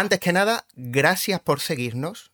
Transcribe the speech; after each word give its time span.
Antes 0.00 0.18
que 0.18 0.32
nada, 0.32 0.64
gracias 0.76 1.40
por 1.40 1.60
seguirnos, 1.60 2.32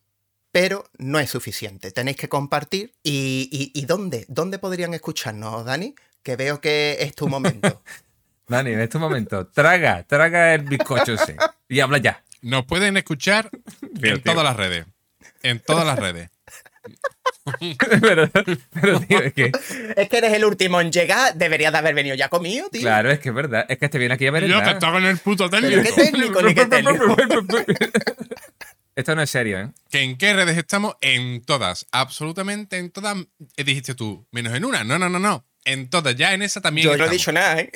pero 0.52 0.88
no 0.98 1.18
es 1.18 1.30
suficiente. 1.30 1.90
Tenéis 1.90 2.16
que 2.16 2.28
compartir. 2.28 2.94
¿Y, 3.02 3.48
y, 3.50 3.72
y 3.76 3.86
dónde? 3.86 4.24
¿Dónde 4.28 4.60
podrían 4.60 4.94
escucharnos, 4.94 5.64
Dani? 5.64 5.96
Que 6.22 6.36
veo 6.36 6.60
que 6.60 6.98
es 7.00 7.16
tu 7.16 7.26
momento. 7.26 7.82
Dani, 8.46 8.70
en 8.70 8.78
este 8.82 8.98
momento, 8.98 9.48
traga, 9.48 10.04
traga 10.04 10.54
el 10.54 10.62
bizcocho 10.62 11.14
ese 11.14 11.34
y 11.68 11.80
habla 11.80 11.98
ya. 11.98 12.22
Nos 12.40 12.66
pueden 12.66 12.96
escuchar 12.98 13.50
en 13.82 14.00
tío. 14.00 14.22
todas 14.22 14.44
las 14.44 14.54
redes. 14.54 14.86
En 15.42 15.58
todas 15.58 15.84
las 15.84 15.98
redes. 15.98 16.30
pero, 18.00 18.28
pero, 18.72 19.00
tío, 19.00 19.22
es 19.22 19.32
que, 19.32 19.52
es 19.96 20.08
que 20.08 20.18
eres 20.18 20.32
el 20.32 20.44
último 20.44 20.80
en 20.80 20.90
llegar. 20.92 21.34
Deberías 21.34 21.72
de 21.72 21.78
haber 21.78 21.94
venido 21.94 22.14
ya 22.16 22.28
conmigo, 22.28 22.68
tío. 22.70 22.80
claro, 22.82 23.10
es 23.10 23.18
que 23.20 23.28
es 23.30 23.34
verdad. 23.34 23.66
Es 23.68 23.78
que 23.78 23.84
este 23.86 23.98
viene 23.98 24.14
aquí 24.14 24.24
a 24.26 24.28
Yo 24.28 24.34
que 24.34 24.40
merendar. 24.40 24.74
estaba 24.74 24.98
en 24.98 25.04
el 25.06 25.18
puto 25.18 25.48
técnico. 25.48 25.82
qué 25.82 25.92
técnico, 25.92 26.42
ni 26.42 26.54
qué 26.54 26.66
técnico. 26.66 27.16
Esto 28.96 29.14
no 29.14 29.20
es 29.22 29.28
serio, 29.30 29.60
¿eh? 29.60 29.68
¿Que 29.90 30.00
¿En 30.02 30.16
qué 30.16 30.32
redes 30.32 30.56
estamos? 30.56 30.96
En 31.02 31.42
todas. 31.44 31.86
Absolutamente 31.92 32.78
en 32.78 32.90
todas. 32.90 33.16
Eh, 33.56 33.64
Dijiste 33.64 33.94
tú, 33.94 34.26
menos 34.32 34.54
en 34.54 34.64
una. 34.64 34.84
No, 34.84 34.98
no, 34.98 35.10
no, 35.10 35.18
no. 35.18 35.46
En 35.66 35.90
todas. 35.90 36.16
Ya 36.16 36.32
en 36.32 36.40
esa 36.42 36.62
también 36.62 36.86
Yo 36.86 36.96
no 36.96 37.04
he 37.04 37.14
estamos. 37.14 37.18
dicho 37.18 37.32
nada, 37.32 37.60
¿eh? 37.60 37.70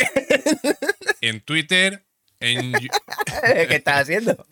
En 1.20 1.40
Twitter, 1.42 2.06
en, 2.40 2.72
¿Qué 2.72 3.76
estás 3.76 4.00
haciendo? 4.02 4.46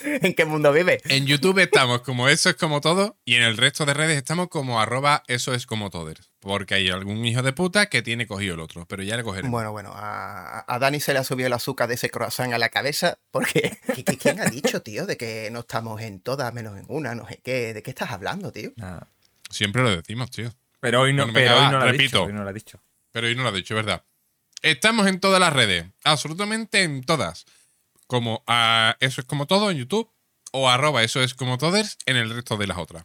¿En 0.22 0.34
qué 0.34 0.44
mundo 0.44 0.72
vive? 0.72 1.00
en 1.06 1.26
YouTube 1.26 1.58
estamos 1.58 2.02
como 2.02 2.28
eso 2.28 2.48
es 2.50 2.56
como 2.56 2.80
todo. 2.80 3.16
Y 3.24 3.34
en 3.34 3.42
el 3.42 3.56
resto 3.56 3.84
de 3.86 3.94
redes 3.94 4.16
estamos 4.16 4.48
como 4.48 4.80
arroba 4.80 5.22
eso 5.26 5.54
es 5.54 5.66
como 5.66 5.90
todos. 5.90 6.30
Porque 6.40 6.74
hay 6.74 6.90
algún 6.90 7.24
hijo 7.24 7.42
de 7.42 7.52
puta 7.52 7.86
que 7.86 8.02
tiene 8.02 8.26
cogido 8.26 8.54
el 8.54 8.60
otro. 8.60 8.86
Pero 8.86 9.02
ya 9.02 9.16
le 9.16 9.22
cogeremos. 9.22 9.50
Bueno, 9.50 9.72
bueno, 9.72 9.92
a, 9.94 10.64
a 10.72 10.78
Dani 10.78 11.00
se 11.00 11.12
le 11.12 11.18
ha 11.18 11.24
subido 11.24 11.46
el 11.48 11.52
azúcar 11.52 11.88
de 11.88 11.94
ese 11.94 12.10
croissant 12.10 12.52
a 12.52 12.58
la 12.58 12.68
cabeza 12.68 13.18
porque... 13.30 13.78
¿Qué- 13.94 14.04
qué- 14.04 14.16
¿Quién 14.18 14.40
ha 14.40 14.44
dicho, 14.50 14.82
tío, 14.82 15.06
de 15.06 15.16
que 15.16 15.48
no 15.50 15.60
estamos 15.60 16.00
en 16.02 16.20
todas 16.20 16.52
menos 16.54 16.78
en 16.78 16.84
una? 16.88 17.14
No 17.14 17.26
sé 17.28 17.40
qué. 17.42 17.74
¿De 17.74 17.82
qué 17.82 17.90
estás 17.90 18.10
hablando, 18.10 18.52
tío? 18.52 18.72
Nada. 18.76 19.08
Siempre 19.50 19.82
lo 19.82 19.94
decimos, 19.94 20.30
tío. 20.30 20.52
Pero 20.80 21.00
hoy 21.00 21.12
no, 21.12 21.24
Bueno, 21.24 21.38
venga, 21.38 21.50
pero 21.50 21.58
hoy 21.58 21.64
va, 21.66 21.72
no 21.72 21.78
lo 21.78 21.84
repito. 21.86 22.02
dicho. 22.02 22.22
Hoy 22.24 22.32
no 22.32 22.42
lo 22.44 22.48
ha 22.50 22.52
dicho. 22.52 22.80
Pero 23.12 23.26
hoy 23.28 23.34
no 23.34 23.42
lo 23.42 23.48
ha 23.48 23.52
dicho, 23.52 23.74
¿verdad? 23.74 24.04
Estamos 24.62 25.06
en 25.06 25.20
todas 25.20 25.40
las 25.40 25.52
redes. 25.52 25.86
Absolutamente 26.04 26.82
en 26.82 27.02
todas. 27.02 27.44
Como 28.06 28.42
a 28.46 28.96
eso 29.00 29.20
es 29.20 29.26
como 29.26 29.46
todo 29.46 29.70
en 29.70 29.78
YouTube. 29.78 30.10
O 30.52 30.70
arroba 30.70 31.02
eso 31.02 31.22
es 31.22 31.34
como 31.34 31.58
todos 31.58 31.98
en 32.06 32.16
el 32.16 32.30
resto 32.34 32.56
de 32.56 32.66
las 32.66 32.78
otras. 32.78 33.04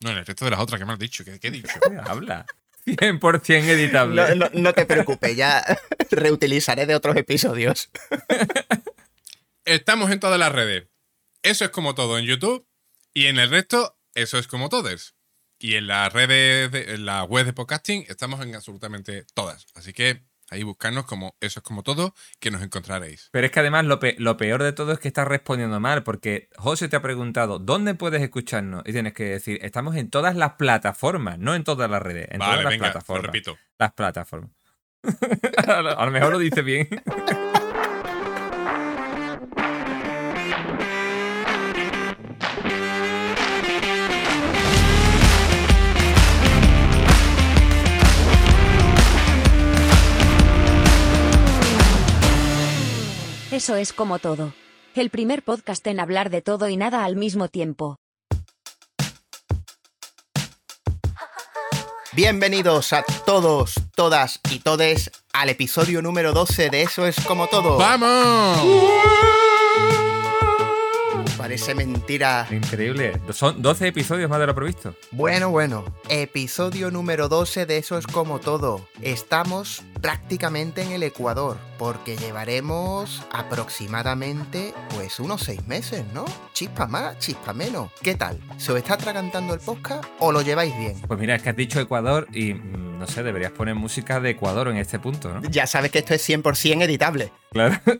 No, 0.00 0.10
en 0.10 0.18
el 0.18 0.26
resto 0.26 0.44
de 0.44 0.50
las 0.50 0.60
otras, 0.60 0.78
que 0.78 0.84
me 0.86 0.92
has 0.92 0.98
dicho. 0.98 1.24
¿Qué, 1.24 1.38
qué 1.38 1.48
he 1.48 1.50
dicho? 1.50 1.68
Habla. 2.04 2.46
100% 2.86 3.48
editable. 3.64 4.16
No, 4.16 4.34
no- 4.34 4.50
no 4.52 4.72
te 4.72 4.86
preocupes, 4.86 5.36
ya 5.36 5.62
reutilizaré 6.10 6.86
de 6.86 6.94
otros 6.94 7.16
episodios. 7.16 7.90
Estamos 9.64 10.10
en 10.10 10.20
todas 10.20 10.38
las 10.38 10.52
redes. 10.52 10.88
Eso 11.42 11.64
es 11.64 11.70
como 11.70 11.94
todo 11.94 12.18
en 12.18 12.24
YouTube. 12.26 12.66
Y 13.12 13.26
en 13.26 13.38
el 13.38 13.50
resto, 13.50 13.98
eso 14.14 14.38
es 14.38 14.46
como 14.46 14.68
todos. 14.68 15.14
Y 15.58 15.74
en 15.76 15.86
las 15.86 16.12
redes, 16.12 16.70
de- 16.72 16.94
en 16.94 17.04
la 17.06 17.24
web 17.24 17.44
de 17.46 17.52
podcasting, 17.52 18.04
estamos 18.08 18.40
en 18.44 18.54
absolutamente 18.54 19.24
todas. 19.34 19.66
Así 19.74 19.92
que 19.92 20.24
ahí 20.50 20.62
buscarnos 20.62 21.06
como 21.06 21.36
eso 21.40 21.60
es 21.60 21.64
como 21.64 21.82
todo, 21.82 22.14
que 22.40 22.50
nos 22.50 22.62
encontraréis. 22.62 23.28
Pero 23.32 23.46
es 23.46 23.52
que 23.52 23.60
además 23.60 23.84
lo, 23.86 23.98
pe- 24.00 24.16
lo 24.18 24.36
peor 24.36 24.62
de 24.62 24.72
todo 24.72 24.92
es 24.92 24.98
que 24.98 25.08
estás 25.08 25.26
respondiendo 25.26 25.80
mal, 25.80 26.02
porque 26.02 26.48
José 26.56 26.88
te 26.88 26.96
ha 26.96 27.02
preguntado, 27.02 27.58
¿dónde 27.58 27.94
puedes 27.94 28.20
escucharnos? 28.22 28.82
Y 28.86 28.92
tienes 28.92 29.12
que 29.14 29.24
decir, 29.24 29.58
estamos 29.62 29.96
en 29.96 30.10
todas 30.10 30.36
las 30.36 30.54
plataformas, 30.54 31.38
no 31.38 31.54
en 31.54 31.64
todas 31.64 31.90
las 31.90 32.02
redes, 32.02 32.28
en 32.30 32.38
vale, 32.40 32.52
todas 32.52 32.64
las 32.64 32.70
venga, 32.72 32.86
lo 32.86 32.92
plataformas. 32.92 33.26
repito. 33.26 33.58
Las 33.78 33.92
plataformas. 33.92 34.50
lo, 35.66 35.98
a 35.98 36.04
lo 36.04 36.10
mejor 36.10 36.32
lo 36.32 36.38
dice 36.38 36.62
bien. 36.62 36.88
Eso 53.60 53.76
es 53.76 53.92
como 53.92 54.18
todo. 54.18 54.54
El 54.94 55.10
primer 55.10 55.42
podcast 55.42 55.86
en 55.86 56.00
hablar 56.00 56.30
de 56.30 56.40
todo 56.40 56.70
y 56.70 56.78
nada 56.78 57.04
al 57.04 57.14
mismo 57.14 57.48
tiempo. 57.48 57.96
Bienvenidos 62.12 62.94
a 62.94 63.02
todos, 63.26 63.74
todas 63.94 64.40
y 64.50 64.60
todes 64.60 65.10
al 65.34 65.50
episodio 65.50 66.00
número 66.00 66.32
12 66.32 66.70
de 66.70 66.80
Eso 66.80 67.06
es 67.06 67.20
como 67.26 67.48
todo. 67.48 67.76
¡Vamos! 67.76 68.60
Parece 71.50 71.74
mentira. 71.74 72.46
Increíble. 72.48 73.20
Son 73.32 73.60
12 73.60 73.88
episodios 73.88 74.30
más 74.30 74.38
de 74.38 74.46
lo 74.46 74.54
previsto. 74.54 74.94
Bueno, 75.10 75.50
bueno, 75.50 75.84
episodio 76.08 76.92
número 76.92 77.28
12 77.28 77.66
de 77.66 77.76
Eso 77.76 77.98
es 77.98 78.06
como 78.06 78.38
todo. 78.38 78.86
Estamos 79.02 79.82
prácticamente 80.00 80.82
en 80.82 80.92
el 80.92 81.02
Ecuador, 81.02 81.56
porque 81.76 82.16
llevaremos 82.16 83.24
aproximadamente 83.32 84.72
pues 84.94 85.18
unos 85.18 85.42
seis 85.42 85.66
meses, 85.66 86.04
¿no? 86.14 86.24
Chispa 86.52 86.86
más, 86.86 87.18
chispa 87.18 87.52
menos. 87.52 87.90
¿Qué 88.00 88.14
tal? 88.14 88.38
¿Se 88.56 88.70
os 88.70 88.78
está 88.78 88.94
atragantando 88.94 89.52
el 89.52 89.58
podcast 89.58 90.04
o 90.20 90.30
lo 90.30 90.42
lleváis 90.42 90.78
bien? 90.78 91.00
Pues 91.08 91.18
mira, 91.18 91.34
es 91.34 91.42
que 91.42 91.50
has 91.50 91.56
dicho 91.56 91.80
Ecuador 91.80 92.28
y 92.32 92.54
mm, 92.54 92.89
no 93.00 93.06
sé, 93.06 93.22
deberías 93.22 93.52
poner 93.52 93.74
música 93.74 94.20
de 94.20 94.30
Ecuador 94.30 94.68
en 94.68 94.76
este 94.76 94.98
punto, 94.98 95.32
¿no? 95.32 95.40
Ya 95.48 95.66
sabes 95.66 95.90
que 95.90 96.00
esto 96.00 96.12
es 96.12 96.28
100% 96.28 96.82
editable. 96.82 97.32
Claro. 97.50 97.80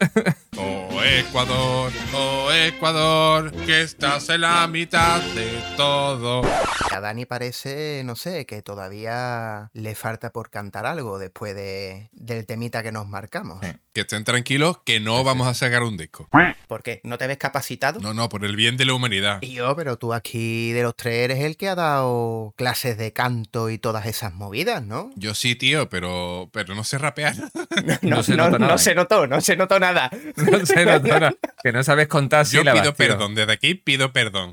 Oh 0.56 1.02
Ecuador, 1.02 1.90
oh 2.12 2.52
Ecuador, 2.52 3.52
que 3.64 3.80
estás 3.82 4.28
en 4.28 4.42
la 4.42 4.66
mitad 4.66 5.22
de 5.22 5.62
todo. 5.76 6.42
A 6.90 7.00
Dani 7.00 7.24
parece, 7.24 8.02
no 8.04 8.16
sé, 8.16 8.44
que 8.44 8.60
todavía 8.60 9.70
le 9.72 9.94
falta 9.94 10.30
por 10.30 10.50
cantar 10.50 10.84
algo 10.84 11.18
después 11.18 11.54
de, 11.54 12.10
del 12.12 12.44
temita 12.44 12.82
que 12.82 12.92
nos 12.92 13.08
marcamos. 13.08 13.60
Sí. 13.62 13.72
Que 13.92 14.02
estén 14.02 14.24
tranquilos, 14.24 14.78
que 14.84 15.00
no 15.00 15.24
vamos 15.24 15.48
a 15.48 15.54
sacar 15.54 15.82
un 15.82 15.96
disco. 15.96 16.28
¿Por 16.68 16.82
qué? 16.82 17.00
¿No 17.02 17.16
te 17.16 17.26
ves 17.26 17.38
capacitado? 17.38 18.00
No, 18.00 18.12
no, 18.12 18.28
por 18.28 18.44
el 18.44 18.54
bien 18.54 18.76
de 18.76 18.84
la 18.84 18.94
humanidad. 18.94 19.38
Y 19.40 19.54
yo, 19.54 19.74
pero 19.74 19.98
tú 19.98 20.12
aquí 20.12 20.72
de 20.72 20.82
los 20.82 20.94
tres 20.94 21.24
eres 21.24 21.40
el 21.40 21.56
que 21.56 21.68
ha 21.68 21.74
dado 21.74 22.54
clases 22.56 22.98
de 22.98 23.12
canto 23.12 23.70
y 23.70 23.78
todas 23.78 24.06
esas 24.06 24.34
movidas, 24.34 24.84
¿no? 24.84 24.89
Yo 25.16 25.34
sí, 25.34 25.54
tío, 25.54 25.88
pero, 25.88 26.50
pero 26.52 26.74
no 26.74 26.84
sé 26.84 26.98
rapear. 26.98 27.34
No 28.02 28.22
se 28.22 28.36
nota 28.36 28.58
nada, 28.58 28.72
no 28.72 28.78
se 28.78 28.90
¿eh? 28.92 28.94
notó, 28.94 29.26
no 29.26 29.40
se 29.40 29.56
notó 29.56 29.78
nada. 29.80 30.10
No 30.36 30.66
sé, 30.66 30.84
no, 30.84 30.98
no, 30.98 31.20
no. 31.20 31.30
Que 31.62 31.72
no 31.72 31.82
sabes 31.84 32.08
contar 32.08 32.44
Yo 32.46 32.60
sílabas. 32.60 32.80
pido 32.82 32.92
tío. 32.94 33.06
perdón, 33.06 33.34
desde 33.34 33.52
aquí 33.52 33.74
pido 33.74 34.12
perdón. 34.12 34.52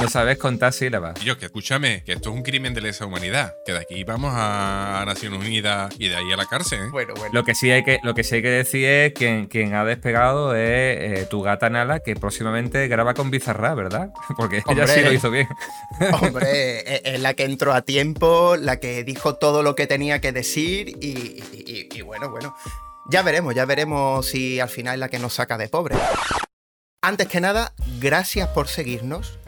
No 0.00 0.08
sabes 0.08 0.38
contar 0.38 0.72
sílabas. 0.72 1.20
Y 1.20 1.24
Yo, 1.24 1.38
que 1.38 1.46
escúchame, 1.46 2.04
que 2.04 2.12
esto 2.12 2.30
es 2.30 2.36
un 2.36 2.42
crimen 2.42 2.72
de 2.72 2.80
lesa 2.80 3.04
humanidad. 3.04 3.54
Que 3.66 3.72
de 3.72 3.78
aquí 3.80 4.04
vamos 4.04 4.32
a 4.34 5.02
Naciones 5.04 5.40
Unidas 5.40 5.92
y 5.98 6.08
de 6.08 6.14
ahí 6.16 6.32
a 6.32 6.36
la 6.36 6.46
cárcel, 6.46 6.82
¿eh? 6.82 6.88
Bueno, 6.92 7.14
bueno. 7.16 7.30
Lo 7.34 7.42
que 7.44 7.54
sí 7.56 7.70
hay 7.72 7.82
que, 7.82 7.98
lo 8.04 8.14
que, 8.14 8.22
sí 8.22 8.36
hay 8.36 8.42
que 8.42 8.48
decir 8.50 8.84
es 8.88 9.14
que 9.14 9.48
quien 9.50 9.74
ha 9.74 9.84
despegado 9.84 10.54
es 10.54 10.60
eh, 11.22 11.26
tu 11.28 11.42
gata 11.42 11.68
Nala, 11.68 11.98
que 12.00 12.14
próximamente 12.14 12.86
graba 12.86 13.14
con 13.14 13.30
Bizarra, 13.32 13.74
¿verdad? 13.74 14.10
Porque 14.36 14.62
ella 14.68 14.86
sí 14.86 15.00
lo 15.02 15.12
hizo 15.12 15.30
bien. 15.32 15.48
Hombre, 16.22 16.94
es- 16.94 17.00
es 17.04 17.20
la 17.20 17.34
que 17.34 17.44
entró 17.44 17.72
a 17.74 17.82
tiempo, 17.82 18.56
la 18.56 18.78
que 18.78 19.02
dijo 19.02 19.34
todo 19.34 19.64
lo 19.64 19.74
que 19.74 19.88
tenía 19.88 20.20
que 20.20 20.30
decir 20.30 20.90
y, 21.00 21.08
y- 21.08 21.88
y- 21.92 21.98
y 21.98 22.02
bueno, 22.02 22.30
bueno. 22.30 22.54
Ya 23.10 23.22
veremos, 23.22 23.54
ya 23.54 23.64
veremos 23.64 24.26
si 24.26 24.60
al 24.60 24.68
final 24.68 24.94
es 24.94 25.00
la 25.00 25.08
que 25.08 25.18
nos 25.18 25.32
saca 25.34 25.58
de 25.58 25.68
pobre. 25.68 25.96
Antes 27.02 27.26
que 27.28 27.40
nada, 27.40 27.72
gracias 28.00 28.48
por 28.48 28.68
seguirnos, 28.68 29.38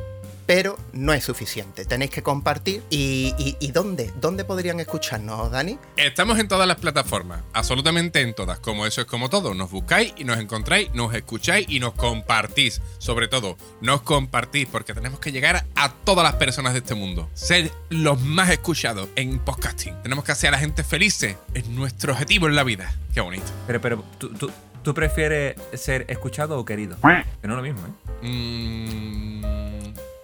pero 0.47 0.79
no 0.93 1.13
es 1.13 1.25
suficiente. 1.25 1.85
Tenéis 1.85 2.11
que 2.11 2.23
compartir. 2.23 2.83
¿Y, 2.91 3.35
y- 3.39 3.57
y 3.61 3.71
dónde? 3.73 4.13
¿Dónde 4.21 4.45
podrían 4.45 4.81
escucharnos, 4.81 5.51
Dani? 5.51 5.79
Estamos 5.97 6.39
en 6.39 6.49
todas 6.49 6.67
las 6.67 6.77
plataformas, 6.79 7.43
absolutamente 7.53 8.21
en 8.21 8.35
todas. 8.35 8.59
Como 8.59 8.87
eso 8.87 9.01
es 9.01 9.07
como 9.07 9.29
todo, 9.31 9.55
nos 9.55 9.71
buscáis 9.71 10.13
y 10.17 10.25
nos 10.25 10.39
encontráis, 10.39 10.93
nos 10.95 11.15
escucháis 11.15 11.67
y 11.69 11.81
nos 11.81 11.95
compartís. 11.95 12.81
Sobre 12.99 13.29
todo, 13.29 13.57
nos 13.81 14.03
compartís 14.03 14.67
porque 14.67 14.95
tenemos 14.95 15.21
que 15.21 15.33
llegar 15.33 15.65
a 15.77 15.93
todas 16.05 16.25
las 16.25 16.35
personas 16.35 16.73
de 16.73 16.81
este 16.81 16.95
mundo. 16.95 17.29
Ser 17.35 17.71
los 17.89 18.21
más 18.21 18.51
escuchados 18.51 19.09
en 19.17 19.39
podcasting. 19.39 19.95
Tenemos 20.03 20.25
que 20.25 20.33
hacer 20.33 20.49
a 20.49 20.53
la 20.53 20.59
gente 20.59 20.85
felices. 20.85 21.37
Es 21.55 21.67
nuestro 21.69 22.13
objetivo 22.13 22.47
en 22.49 22.55
la 22.57 22.65
vida. 22.65 22.93
Qué 23.15 23.21
bonito. 23.21 23.47
Pero, 23.67 23.81
pero, 23.81 24.05
¿tú, 24.19 24.29
tú, 24.31 24.51
tú 24.83 24.95
prefieres 24.95 25.57
ser 25.75 26.07
escuchado 26.09 26.59
o 26.59 26.65
querido? 26.65 26.97
Que 27.01 27.49
no 27.49 27.55
es 27.55 27.57
lo 27.57 27.63
mismo, 27.63 27.81
¿eh? 27.87 28.27
Mm, 28.27 29.30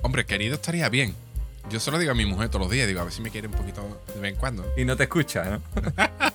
hombre, 0.06 0.24
querido 0.24 0.54
estaría 0.54 0.88
bien. 0.88 1.14
Yo 1.68 1.80
solo 1.80 1.98
digo 1.98 2.12
a 2.12 2.14
mi 2.14 2.24
mujer 2.26 2.48
todos 2.48 2.62
los 2.62 2.70
días, 2.70 2.86
digo, 2.86 3.00
a 3.00 3.04
ver 3.04 3.12
si 3.12 3.20
me 3.20 3.30
quiere 3.30 3.48
un 3.48 3.54
poquito 3.54 3.82
de 4.14 4.20
vez 4.20 4.34
en 4.34 4.38
cuando. 4.38 4.64
Y 4.76 4.84
no 4.84 4.96
te 4.96 5.02
escucha, 5.04 5.44
¿no? 5.44 5.62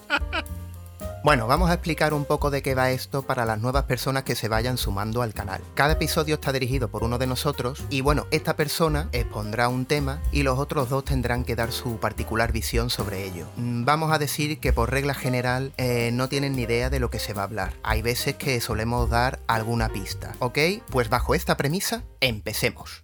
Bueno, 1.23 1.45
vamos 1.45 1.69
a 1.69 1.75
explicar 1.75 2.15
un 2.15 2.25
poco 2.25 2.49
de 2.49 2.63
qué 2.63 2.73
va 2.73 2.89
esto 2.89 3.21
para 3.21 3.45
las 3.45 3.61
nuevas 3.61 3.83
personas 3.83 4.23
que 4.23 4.33
se 4.33 4.47
vayan 4.47 4.79
sumando 4.79 5.21
al 5.21 5.35
canal. 5.35 5.61
Cada 5.75 5.93
episodio 5.93 6.33
está 6.33 6.51
dirigido 6.51 6.87
por 6.87 7.03
uno 7.03 7.19
de 7.19 7.27
nosotros 7.27 7.83
y 7.91 8.01
bueno, 8.01 8.25
esta 8.31 8.55
persona 8.55 9.07
expondrá 9.11 9.67
un 9.67 9.85
tema 9.85 10.19
y 10.31 10.41
los 10.41 10.57
otros 10.57 10.89
dos 10.89 11.05
tendrán 11.05 11.43
que 11.43 11.55
dar 11.55 11.71
su 11.71 11.99
particular 11.99 12.51
visión 12.51 12.89
sobre 12.89 13.23
ello. 13.23 13.45
Mm, 13.55 13.85
Vamos 13.85 14.11
a 14.11 14.17
decir 14.17 14.59
que 14.59 14.73
por 14.73 14.89
regla 14.89 15.13
general 15.13 15.73
eh, 15.77 16.09
no 16.11 16.27
tienen 16.27 16.55
ni 16.55 16.63
idea 16.63 16.89
de 16.89 16.99
lo 16.99 17.11
que 17.11 17.19
se 17.19 17.33
va 17.33 17.43
a 17.43 17.45
hablar. 17.45 17.73
Hay 17.83 18.01
veces 18.01 18.33
que 18.33 18.59
solemos 18.59 19.07
dar 19.07 19.41
alguna 19.45 19.89
pista, 19.89 20.33
¿ok? 20.39 20.57
Pues 20.89 21.09
bajo 21.09 21.35
esta 21.35 21.55
premisa, 21.55 22.01
empecemos. 22.19 23.03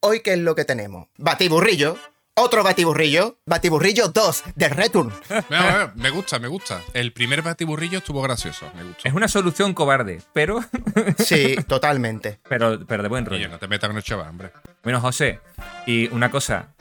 Hoy, 0.00 0.20
¿qué 0.20 0.34
es 0.34 0.38
lo 0.38 0.54
que 0.54 0.64
tenemos? 0.64 1.08
Batiburrillo. 1.16 1.96
Otro 2.38 2.62
batiburrillo. 2.62 3.38
Batiburrillo 3.46 4.08
2 4.08 4.44
de 4.54 4.68
Return. 4.68 5.10
Mira, 5.28 5.44
mira, 5.48 5.92
me 5.96 6.10
gusta, 6.10 6.38
me 6.38 6.48
gusta. 6.48 6.82
El 6.92 7.12
primer 7.14 7.40
batiburrillo 7.40 7.98
estuvo 7.98 8.20
gracioso, 8.20 8.70
me 8.76 8.84
gustó. 8.84 9.00
Es 9.08 9.14
una 9.14 9.26
solución 9.26 9.72
cobarde, 9.72 10.20
pero, 10.34 10.60
Sí, 11.18 11.56
totalmente. 11.66 12.38
pero, 12.46 12.84
pero 12.86 13.02
de 13.02 13.08
buen 13.08 13.26
Oye, 13.26 13.36
rollo. 13.44 13.48
no 13.48 13.58
te 13.58 13.68
metas 13.68 13.88
con 13.88 13.96
el 13.96 14.02
chaval, 14.02 14.28
hombre. 14.28 14.52
Bueno, 14.82 15.00
José, 15.00 15.40
y 15.86 16.08
una 16.08 16.30
cosa, 16.30 16.74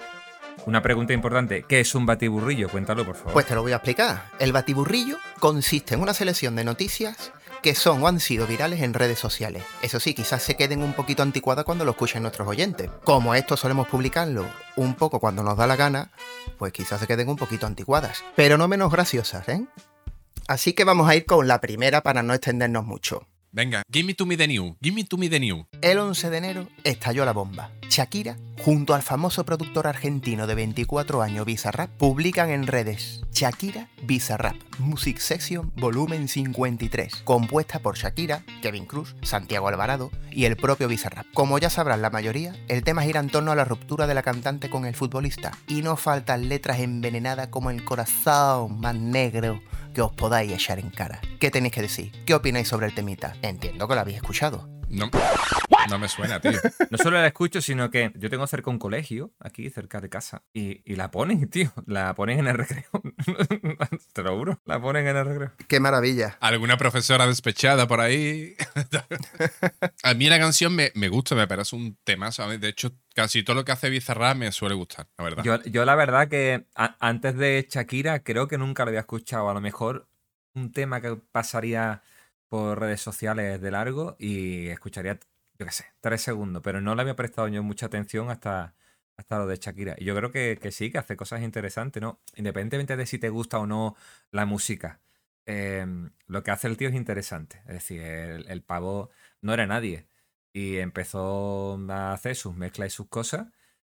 una 0.65 0.81
pregunta 0.81 1.13
importante. 1.13 1.63
¿Qué 1.67 1.79
es 1.79 1.95
un 1.95 2.05
batiburrillo? 2.05 2.67
Cuéntalo, 2.67 3.05
por 3.05 3.15
favor. 3.15 3.31
Pues 3.31 3.45
te 3.45 3.55
lo 3.55 3.61
voy 3.61 3.71
a 3.71 3.77
explicar. 3.77 4.31
El 4.39 4.51
batiburrillo 4.51 5.17
consiste 5.39 5.93
en 5.95 6.01
una 6.01 6.13
selección 6.13 6.57
de 6.57 6.65
noticias 6.65 7.31
que 7.65 7.73
son 7.73 8.03
o 8.03 8.07
han 8.07 8.19
sido 8.19 8.45
virales 8.45 8.83
en 8.83 8.93
redes 8.93 9.17
sociales. 9.17 9.63
Eso 9.81 9.99
sí, 9.99 10.13
quizás 10.13 10.43
se 10.43 10.55
queden 10.55 10.83
un 10.83 10.93
poquito 10.93 11.23
anticuadas 11.23 11.65
cuando 11.65 11.83
lo 11.83 11.89
escuchen 11.89 12.21
nuestros 12.21 12.47
oyentes. 12.47 12.91
Como 13.03 13.33
esto 13.33 13.57
solemos 13.57 13.87
publicarlo 13.87 14.45
un 14.75 14.93
poco 14.93 15.19
cuando 15.19 15.41
nos 15.41 15.57
da 15.57 15.65
la 15.65 15.75
gana, 15.75 16.11
pues 16.59 16.71
quizás 16.71 16.99
se 16.99 17.07
queden 17.07 17.27
un 17.27 17.37
poquito 17.37 17.65
anticuadas. 17.65 18.23
Pero 18.35 18.59
no 18.59 18.67
menos 18.67 18.91
graciosas, 18.91 19.49
¿eh? 19.49 19.65
Así 20.47 20.73
que 20.73 20.83
vamos 20.83 21.09
a 21.09 21.15
ir 21.15 21.25
con 21.25 21.47
la 21.47 21.59
primera 21.59 22.03
para 22.03 22.21
no 22.21 22.35
extendernos 22.35 22.85
mucho. 22.85 23.25
Venga, 23.55 23.83
give 23.89 24.05
me 24.05 24.13
to 24.13 24.25
me 24.25 24.35
the 24.35 24.49
new, 24.49 24.75
give 24.81 24.93
me 24.93 25.05
to 25.05 25.15
me 25.15 25.29
the 25.29 25.39
new. 25.39 25.65
El 25.81 25.97
11 25.97 26.29
de 26.29 26.37
enero 26.39 26.67
estalló 26.83 27.23
la 27.23 27.31
bomba. 27.31 27.71
Shakira, 27.87 28.35
junto 28.59 28.93
al 28.93 29.01
famoso 29.01 29.45
productor 29.45 29.87
argentino 29.87 30.45
de 30.45 30.55
24 30.55 31.21
años 31.21 31.45
Bizarrap, 31.45 31.89
publican 31.91 32.49
en 32.49 32.67
redes 32.67 33.21
Shakira 33.31 33.87
Bizarrap 34.03 34.57
Music 34.79 35.19
Section 35.19 35.71
Volumen 35.77 36.27
53, 36.27 37.21
compuesta 37.23 37.79
por 37.79 37.95
Shakira, 37.95 38.43
Kevin 38.61 38.85
Cruz, 38.85 39.15
Santiago 39.21 39.69
Alvarado 39.69 40.11
y 40.31 40.43
el 40.43 40.57
propio 40.57 40.89
Bizarrap. 40.89 41.25
Como 41.33 41.57
ya 41.57 41.69
sabrán 41.69 42.01
la 42.01 42.09
mayoría, 42.09 42.53
el 42.67 42.83
tema 42.83 43.03
gira 43.03 43.21
en 43.21 43.29
torno 43.29 43.53
a 43.53 43.55
la 43.55 43.63
ruptura 43.63 44.05
de 44.05 44.15
la 44.15 44.23
cantante 44.23 44.69
con 44.69 44.85
el 44.85 44.95
futbolista 44.95 45.51
y 45.69 45.81
no 45.81 45.95
faltan 45.95 46.49
letras 46.49 46.81
envenenadas 46.81 47.47
como 47.47 47.69
el 47.69 47.85
corazón 47.85 48.81
más 48.81 48.95
negro 48.95 49.61
que 49.95 50.01
os 50.01 50.11
podáis 50.11 50.51
echar 50.51 50.77
en 50.77 50.91
cara. 50.91 51.19
¿Qué 51.39 51.49
tenéis 51.49 51.73
que 51.73 51.81
decir? 51.81 52.11
¿Qué 52.25 52.35
opináis 52.35 52.67
sobre 52.67 52.85
el 52.85 52.93
temita? 52.93 53.35
Entiendo 53.41 53.87
que 53.87 53.95
lo 53.95 54.01
habéis 54.01 54.17
escuchado. 54.17 54.74
No, 54.95 55.09
no 55.89 55.99
me 55.99 56.07
suena, 56.07 56.39
tío. 56.39 56.51
No 56.89 56.97
solo 56.97 57.17
la 57.19 57.27
escucho, 57.27 57.61
sino 57.61 57.89
que 57.89 58.11
yo 58.15 58.29
tengo 58.29 58.47
cerca 58.47 58.69
un 58.69 58.79
colegio, 58.79 59.33
aquí 59.39 59.69
cerca 59.69 59.99
de 59.99 60.09
casa, 60.09 60.43
y, 60.53 60.81
y 60.89 60.95
la 60.95 61.11
ponen, 61.11 61.49
tío. 61.49 61.71
La 61.85 62.13
ponen 62.15 62.39
en 62.39 62.47
el 62.47 62.57
recreo. 62.57 62.83
Te 64.13 64.23
lo 64.23 64.37
juro, 64.37 64.59
la 64.65 64.79
ponen 64.79 65.07
en 65.07 65.17
el 65.17 65.25
recreo. 65.25 65.51
¡Qué 65.67 65.79
maravilla! 65.79 66.37
Alguna 66.39 66.77
profesora 66.77 67.27
despechada 67.27 67.87
por 67.87 67.99
ahí. 68.01 68.55
A 70.03 70.13
mí 70.13 70.29
la 70.29 70.39
canción 70.39 70.75
me, 70.75 70.91
me 70.95 71.09
gusta, 71.09 71.35
me 71.35 71.47
parece 71.47 71.75
un 71.75 71.97
temazo. 72.03 72.47
De 72.57 72.69
hecho, 72.69 72.91
casi 73.13 73.43
todo 73.43 73.55
lo 73.57 73.65
que 73.65 73.71
hace 73.71 73.89
Bizarrap 73.89 74.37
me 74.37 74.51
suele 74.51 74.75
gustar, 74.75 75.07
la 75.17 75.23
verdad. 75.23 75.43
Yo, 75.43 75.61
yo 75.63 75.85
la 75.85 75.95
verdad 75.95 76.27
que 76.27 76.65
a- 76.75 76.95
antes 76.99 77.35
de 77.35 77.67
Shakira 77.69 78.19
creo 78.23 78.47
que 78.47 78.57
nunca 78.57 78.83
lo 78.85 78.89
había 78.89 79.01
escuchado. 79.01 79.49
A 79.49 79.53
lo 79.53 79.61
mejor 79.61 80.07
un 80.53 80.71
tema 80.71 81.01
que 81.01 81.15
pasaría 81.31 82.01
por 82.49 82.79
redes 82.79 83.01
sociales 83.01 83.61
de 83.61 83.71
largo 83.71 84.15
y 84.19 84.67
escucharía, 84.67 85.19
yo 85.59 85.65
qué 85.65 85.71
sé, 85.71 85.85
tres 86.01 86.21
segundos, 86.21 86.61
pero 86.63 86.81
no 86.81 86.95
le 86.95 87.01
había 87.01 87.15
prestado 87.15 87.47
yo 87.47 87.63
mucha 87.63 87.87
atención 87.87 88.29
hasta, 88.29 88.75
hasta 89.17 89.37
lo 89.39 89.47
de 89.47 89.57
Shakira. 89.57 89.95
Y 89.97 90.05
yo 90.05 90.15
creo 90.15 90.31
que, 90.31 90.57
que 90.61 90.71
sí, 90.71 90.91
que 90.91 90.97
hace 90.97 91.15
cosas 91.17 91.41
interesantes, 91.41 92.01
¿no? 92.01 92.19
Independientemente 92.35 92.97
de 92.97 93.05
si 93.05 93.19
te 93.19 93.29
gusta 93.29 93.59
o 93.59 93.67
no 93.67 93.95
la 94.31 94.45
música. 94.45 95.01
eh, 95.45 95.85
lo 96.27 96.43
que 96.43 96.51
hace 96.51 96.67
el 96.67 96.77
tío 96.77 96.89
es 96.89 96.95
interesante. 96.95 97.59
Es 97.67 97.73
decir, 97.75 98.01
el, 98.01 98.63
pavo 98.63 99.11
no 99.41 99.53
era 99.53 99.67
nadie. 99.67 100.07
Y 100.53 100.77
empezó 100.77 101.77
a 101.89 102.13
hacer 102.13 102.35
sus 102.35 102.55
mezclas 102.55 102.87
y 102.87 102.95
sus 102.95 103.07
cosas. 103.07 103.47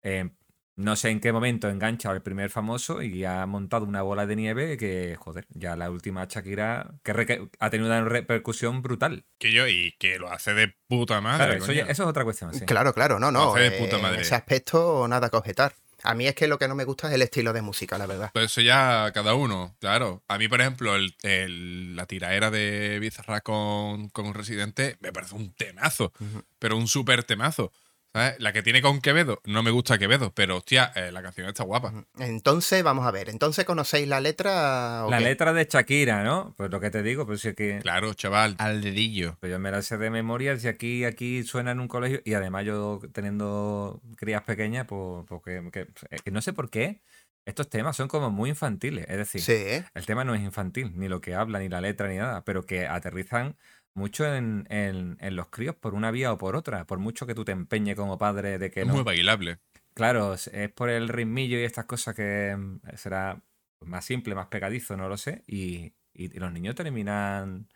eh, 0.03 0.31
no 0.79 0.95
sé 0.97 1.11
en 1.11 1.19
qué 1.21 1.33
momento 1.33 1.69
engancha 1.69 2.09
al 2.11 2.23
primer 2.23 2.51
famoso 2.51 3.03
y 3.03 3.25
ha 3.25 3.45
montado 3.47 3.85
una 3.85 4.01
bola 4.03 4.27
de 4.27 4.37
nieve 4.37 4.77
que, 4.77 5.17
joder, 5.19 5.45
ya 5.51 5.75
la 5.77 5.91
última 5.91 6.25
Shakira 6.27 6.95
que 7.03 7.49
ha 7.59 7.69
tenido 7.71 7.89
una 7.91 8.05
repercusión 8.09 8.81
brutal. 8.81 9.25
Que 9.39 9.53
yo, 9.53 9.67
y 9.67 9.97
que 9.99 10.19
lo 10.19 10.31
hace 10.31 10.55
de 10.55 10.73
puta 10.87 11.21
madre. 11.21 11.39
Claro, 11.47 11.53
eso, 11.59 11.67
coño. 11.67 11.79
ya- 11.85 11.91
eso 11.93 12.03
es 12.05 12.09
otra 12.09 12.23
cuestión, 12.25 12.55
sí. 12.55 12.65
Claro, 12.65 12.95
claro, 12.95 13.19
no, 13.19 13.33
Lo 13.33 13.41
no. 13.41 13.55
hace 13.55 13.71
de 13.71 13.71
puta 13.73 13.99
eh, 13.99 14.03
madre. 14.03 14.15
En 14.17 14.23
ese 14.23 14.35
aspecto, 14.37 15.07
nada 15.09 15.29
que 15.31 15.37
objetar. 15.37 15.75
A 16.05 16.15
mí 16.15 16.29
es 16.29 16.37
que 16.37 16.47
lo 16.47 16.59
que 16.61 16.69
no 16.69 16.77
me 16.77 16.85
gusta 16.85 17.09
es 17.09 17.15
el 17.15 17.23
estilo 17.23 17.53
de 17.53 17.61
música, 17.61 17.99
la 17.99 18.07
verdad. 18.07 18.31
Pues 18.33 18.45
eso 18.47 18.61
ya 18.61 19.11
cada 19.13 19.35
uno, 19.35 19.75
claro. 19.81 20.23
A 20.29 20.39
mí, 20.39 20.47
por 20.47 20.61
ejemplo, 20.61 20.95
el, 20.95 21.17
el- 21.23 21.97
la 21.97 22.07
tiraera 22.07 22.53
de 22.53 22.99
Bizarrap 23.01 23.43
con, 23.43 24.09
con 24.11 24.33
Residente 24.33 24.97
me 25.01 25.13
parece 25.13 25.35
un 25.35 25.53
temazo, 25.55 26.13
pero 26.61 26.77
un 26.77 26.87
súper 26.87 27.25
temazo. 27.25 27.73
¿Sabes? 28.12 28.37
La 28.40 28.52
que 28.52 28.62
tiene 28.62 28.82
con 28.82 29.00
Quevedo, 29.00 29.40
no 29.44 29.62
me 29.62 29.70
gusta 29.70 29.99
Quevedo, 29.99 30.32
pero 30.34 30.56
hostia, 30.56 30.93
eh, 30.94 31.12
la 31.12 31.22
canción 31.22 31.49
está 31.49 31.64
guapa. 31.64 32.05
Entonces, 32.19 32.82
vamos 32.82 33.06
a 33.06 33.10
ver. 33.10 33.28
Entonces, 33.28 33.64
¿conocéis 33.64 34.08
la 34.08 34.20
letra? 34.20 35.05
o 35.06 35.10
La 35.10 35.19
qué? 35.19 35.25
letra 35.25 35.52
de 35.52 35.66
Shakira, 35.70 36.22
¿no? 36.25 36.55
Pues 36.56 36.70
lo 36.70 36.81
que 36.81 36.90
te 36.90 37.02
digo, 37.02 37.26
pues 37.26 37.44
es 37.44 37.55
que 37.55 37.78
Claro, 37.81 38.14
chaval, 38.14 38.56
al 38.58 38.81
dedillo. 38.82 39.37
pues 39.40 39.50
yo 39.52 39.58
me 39.58 39.70
la 39.70 39.82
sé 39.82 39.99
de 39.99 40.10
memoria, 40.10 40.56
si 40.58 40.69
aquí, 40.69 41.05
aquí 41.05 41.43
suena 41.44 41.72
en 41.72 41.81
un 41.81 41.88
colegio, 41.88 42.20
y 42.25 42.34
además 42.34 42.64
yo 42.64 43.00
teniendo 43.12 44.00
crías 44.16 44.43
pequeñas, 44.43 44.87
pues, 44.87 45.25
pues 45.28 45.43
que, 45.44 45.70
que- 45.70 45.88
es 46.10 46.22
que 46.22 46.31
no 46.31 46.40
sé 46.43 46.52
por 46.52 46.70
qué 46.70 47.02
estos 47.46 47.70
temas 47.70 47.96
son 47.96 48.08
como 48.08 48.31
muy 48.31 48.50
infantiles. 48.50 49.06
Es 49.08 49.16
decir, 49.16 49.40
Sí, 49.40 49.52
¿eh? 49.52 49.84
el 49.94 50.05
tema 50.05 50.22
no 50.25 50.34
es 50.34 50.43
infantil, 50.43 50.93
ni 50.96 51.08
lo 51.08 51.20
que 51.22 51.34
habla, 51.34 51.58
ni 51.60 51.69
la 51.70 51.81
letra, 51.81 52.08
ni 52.08 52.16
nada, 52.16 52.44
pero 52.44 52.64
que 52.66 52.87
aterrizan 52.87 53.56
mucho 53.99 54.25
en, 54.35 54.67
en- 54.71 55.19
en 55.21 55.37
los 55.37 55.49
críos 55.49 55.75
por 55.77 55.95
una 55.95 56.11
vía 56.11 56.33
o 56.33 56.39
por 56.39 56.56
otra, 56.56 56.87
por 56.87 56.99
mucho 56.99 57.27
que 57.27 57.35
tú 57.35 57.45
te 57.45 57.53
empeñes 57.53 57.97
como 57.97 58.17
padre 58.17 58.59
de 58.59 58.71
que 58.71 58.81
Es 58.81 58.87
no. 58.87 58.95
muy 58.95 59.03
bailable. 59.03 59.59
Claro, 59.95 60.33
es 60.35 60.50
por 60.75 60.89
el 60.89 61.09
ritmillo 61.09 61.59
y 61.59 61.65
estas 61.65 61.85
cosas 61.85 62.15
que 62.15 62.56
mm, 62.56 62.81
será 62.97 63.43
más 63.85 64.05
simple, 64.05 64.35
más 64.35 64.47
pegadizo, 64.47 64.97
no 64.97 65.09
lo 65.09 65.17
sé, 65.17 65.43
y, 65.47 65.93
y- 66.15 66.35
y 66.35 66.39
los 66.39 66.53
niños 66.53 66.75
terminan... 66.75 67.69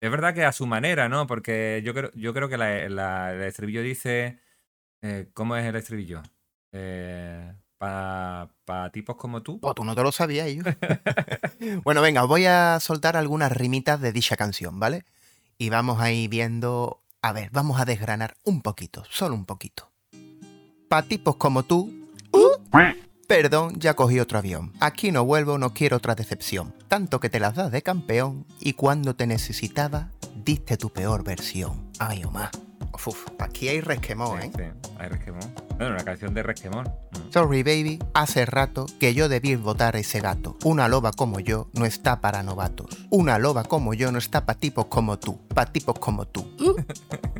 Es 0.00 0.10
verdad 0.10 0.34
que 0.34 0.44
a 0.44 0.52
su 0.52 0.66
manera, 0.66 1.08
¿no? 1.08 1.26
Porque 1.26 1.80
yo 1.84 1.94
creo, 1.94 2.10
yo 2.14 2.34
creo 2.34 2.48
que 2.50 2.58
la- 2.58 2.88
la- 2.90 3.32
el 3.32 3.42
estribillo 3.42 3.82
dice... 3.82 4.38
eh, 5.02 5.28
¿Cómo 5.34 5.56
es 5.56 5.64
el 5.64 5.76
estribillo? 5.76 6.22
Para 7.78 8.90
tipos 8.92 9.16
como 9.16 9.42
tú. 9.42 9.60
Pues 9.60 9.74
tú 9.74 9.84
no 9.84 9.94
te 9.94 10.02
lo 10.02 10.12
sabías, 10.12 10.48
yo. 10.52 10.62
bueno, 11.84 12.00
venga, 12.02 12.22
os 12.22 12.28
voy 12.28 12.46
a 12.46 12.78
soltar 12.80 13.16
algunas 13.16 13.52
rimitas 13.52 14.00
de 14.00 14.12
dicha 14.12 14.36
canción, 14.36 14.78
¿vale? 14.80 15.04
Y 15.58 15.68
vamos 15.70 16.00
a 16.00 16.10
ir 16.10 16.28
viendo. 16.28 17.00
A 17.22 17.32
ver, 17.32 17.50
vamos 17.52 17.80
a 17.80 17.84
desgranar 17.84 18.34
un 18.44 18.60
poquito, 18.60 19.04
solo 19.10 19.34
un 19.34 19.44
poquito. 19.46 19.90
Pa' 20.88 21.02
tipos 21.02 21.36
como 21.36 21.62
tú. 21.62 21.90
uh, 22.32 22.78
perdón, 23.26 23.74
ya 23.78 23.94
cogí 23.94 24.20
otro 24.20 24.38
avión. 24.38 24.72
Aquí 24.80 25.10
no 25.10 25.24
vuelvo, 25.24 25.56
no 25.58 25.72
quiero 25.72 25.96
otra 25.96 26.14
decepción. 26.14 26.74
Tanto 26.88 27.20
que 27.20 27.30
te 27.30 27.40
las 27.40 27.54
das 27.54 27.72
de 27.72 27.82
campeón 27.82 28.46
y 28.60 28.74
cuando 28.74 29.16
te 29.16 29.26
necesitaba, 29.26 30.10
diste 30.44 30.76
tu 30.76 30.90
peor 30.90 31.24
versión. 31.24 31.90
Ay, 31.98 32.24
Omar. 32.24 32.50
Uf, 33.06 33.26
aquí 33.38 33.68
hay 33.68 33.80
resquemón, 33.80 34.40
Sí, 34.40 34.46
¿eh? 34.46 34.72
sí, 34.82 34.90
hay 34.98 35.08
resquemón. 35.08 35.54
Bueno, 35.78 35.94
una 35.94 36.04
canción 36.04 36.32
de 36.34 36.42
resquemón. 36.42 36.84
Mm. 36.84 37.23
Sorry 37.34 37.64
Baby, 37.64 37.98
hace 38.14 38.46
rato 38.46 38.86
que 39.00 39.12
yo 39.12 39.28
debí 39.28 39.56
votar 39.56 39.96
ese 39.96 40.20
gato. 40.20 40.56
Una 40.62 40.86
loba 40.86 41.10
como 41.10 41.40
yo 41.40 41.68
no 41.72 41.84
está 41.84 42.20
para 42.20 42.44
novatos. 42.44 42.86
Una 43.10 43.40
loba 43.40 43.64
como 43.64 43.92
yo 43.92 44.12
no 44.12 44.18
está 44.18 44.46
para 44.46 44.60
tipos 44.60 44.86
como 44.86 45.18
tú. 45.18 45.40
Para 45.48 45.72
tipos 45.72 45.98
como 45.98 46.28
tú. 46.28 46.42
Uh. 46.60 46.76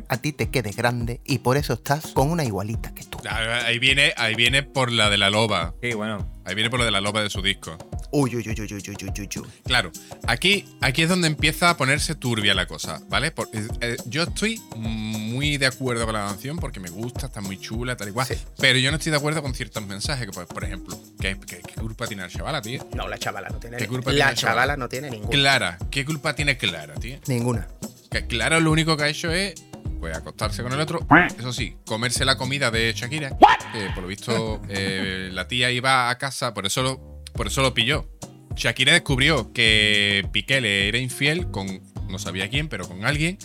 A 0.09 0.17
ti 0.17 0.33
te 0.33 0.49
quedes 0.49 0.75
grande 0.75 1.21
y 1.23 1.39
por 1.39 1.55
eso 1.55 1.75
estás 1.75 2.07
con 2.07 2.29
una 2.29 2.43
igualita 2.43 2.93
que 2.93 3.05
tú. 3.05 3.19
Ahí 3.29 3.79
viene, 3.79 4.13
ahí 4.17 4.35
viene 4.35 4.63
por 4.63 4.91
la 4.91 5.09
de 5.09 5.17
la 5.17 5.29
loba. 5.29 5.73
Sí, 5.81 5.93
bueno. 5.93 6.35
Ahí 6.43 6.53
viene 6.53 6.69
por 6.69 6.79
la 6.79 6.85
de 6.85 6.91
la 6.91 7.01
loba 7.01 7.23
de 7.23 7.29
su 7.29 7.41
disco. 7.41 7.75
Uy, 8.11 8.35
uy, 8.35 8.47
uy, 8.47 8.55
uy, 8.61 8.73
uy, 8.73 8.83
uy, 8.87 8.95
uy, 9.01 9.11
uy. 9.17 9.29
uy. 9.41 9.47
Claro, 9.65 9.91
aquí, 10.27 10.65
aquí 10.79 11.01
es 11.01 11.09
donde 11.09 11.27
empieza 11.27 11.71
a 11.71 11.77
ponerse 11.77 12.13
turbia 12.13 12.53
la 12.53 12.67
cosa, 12.67 13.01
¿vale? 13.09 13.31
Por, 13.31 13.47
eh, 13.51 13.67
eh, 13.81 13.97
yo 14.05 14.23
estoy 14.23 14.61
muy 14.75 15.57
de 15.57 15.65
acuerdo 15.65 16.05
con 16.05 16.13
la 16.13 16.27
canción 16.27 16.57
porque 16.57 16.79
me 16.79 16.89
gusta, 16.89 17.25
está 17.25 17.41
muy 17.41 17.57
chula, 17.57 17.97
tal 17.97 18.09
y 18.09 18.11
cual. 18.11 18.27
Pero 18.59 18.77
yo 18.77 18.91
no 18.91 18.97
estoy 18.97 19.09
de 19.11 19.17
acuerdo 19.17 19.41
con 19.41 19.55
ciertas 19.55 19.84
mensajes, 19.87 20.27
que, 20.29 20.31
por 20.45 20.63
ejemplo, 20.63 20.97
¿qué, 21.19 21.37
qué, 21.45 21.61
qué 21.61 21.73
culpa 21.75 22.07
tiene 22.07 22.23
la 22.23 22.29
chavala, 22.29 22.61
tío? 22.61 22.85
No, 22.95 23.07
la 23.07 23.17
chavala 23.17 23.49
no 23.49 23.59
tiene 23.59 23.77
¿Qué 23.77 23.87
culpa 23.87 24.11
La 24.11 24.15
tiene 24.15 24.29
la 24.31 24.35
chavala? 24.35 24.61
chavala 24.61 24.77
no 24.77 24.89
tiene 24.89 25.09
ninguna. 25.09 25.29
Clara, 25.31 25.77
¿qué 25.91 26.05
culpa 26.05 26.35
tiene 26.35 26.57
Clara, 26.57 26.93
tío? 26.95 27.17
Ninguna. 27.27 27.67
Que 28.11 28.27
Clara 28.27 28.59
lo 28.59 28.71
único 28.71 28.95
que 28.97 29.03
ha 29.03 29.09
hecho 29.09 29.31
es 29.31 29.55
pues 29.99 30.15
acostarse 30.15 30.61
con 30.61 30.71
el 30.73 30.79
otro. 30.79 31.05
Eso 31.37 31.51
sí, 31.51 31.77
comerse 31.85 32.25
la 32.25 32.37
comida 32.37 32.69
de 32.71 32.93
Shakira. 32.95 33.37
Que 33.73 33.89
por 33.93 34.03
lo 34.03 34.07
visto 34.07 34.61
eh, 34.69 35.29
la 35.33 35.47
tía 35.47 35.71
iba 35.71 36.09
a 36.09 36.17
casa, 36.17 36.53
por 36.53 36.65
eso 36.65 36.83
lo, 36.83 37.21
por 37.33 37.47
eso 37.47 37.61
lo 37.61 37.73
pilló. 37.73 38.09
Shakira 38.55 38.93
descubrió 38.93 39.51
que 39.51 40.27
Piqué 40.31 40.61
le 40.61 40.87
era 40.87 40.97
infiel 40.97 41.49
con, 41.51 41.81
no 42.07 42.19
sabía 42.19 42.49
quién, 42.49 42.69
pero 42.69 42.87
con 42.87 43.03
alguien, 43.05 43.37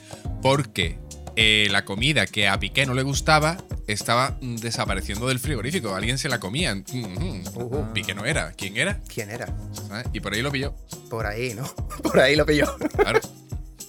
porque 0.42 0.99
eh, 1.42 1.68
la 1.70 1.87
comida 1.87 2.26
que 2.26 2.49
a 2.49 2.61
Piqué 2.61 2.85
no 2.85 2.92
le 2.92 3.02
gustaba 3.02 3.56
estaba 3.87 4.37
mm, 4.42 4.56
desapareciendo 4.56 5.26
del 5.26 5.38
frigorífico. 5.38 5.94
Alguien 5.94 6.18
se 6.18 6.28
la 6.28 6.38
comía. 6.38 6.75
Mm, 6.75 6.82
mm. 6.92 7.42
Ujú. 7.54 7.92
Piqué 7.94 8.14
no 8.14 8.26
era. 8.26 8.52
¿Quién 8.52 8.76
era? 8.76 9.00
¿Quién 9.09 9.30
era? 9.30 9.47
¿Sabes? 9.73 10.06
Y 10.12 10.20
por 10.20 10.35
ahí 10.35 10.42
lo 10.42 10.52
pilló. 10.52 10.75
Por 11.09 11.25
ahí, 11.25 11.54
¿no? 11.54 11.64
Por 12.02 12.20
ahí 12.20 12.37
lo 12.37 12.44
pilló. 12.44 12.76
Claro. 12.94 13.20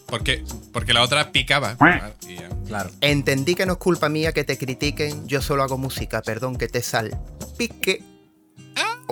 Porque, 0.05 0.45
porque 0.71 0.93
la 0.93 1.01
otra 1.01 1.33
picaba. 1.33 1.75
Y 2.25 2.35
ya. 2.35 2.49
Claro. 2.67 2.89
Entendí 3.01 3.53
que 3.55 3.65
no 3.65 3.73
es 3.73 3.79
culpa 3.79 4.07
mía 4.07 4.31
que 4.31 4.45
te 4.45 4.57
critiquen, 4.57 5.27
yo 5.27 5.41
solo 5.41 5.63
hago 5.63 5.77
música, 5.77 6.21
perdón 6.21 6.55
que 6.55 6.69
te 6.69 6.81
sal. 6.81 7.19
Pique. 7.57 8.01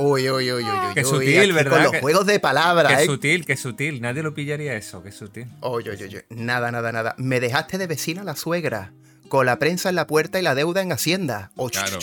Uy, 0.02 0.30
uy, 0.30 0.52
uy, 0.52 0.64
uy, 0.64 0.64
uy. 0.64 0.94
Qué 0.96 1.04
sutil, 1.04 1.52
¿verdad? 1.54 1.72
Con 1.74 1.84
los 1.84 1.92
Que- 1.92 2.00
juegos 2.02 2.26
de 2.26 2.40
palabras, 2.40 2.96
Qué 2.96 3.04
¿eh? 3.04 3.06
sutil, 3.06 3.46
qué 3.46 3.58
sutil. 3.58 4.02
Nadie 4.02 4.24
lo 4.24 4.34
pillaría 4.34 4.76
eso, 4.76 5.04
qué 5.04 5.12
sutil. 5.12 5.48
Oye, 5.62 5.92
oye, 5.92 6.06
oye. 6.06 6.26
Nada, 6.30 6.72
nada, 6.72 6.92
nada. 6.92 7.16
Me 7.18 7.40
dejaste 7.40 7.78
de 7.78 7.88
vecina 7.88 8.24
la 8.24 8.36
suegra. 8.36 8.94
Con 9.28 9.46
la 9.46 9.60
prensa 9.60 9.90
en 9.90 9.96
la 9.96 10.08
puerta 10.08 10.40
y 10.40 10.42
la 10.42 10.56
deuda 10.56 10.82
en 10.82 10.92
Hacienda. 10.92 11.52
Oh, 11.56 11.70
Claro. 11.70 12.00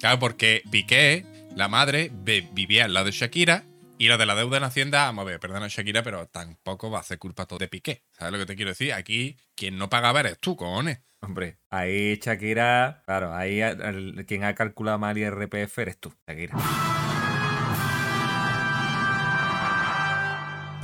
Claro, 0.00 0.18
porque 0.18 0.62
Piqué, 0.70 1.26
la 1.56 1.68
madre, 1.68 2.10
vivía 2.52 2.84
al 2.86 2.94
lado 2.94 3.06
de 3.06 3.12
Shakira. 3.12 3.64
Y 3.98 4.08
lo 4.08 4.16
de 4.18 4.26
la 4.26 4.34
deuda 4.34 4.56
en 4.58 4.64
Hacienda, 4.64 5.04
vamos 5.04 5.22
a 5.22 5.26
ver, 5.26 5.40
perdona 5.40 5.68
Shakira, 5.68 6.02
pero 6.02 6.26
tampoco 6.26 6.90
va 6.90 6.98
a 6.98 7.00
hacer 7.02 7.18
culpa 7.18 7.46
todo 7.46 7.58
de 7.58 7.68
Piqué. 7.68 8.02
¿Sabes 8.18 8.32
lo 8.32 8.38
que 8.38 8.46
te 8.46 8.56
quiero 8.56 8.70
decir? 8.70 8.92
Aquí, 8.92 9.36
quien 9.54 9.76
no 9.78 9.88
pagaba 9.90 10.20
eres 10.20 10.38
tú, 10.40 10.56
cojones. 10.56 11.00
Hombre, 11.20 11.58
ahí 11.70 12.16
Shakira, 12.22 13.02
claro, 13.06 13.34
ahí 13.34 13.60
el- 13.60 14.24
quien 14.26 14.44
ha 14.44 14.54
calculado 14.54 14.98
mal 14.98 15.16
IRPF 15.16 15.78
eres 15.82 15.98
tú, 15.98 16.12
Shakira. 16.26 16.54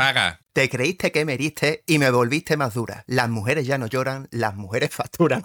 Paga. 0.00 0.40
Te 0.52 0.68
creíste 0.68 1.12
que 1.12 1.24
me 1.24 1.34
heriste 1.34 1.82
y 1.86 1.98
me 1.98 2.10
volviste 2.10 2.56
más 2.56 2.74
dura. 2.74 3.04
Las 3.06 3.28
mujeres 3.28 3.66
ya 3.66 3.78
no 3.78 3.86
lloran, 3.86 4.28
las 4.30 4.54
mujeres 4.56 4.90
facturan. 4.94 5.42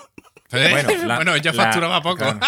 Bueno, 0.51 0.89
la- 1.05 1.15
bueno, 1.17 1.37
ya 1.37 1.51
la- 1.53 1.63
facturaba 1.63 2.01
poco. 2.01 2.17
claro. 2.17 2.39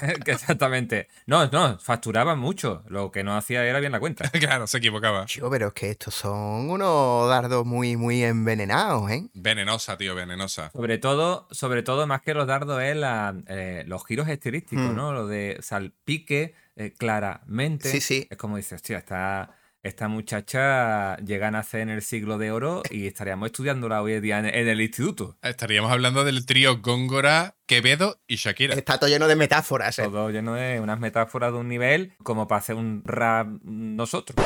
Exactamente. 0.26 1.08
No, 1.26 1.46
no, 1.48 1.78
facturaban 1.78 2.38
mucho. 2.38 2.82
Lo 2.88 3.10
que 3.10 3.22
no 3.22 3.36
hacía 3.36 3.64
era 3.64 3.80
bien 3.80 3.92
la 3.92 4.00
cuenta. 4.00 4.28
claro, 4.30 4.66
se 4.66 4.78
equivocaba. 4.78 5.26
Yo, 5.26 5.50
pero 5.50 5.68
es 5.68 5.72
que 5.74 5.90
estos 5.90 6.14
son 6.14 6.70
unos 6.70 7.28
dardos 7.28 7.66
muy, 7.66 7.96
muy 7.96 8.22
envenenados, 8.24 9.10
¿eh? 9.10 9.28
Venenosa, 9.34 9.96
tío, 9.96 10.14
venenosa. 10.14 10.70
Sobre 10.70 10.98
todo, 10.98 11.48
sobre 11.50 11.82
todo, 11.82 12.06
más 12.06 12.22
que 12.22 12.34
los 12.34 12.46
dardos, 12.46 12.82
es 12.82 12.96
la- 12.96 13.34
eh, 13.46 13.84
los 13.86 14.04
giros 14.06 14.28
estilísticos, 14.28 14.86
Mm. 14.92 14.96
¿no? 14.96 15.12
Lo 15.12 15.26
de 15.26 15.58
salpique 15.60 16.54
eh, 16.76 16.94
claramente. 16.96 17.90
Sí, 17.90 18.00
sí. 18.00 18.26
Es 18.30 18.38
como 18.38 18.56
dices, 18.56 18.72
hostia, 18.74 18.98
esta, 18.98 19.50
esta 19.82 20.08
muchacha 20.08 21.16
llega 21.18 21.48
a 21.48 21.50
nacer 21.50 21.80
en 21.80 21.90
el 21.90 22.02
siglo 22.02 22.36
de 22.38 22.52
oro 22.52 22.82
y 22.90 23.06
estaríamos 23.06 23.46
estudiándola 23.46 24.02
hoy 24.02 24.14
en 24.14 24.22
día 24.22 24.38
en, 24.38 24.46
en 24.46 24.68
el 24.68 24.80
instituto. 24.80 25.38
Estaríamos 25.42 25.90
hablando 25.90 26.24
del 26.24 26.44
trío 26.44 26.80
Góngora, 26.80 27.56
Quevedo 27.66 28.20
y 28.26 28.36
Shakira. 28.36 28.74
Está 28.74 28.98
todo 28.98 29.08
lleno 29.08 29.26
de 29.26 29.36
metáforas, 29.36 29.98
¿eh? 29.98 30.02
Todo 30.02 30.30
lleno 30.30 30.54
de 30.54 30.80
unas 30.80 31.00
metáforas 31.00 31.52
de 31.52 31.58
un 31.58 31.68
nivel 31.68 32.14
como 32.22 32.46
para 32.46 32.58
hacer 32.58 32.76
un 32.76 33.02
rap 33.04 33.48
nosotros. 33.62 34.36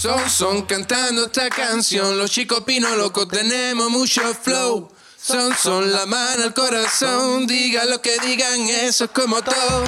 Son, 0.00 0.28
son 0.28 0.62
cantando 0.62 1.26
esta 1.26 1.48
canción, 1.50 2.18
los 2.18 2.30
chicos 2.30 2.60
pino 2.64 2.94
locos 2.96 3.28
tenemos 3.28 3.90
mucho 3.90 4.22
flow. 4.34 4.90
Son, 5.16 5.54
son 5.54 5.92
la 5.92 6.06
mano 6.06 6.44
al 6.44 6.54
corazón, 6.54 7.46
diga 7.46 7.84
lo 7.84 8.00
que 8.00 8.18
digan, 8.20 8.58
eso 8.70 9.04
es 9.04 9.10
como 9.10 9.42
todo. 9.42 9.84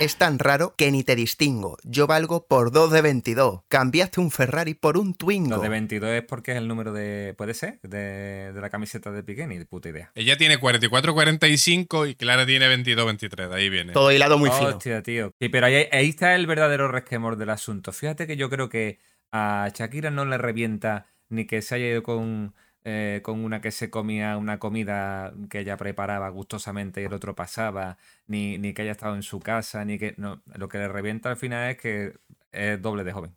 Es 0.00 0.16
tan 0.16 0.40
raro 0.40 0.74
que 0.76 0.90
ni 0.90 1.04
te 1.04 1.14
distingo. 1.14 1.78
Yo 1.84 2.08
valgo 2.08 2.48
por 2.48 2.72
2 2.72 2.90
de 2.90 3.00
22. 3.00 3.60
Cambiaste 3.68 4.20
un 4.20 4.32
Ferrari 4.32 4.74
por 4.74 4.98
un 4.98 5.14
Twingo. 5.14 5.56
Lo 5.56 5.62
de 5.62 5.68
22 5.68 6.10
es 6.10 6.22
porque 6.22 6.50
es 6.50 6.58
el 6.58 6.66
número 6.66 6.92
de. 6.92 7.32
¿Puede 7.38 7.54
ser? 7.54 7.78
De, 7.82 8.52
de 8.52 8.60
la 8.60 8.70
camiseta 8.70 9.12
de 9.12 9.22
Piqué, 9.22 9.46
ni 9.46 9.56
de 9.56 9.66
puta 9.66 9.90
idea. 9.90 10.10
Ella 10.16 10.36
tiene 10.36 10.58
44-45 10.58 12.10
y 12.10 12.16
Clara 12.16 12.44
tiene 12.44 12.66
22-23. 12.66 13.48
De 13.48 13.54
ahí 13.54 13.68
viene. 13.68 13.92
Todo 13.92 14.10
hilado 14.10 14.36
muy 14.36 14.50
fino. 14.50 14.70
Hostia, 14.70 15.00
tío. 15.02 15.32
Sí, 15.38 15.48
pero 15.48 15.66
ahí, 15.66 15.86
ahí 15.92 16.08
está 16.08 16.34
el 16.34 16.48
verdadero 16.48 16.88
resquemor 16.88 17.36
del 17.36 17.50
asunto. 17.50 17.92
Fíjate 17.92 18.26
que 18.26 18.36
yo 18.36 18.50
creo 18.50 18.68
que 18.68 18.98
a 19.30 19.70
Shakira 19.72 20.10
no 20.10 20.24
le 20.24 20.38
revienta 20.38 21.06
ni 21.28 21.46
que 21.46 21.62
se 21.62 21.76
haya 21.76 21.86
ido 21.86 22.02
con, 22.02 22.54
eh, 22.84 23.20
con 23.22 23.42
una 23.44 23.60
que 23.60 23.70
se 23.72 23.90
comía 23.90 24.36
una 24.36 24.58
comida 24.58 25.32
que 25.50 25.60
ella 25.60 25.76
preparaba 25.76 26.28
gustosamente 26.28 27.00
y 27.02 27.04
el 27.06 27.12
otro 27.14 27.34
pasaba, 27.34 27.96
ni, 28.26 28.58
ni 28.58 28.72
que 28.74 28.82
haya 28.82 28.92
estado 28.92 29.14
en 29.14 29.22
su 29.22 29.40
casa, 29.40 29.84
ni 29.84 29.98
que. 29.98 30.14
No, 30.18 30.42
lo 30.54 30.68
que 30.68 30.78
le 30.78 30.88
revienta 30.88 31.30
al 31.30 31.36
final 31.36 31.70
es 31.70 31.78
que 31.78 32.14
es 32.52 32.80
doble 32.82 33.04
de 33.04 33.12
joven. 33.12 33.34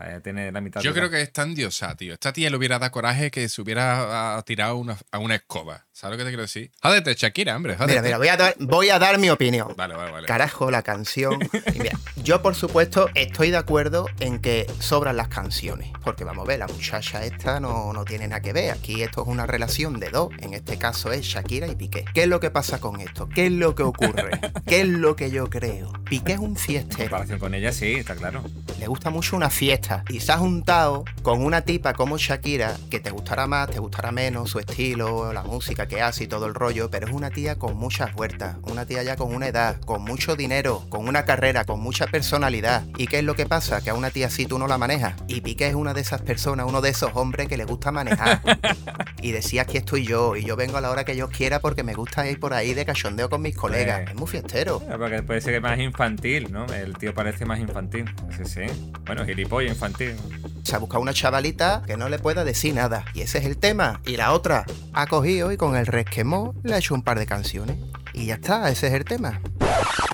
Eh, 0.00 0.20
Tiene 0.22 0.52
la 0.52 0.60
mitad 0.60 0.80
Yo 0.80 0.90
de 0.90 0.94
creo 0.94 1.06
edad. 1.08 1.16
que 1.18 1.22
es 1.22 1.32
tan 1.32 1.54
diosa, 1.56 1.96
tío. 1.96 2.12
Esta 2.14 2.32
tía 2.32 2.50
le 2.50 2.56
hubiera 2.56 2.78
dado 2.78 2.92
coraje 2.92 3.32
que 3.32 3.48
se 3.48 3.60
hubiera 3.60 4.36
ah, 4.36 4.42
tirado 4.44 4.76
una- 4.76 4.96
a 5.10 5.18
una 5.18 5.34
escoba. 5.34 5.86
¿Sabes 5.98 6.12
lo 6.16 6.18
que 6.18 6.24
te 6.26 6.30
quiero 6.30 6.42
decir? 6.42 6.70
Jódete, 6.80 7.12
Shakira, 7.16 7.56
hombre. 7.56 7.74
Jódete. 7.74 7.94
Mira, 7.94 8.02
mira, 8.02 8.18
voy 8.18 8.28
a, 8.28 8.36
dar, 8.36 8.54
voy 8.60 8.88
a 8.90 9.00
dar 9.00 9.18
mi 9.18 9.30
opinión. 9.30 9.74
Vale, 9.76 9.96
vale, 9.96 10.12
vale. 10.12 10.28
Carajo, 10.28 10.70
la 10.70 10.82
canción. 10.82 11.40
Y 11.74 11.80
mira, 11.80 11.98
yo 12.22 12.40
por 12.40 12.54
supuesto 12.54 13.08
estoy 13.16 13.50
de 13.50 13.56
acuerdo 13.56 14.06
en 14.20 14.38
que 14.38 14.70
sobran 14.78 15.16
las 15.16 15.26
canciones. 15.26 15.90
Porque 16.04 16.22
vamos 16.22 16.44
a 16.44 16.46
ver, 16.48 16.60
la 16.60 16.68
muchacha 16.68 17.24
esta 17.24 17.58
no, 17.58 17.92
no 17.92 18.04
tiene 18.04 18.28
nada 18.28 18.40
que 18.40 18.52
ver. 18.52 18.70
Aquí 18.70 19.02
esto 19.02 19.22
es 19.22 19.26
una 19.28 19.44
relación 19.46 19.98
de 19.98 20.10
dos. 20.10 20.28
En 20.38 20.54
este 20.54 20.78
caso 20.78 21.10
es 21.10 21.22
Shakira 21.22 21.66
y 21.66 21.74
Piqué. 21.74 22.04
¿Qué 22.14 22.22
es 22.22 22.28
lo 22.28 22.38
que 22.38 22.52
pasa 22.52 22.78
con 22.78 23.00
esto? 23.00 23.28
¿Qué 23.28 23.46
es 23.46 23.52
lo 23.52 23.74
que 23.74 23.82
ocurre? 23.82 24.38
¿Qué 24.68 24.82
es 24.82 24.86
lo 24.88 25.16
que 25.16 25.32
yo 25.32 25.50
creo? 25.50 25.92
Piqué 26.08 26.34
es 26.34 26.38
un 26.38 26.50
En 26.50 26.56
fiestero. 26.56 27.10
comparación 27.10 27.40
con 27.40 27.54
ella, 27.54 27.72
sí, 27.72 27.94
está 27.94 28.14
claro. 28.14 28.44
Le 28.78 28.86
gusta 28.86 29.10
mucho 29.10 29.34
una 29.34 29.50
fiesta. 29.50 30.04
Y 30.10 30.20
se 30.20 30.30
ha 30.30 30.38
juntado 30.38 31.04
con 31.22 31.44
una 31.44 31.62
tipa 31.62 31.92
como 31.92 32.18
Shakira, 32.18 32.76
que 32.88 33.00
te 33.00 33.10
gustará 33.10 33.48
más, 33.48 33.68
te 33.68 33.80
gustará 33.80 34.12
menos, 34.12 34.48
su 34.48 34.60
estilo, 34.60 35.32
la 35.32 35.42
música 35.42 35.87
que 35.88 36.02
hace 36.02 36.24
y 36.24 36.26
todo 36.28 36.46
el 36.46 36.54
rollo, 36.54 36.90
pero 36.90 37.06
es 37.06 37.12
una 37.12 37.30
tía 37.30 37.56
con 37.56 37.76
muchas 37.76 38.14
vueltas, 38.14 38.56
una 38.62 38.86
tía 38.86 39.02
ya 39.02 39.16
con 39.16 39.34
una 39.34 39.48
edad, 39.48 39.80
con 39.80 40.02
mucho 40.02 40.36
dinero, 40.36 40.84
con 40.88 41.08
una 41.08 41.24
carrera, 41.24 41.64
con 41.64 41.80
mucha 41.80 42.06
personalidad. 42.06 42.84
¿Y 42.96 43.06
qué 43.06 43.18
es 43.18 43.24
lo 43.24 43.34
que 43.34 43.46
pasa? 43.46 43.80
Que 43.80 43.90
a 43.90 43.94
una 43.94 44.10
tía 44.10 44.26
así 44.26 44.46
tú 44.46 44.58
no 44.58 44.66
la 44.68 44.78
manejas. 44.78 45.14
Y 45.26 45.40
Piqué 45.40 45.68
es 45.68 45.74
una 45.74 45.94
de 45.94 46.00
esas 46.02 46.22
personas, 46.22 46.66
uno 46.68 46.80
de 46.80 46.90
esos 46.90 47.10
hombres 47.14 47.48
que 47.48 47.56
le 47.56 47.64
gusta 47.64 47.90
manejar. 47.90 48.40
y 49.22 49.32
decía, 49.32 49.62
aquí 49.62 49.78
estoy 49.78 50.06
yo, 50.06 50.36
y 50.36 50.44
yo 50.44 50.56
vengo 50.56 50.76
a 50.76 50.80
la 50.80 50.90
hora 50.90 51.04
que 51.04 51.16
yo 51.16 51.28
quiera 51.28 51.60
porque 51.60 51.82
me 51.82 51.94
gusta 51.94 52.28
ir 52.28 52.38
por 52.38 52.54
ahí 52.54 52.74
de 52.74 52.84
cachondeo 52.84 53.28
con 53.28 53.42
mis 53.42 53.56
colegas. 53.56 54.08
Es 54.08 54.14
muy 54.14 54.28
fiestero. 54.28 54.82
Ah, 54.90 54.96
Porque 54.98 55.22
puede 55.22 55.40
ser 55.40 55.54
que 55.54 55.60
más 55.60 55.78
infantil, 55.78 56.52
¿no? 56.52 56.66
El 56.66 56.96
tío 56.96 57.14
parece 57.14 57.44
más 57.44 57.58
infantil. 57.58 58.04
Sí, 58.36 58.44
sí. 58.44 58.92
Bueno, 59.06 59.24
gilipollas 59.24 59.72
infantil. 59.72 60.16
Se 60.62 60.76
ha 60.76 60.78
buscado 60.78 61.00
una 61.00 61.14
chavalita 61.14 61.82
que 61.86 61.96
no 61.96 62.08
le 62.08 62.18
pueda 62.18 62.44
decir 62.44 62.74
nada. 62.74 63.04
Y 63.14 63.22
ese 63.22 63.38
es 63.38 63.44
el 63.44 63.56
tema. 63.56 64.00
Y 64.04 64.16
la 64.16 64.32
otra 64.32 64.64
ha 64.92 65.06
cogido 65.06 65.50
y 65.52 65.56
con 65.56 65.76
el 65.78 65.86
resquemó 65.86 66.54
le 66.62 66.74
ha 66.74 66.78
hecho 66.78 66.94
un 66.94 67.02
par 67.02 67.18
de 67.18 67.26
canciones. 67.26 67.76
Y 68.12 68.26
ya 68.26 68.34
está, 68.34 68.68
ese 68.70 68.88
es 68.88 68.92
el 68.94 69.04
tema. 69.04 69.40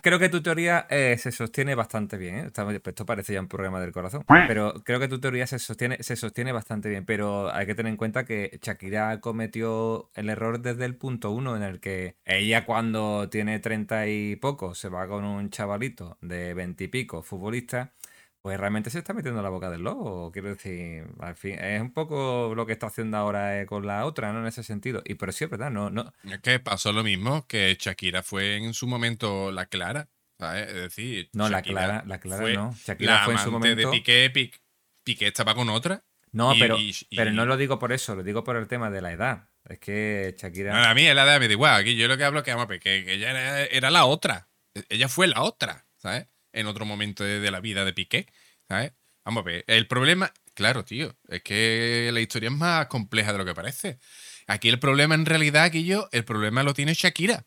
Creo 0.02 0.18
que 0.18 0.28
tu 0.28 0.42
teoría 0.42 0.86
eh, 0.90 1.16
se 1.18 1.32
sostiene 1.32 1.74
bastante 1.74 2.18
bien. 2.18 2.36
¿eh? 2.36 2.44
Estamos- 2.46 2.74
Esto 2.74 3.06
parece 3.06 3.32
ya 3.32 3.40
un 3.40 3.48
programa 3.48 3.80
del 3.80 3.92
corazón. 3.92 4.22
Pero 4.46 4.74
creo 4.84 5.00
que 5.00 5.08
tu 5.08 5.18
teoría 5.20 5.46
se 5.46 5.58
sostiene, 5.58 5.96
se 6.02 6.16
sostiene 6.16 6.52
bastante 6.52 6.88
bien. 6.90 7.06
Pero 7.06 7.54
hay 7.54 7.64
que 7.66 7.74
tener 7.74 7.90
en 7.90 7.96
cuenta 7.96 8.24
que 8.24 8.58
Shakira 8.62 9.20
cometió 9.20 10.10
el 10.14 10.28
error 10.28 10.60
desde 10.60 10.84
el 10.84 10.96
punto 10.96 11.30
uno, 11.30 11.56
en 11.56 11.62
el 11.62 11.80
que 11.80 12.16
ella, 12.26 12.66
cuando 12.66 13.28
tiene 13.30 13.58
treinta 13.60 14.06
y 14.06 14.36
poco, 14.36 14.74
se 14.74 14.88
va 14.90 15.06
con 15.06 15.24
un 15.24 15.48
chavalito 15.48 16.18
de 16.20 16.52
veintipico, 16.52 17.22
futbolista. 17.22 17.92
Pues 18.44 18.60
realmente 18.60 18.90
se 18.90 18.98
está 18.98 19.14
metiendo 19.14 19.40
en 19.40 19.44
la 19.44 19.48
boca 19.48 19.70
del 19.70 19.80
lobo. 19.80 20.30
Quiero 20.30 20.50
decir, 20.50 21.06
al 21.18 21.34
fin, 21.34 21.58
es 21.58 21.80
un 21.80 21.94
poco 21.94 22.52
lo 22.54 22.66
que 22.66 22.74
está 22.74 22.88
haciendo 22.88 23.16
ahora 23.16 23.58
eh, 23.58 23.64
con 23.64 23.86
la 23.86 24.04
otra, 24.04 24.34
¿no? 24.34 24.40
En 24.40 24.46
ese 24.46 24.62
sentido. 24.62 25.02
Y 25.06 25.14
pero 25.14 25.32
sí 25.32 25.44
es 25.44 25.50
verdad, 25.50 25.70
no, 25.70 25.88
no, 25.88 26.12
Es 26.30 26.40
que 26.40 26.60
pasó 26.60 26.92
lo 26.92 27.02
mismo 27.02 27.46
que 27.46 27.74
Shakira 27.80 28.22
fue 28.22 28.56
en 28.56 28.74
su 28.74 28.86
momento 28.86 29.50
la 29.50 29.64
Clara. 29.64 30.10
¿sabes? 30.38 30.68
Es 30.68 30.74
decir, 30.74 31.30
No, 31.32 31.48
la 31.48 31.62
Clara, 31.62 32.04
la 32.06 32.20
Clara 32.20 32.42
fue 32.42 32.52
no. 32.52 32.74
Shakira 32.84 33.14
la 33.14 33.24
fue 33.24 33.32
en 33.32 33.40
su 33.40 33.50
momento. 33.50 33.90
de 33.90 33.96
Piqué, 33.96 34.28
Piqué, 34.28 34.58
Piqué 35.04 35.26
estaba 35.28 35.54
con 35.54 35.70
otra. 35.70 36.04
No, 36.32 36.54
Y- 36.54 36.60
pero, 36.60 36.76
y- 36.76 36.94
y- 37.08 37.16
pero 37.16 37.32
no 37.32 37.46
lo 37.46 37.56
digo 37.56 37.78
por 37.78 37.92
eso, 37.92 38.14
lo 38.14 38.22
digo 38.22 38.44
por 38.44 38.56
el 38.56 38.68
tema 38.68 38.90
de 38.90 39.00
la 39.00 39.12
edad. 39.12 39.48
Es 39.66 39.78
que 39.78 40.34
Shakira. 40.38 40.74
No, 40.74 40.84
a 40.86 40.92
mí 40.92 41.04
la 41.04 41.22
edad 41.22 41.40
me 41.40 41.46
da 41.46 41.52
igual. 41.54 41.80
Aquí 41.80 41.96
yo 41.96 42.08
lo 42.08 42.18
que 42.18 42.24
hablo 42.24 42.40
es 42.40 42.44
que, 42.44 42.52
que, 42.78 43.04
que 43.06 43.14
ella 43.14 43.30
era, 43.30 43.62
era 43.64 43.90
la 43.90 44.04
otra. 44.04 44.50
Ella 44.90 45.08
fue 45.08 45.28
la 45.28 45.40
otra, 45.40 45.86
¿sabes? 45.96 46.26
En 46.54 46.66
otro 46.66 46.86
momento 46.86 47.24
de, 47.24 47.40
de 47.40 47.50
la 47.50 47.60
vida 47.60 47.84
de 47.84 47.92
Piqué, 47.92 48.26
¿sabes? 48.68 48.92
Vamos 49.24 49.42
a 49.42 49.44
ver. 49.44 49.64
El 49.66 49.86
problema, 49.86 50.32
claro, 50.54 50.84
tío, 50.84 51.16
es 51.28 51.42
que 51.42 52.10
la 52.12 52.20
historia 52.20 52.48
es 52.48 52.54
más 52.54 52.86
compleja 52.86 53.32
de 53.32 53.38
lo 53.38 53.44
que 53.44 53.54
parece. 53.54 53.98
Aquí 54.46 54.68
el 54.68 54.78
problema 54.78 55.14
en 55.14 55.26
realidad, 55.26 55.64
aquí 55.64 55.84
yo, 55.84 56.08
el 56.12 56.24
problema 56.24 56.62
lo 56.62 56.74
tiene 56.74 56.94
Shakira. 56.94 57.46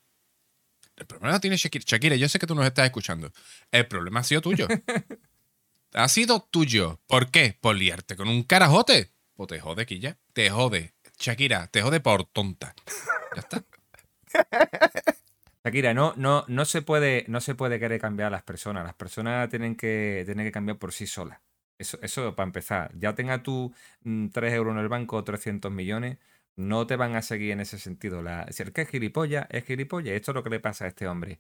El 0.95 1.05
problema 1.05 1.33
lo 1.33 1.39
tiene 1.39 1.57
Shakira. 1.57 1.85
Shakira, 1.85 2.15
yo 2.15 2.27
sé 2.27 2.39
que 2.39 2.47
tú 2.47 2.55
nos 2.55 2.65
estás 2.65 2.85
escuchando. 2.85 3.31
El 3.71 3.87
problema 3.87 4.21
ha 4.21 4.23
sido 4.23 4.41
tuyo. 4.41 4.67
ha 5.93 6.07
sido 6.09 6.47
tuyo. 6.49 6.99
¿Por 7.05 7.29
qué? 7.29 7.55
Por 7.59 7.75
liarte 7.75 8.15
con 8.15 8.27
un 8.27 8.43
carajote. 8.43 9.11
Pues 9.35 9.49
te 9.49 9.59
jode, 9.59 9.85
Quilla. 9.85 10.17
Te 10.33 10.49
jode. 10.49 10.95
Shakira, 11.19 11.67
te 11.67 11.83
jode 11.83 11.99
por 11.99 12.25
tonta. 12.25 12.73
Ya 13.35 13.41
está. 13.41 13.63
Shakira, 15.67 15.93
no, 15.93 16.13
no, 16.15 16.45
no 16.47 16.63
se 16.63 16.81
puede, 16.81 17.25
no 17.27 17.41
se 17.41 17.53
puede 17.53 17.77
querer 17.77 17.99
cambiar 17.99 18.27
a 18.27 18.31
las 18.31 18.43
personas. 18.43 18.85
Las 18.85 18.93
personas 18.93 19.49
tienen 19.49 19.75
que, 19.75 20.23
tienen 20.25 20.45
que 20.45 20.51
cambiar 20.53 20.77
por 20.77 20.93
sí 20.93 21.07
solas. 21.07 21.41
Eso, 21.77 21.99
eso 22.01 22.35
para 22.35 22.47
empezar. 22.47 22.91
Ya 22.97 23.15
tenga 23.15 23.43
tú 23.43 23.73
3 24.03 24.53
euros 24.53 24.73
en 24.73 24.79
el 24.79 24.87
banco 24.87 25.17
o 25.17 25.23
300 25.25 25.69
millones, 25.69 26.19
no 26.55 26.87
te 26.87 26.95
van 26.95 27.17
a 27.17 27.21
seguir 27.21 27.51
en 27.51 27.59
ese 27.59 27.79
sentido. 27.79 28.21
La, 28.21 28.47
si 28.49 28.63
el 28.63 28.71
que 28.71 28.83
es 28.83 28.89
gilipollas, 28.89 29.45
es 29.49 29.65
gilipollas. 29.65 30.15
Esto 30.15 30.31
es 30.31 30.35
lo 30.35 30.43
que 30.43 30.51
le 30.51 30.61
pasa 30.61 30.85
a 30.85 30.87
este 30.87 31.05
hombre. 31.05 31.37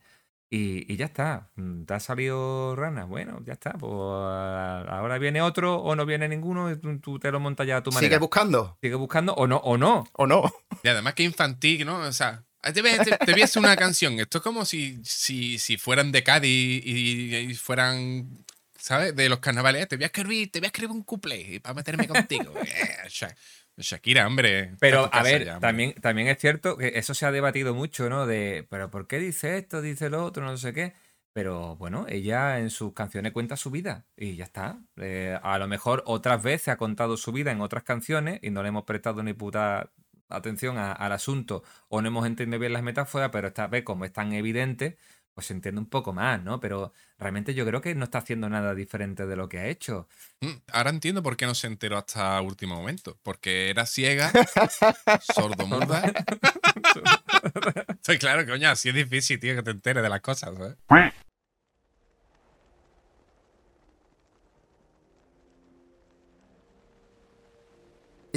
Y, 0.49 0.91
y 0.91 0.97
ya 0.97 1.05
está. 1.05 1.49
Mm, 1.55 1.83
¿Te 1.83 1.93
ha 1.93 1.99
salido 2.01 2.75
rana? 2.75 3.05
Bueno, 3.05 3.41
ya 3.45 3.53
está. 3.53 3.71
Pues 3.71 3.91
ahora 3.91 5.17
viene 5.19 5.41
otro 5.41 5.77
o 5.77 5.95
no 5.95 6.05
viene 6.05 6.27
ninguno 6.27 6.69
y 6.69 6.75
tú, 6.75 6.99
tú 6.99 7.19
te 7.19 7.31
lo 7.31 7.39
montas 7.39 7.65
ya 7.65 7.77
a 7.77 7.83
tu 7.83 7.91
manera. 7.91 8.07
Sigue 8.07 8.19
buscando. 8.19 8.77
Sigue 8.81 8.95
buscando 8.95 9.33
o 9.35 9.47
no, 9.47 9.57
o 9.57 9.77
no. 9.77 10.03
¿O 10.11 10.27
no? 10.27 10.43
Y 10.83 10.89
además 10.89 11.15
que 11.15 11.23
infantil, 11.23 11.85
¿no? 11.85 11.99
O 11.99 12.11
sea, 12.11 12.46
te 12.73 12.81
voy, 12.81 12.91
a- 12.91 13.03
te- 13.03 13.17
te 13.17 13.31
voy 13.31 13.41
a 13.41 13.45
hacer 13.45 13.61
una 13.61 13.75
canción. 13.75 14.19
Esto 14.19 14.39
es 14.39 14.43
como 14.43 14.65
si, 14.65 14.99
si, 15.03 15.57
si 15.59 15.77
fueran 15.77 16.11
de 16.11 16.23
Cádiz 16.23 16.83
y, 16.85 17.35
y 17.35 17.53
fueran, 17.55 18.27
¿sabes? 18.77 19.15
De 19.15 19.29
los 19.29 19.39
carnavales. 19.39 19.87
Te 19.87 19.95
voy 19.95 20.03
a 20.03 20.07
escribir, 20.07 20.51
te 20.51 20.59
voy 20.59 20.65
a 20.65 20.69
escribir 20.69 20.91
un 20.91 21.03
couple 21.03 21.59
para 21.61 21.73
meterme 21.75 22.07
contigo. 22.07 22.53
Eh, 22.61 23.07
Sha- 23.09 23.35
Shakira, 23.79 24.25
hombre. 24.25 24.73
Pero, 24.79 25.07
a 25.13 25.21
ver, 25.21 25.45
ya, 25.45 25.59
también, 25.59 25.93
también 25.93 26.27
es 26.29 26.39
cierto 26.39 26.77
que 26.77 26.93
eso 26.95 27.13
se 27.13 27.27
ha 27.27 27.31
debatido 27.31 27.75
mucho, 27.75 28.09
¿no? 28.09 28.25
De, 28.25 28.65
pero 28.71 28.89
¿por 28.89 29.05
qué 29.07 29.19
dice 29.19 29.57
esto, 29.57 29.81
dice 29.83 30.09
lo 30.09 30.25
otro, 30.25 30.43
no 30.43 30.57
sé 30.57 30.73
qué? 30.73 30.93
Pero 31.31 31.75
bueno, 31.75 32.07
ella 32.09 32.57
en 32.57 32.71
sus 32.71 32.93
canciones 32.93 33.31
cuenta 33.33 33.55
su 33.55 33.69
vida 33.69 34.07
y 34.17 34.35
ya 34.35 34.45
está. 34.45 34.79
Eh, 34.95 35.37
a 35.43 35.59
lo 35.59 35.67
mejor 35.67 36.01
otras 36.07 36.41
veces 36.41 36.69
ha 36.69 36.77
contado 36.77 37.15
su 37.17 37.31
vida 37.31 37.51
en 37.51 37.61
otras 37.61 37.83
canciones 37.83 38.39
y 38.41 38.49
no 38.49 38.63
le 38.63 38.69
hemos 38.69 38.85
prestado 38.85 39.21
ni 39.21 39.33
puta 39.33 39.91
atención 40.29 40.77
a- 40.77 40.91
al 40.93 41.11
asunto 41.11 41.63
o 41.89 42.01
no 42.01 42.07
hemos 42.09 42.25
entendido 42.27 42.59
bien 42.59 42.73
las 42.73 42.83
metáforas, 42.83 43.29
pero 43.31 43.47
esta 43.49 43.67
vez 43.67 43.83
como 43.83 44.05
es 44.05 44.13
tan 44.13 44.33
evidente, 44.33 44.97
pues 45.33 45.47
se 45.47 45.53
entiende 45.53 45.79
un 45.79 45.87
poco 45.87 46.13
más, 46.13 46.41
¿no? 46.41 46.59
Pero 46.59 46.93
realmente 47.19 47.53
yo 47.53 47.63
creo 47.65 47.79
que 47.79 47.93
no 47.93 48.05
está 48.05 48.17
haciendo 48.17 48.49
nada 48.49 48.73
diferente 48.73 49.27
de 49.27 49.35
lo 49.35 49.47
que 49.47 49.59
ha 49.59 49.67
hecho. 49.67 50.07
Mm, 50.41 50.47
Ahora 50.73 50.89
entiendo 50.89 51.21
por 51.21 51.37
qué 51.37 51.45
no 51.45 51.53
se 51.53 51.67
enteró 51.67 51.97
hasta 51.97 52.41
último 52.41 52.75
momento. 52.75 53.19
Porque 53.21 53.69
era 53.69 53.85
ciega, 53.85 54.31
sordomuda. 55.21 56.01
Estoy 57.89 58.17
claro, 58.17 58.45
coño, 58.47 58.69
así 58.69 58.89
es 58.89 58.95
difícil, 58.95 59.39
tío, 59.39 59.55
que 59.55 59.63
te 59.63 59.71
enteres 59.71 60.01
de 60.01 60.09
las 60.09 60.21
cosas, 60.21 60.55
¿sabes? 60.55 60.75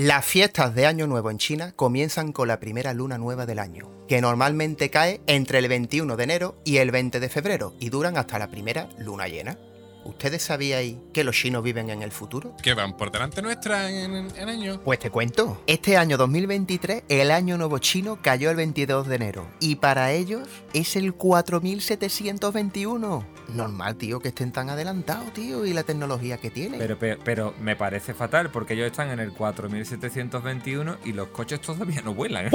Las 0.02 0.25
fiestas 0.25 0.75
de 0.75 0.87
Año 0.87 1.07
Nuevo 1.07 1.30
en 1.30 1.37
China 1.37 1.75
comienzan 1.76 2.33
con 2.33 2.49
la 2.49 2.59
primera 2.59 2.95
luna 2.95 3.19
nueva 3.19 3.45
del 3.45 3.59
año, 3.59 3.90
que 4.09 4.23
normalmente 4.23 4.88
cae 4.88 5.21
entre 5.26 5.59
el 5.59 5.69
21 5.69 6.16
de 6.16 6.25
enero 6.25 6.57
y 6.64 6.78
el 6.78 6.90
20 6.90 7.21
de 7.21 7.28
febrero 7.28 7.75
y 7.78 7.90
duran 7.90 8.16
hasta 8.16 8.38
la 8.38 8.50
primera 8.50 8.88
luna 8.97 9.28
llena. 9.28 9.59
¿Ustedes 10.07 10.42
sabíais 10.42 10.97
que 11.12 11.23
los 11.23 11.37
chinos 11.37 11.62
viven 11.62 11.90
en 11.90 12.00
el 12.00 12.12
futuro? 12.12 12.57
Que 12.62 12.73
van 12.73 12.97
por 12.97 13.12
delante 13.12 13.42
nuestra 13.42 13.90
en, 13.90 14.35
en 14.35 14.49
años. 14.49 14.80
Pues 14.83 15.00
te 15.00 15.11
cuento. 15.11 15.62
Este 15.66 15.99
año 15.99 16.16
2023, 16.16 17.02
el 17.11 17.30
año 17.30 17.59
nuevo 17.59 17.78
chino 17.78 18.21
cayó 18.23 18.49
el 18.49 18.57
22 18.57 19.07
de 19.07 19.16
enero. 19.16 19.47
Y 19.61 19.76
para 19.76 20.12
ellos 20.12 20.49
es 20.73 20.97
el 20.97 21.12
4721. 21.12 23.26
Normal, 23.54 23.97
tío, 23.97 24.21
que 24.21 24.28
estén 24.28 24.52
tan 24.52 24.71
adelantados, 24.71 25.33
tío, 25.33 25.64
y 25.66 25.73
la 25.73 25.83
tecnología 25.83 26.38
que 26.38 26.50
tienen. 26.50 26.78
Pero, 26.78 26.99
pe- 26.99 27.19
pero, 27.25 27.54
me 27.61 27.76
parece 27.76 28.14
fatal 28.14 28.50
porque 28.50 28.75
ellos 28.75 28.87
están 28.87 29.11
en 29.11 29.21
el 29.21 29.33
4721 29.33 30.99
y 31.04 31.12
los 31.12 31.28
coches 31.28 31.61
todavía 31.61 32.02
no 32.02 32.14
vuelan. 32.14 32.47
¿eh? 32.47 32.50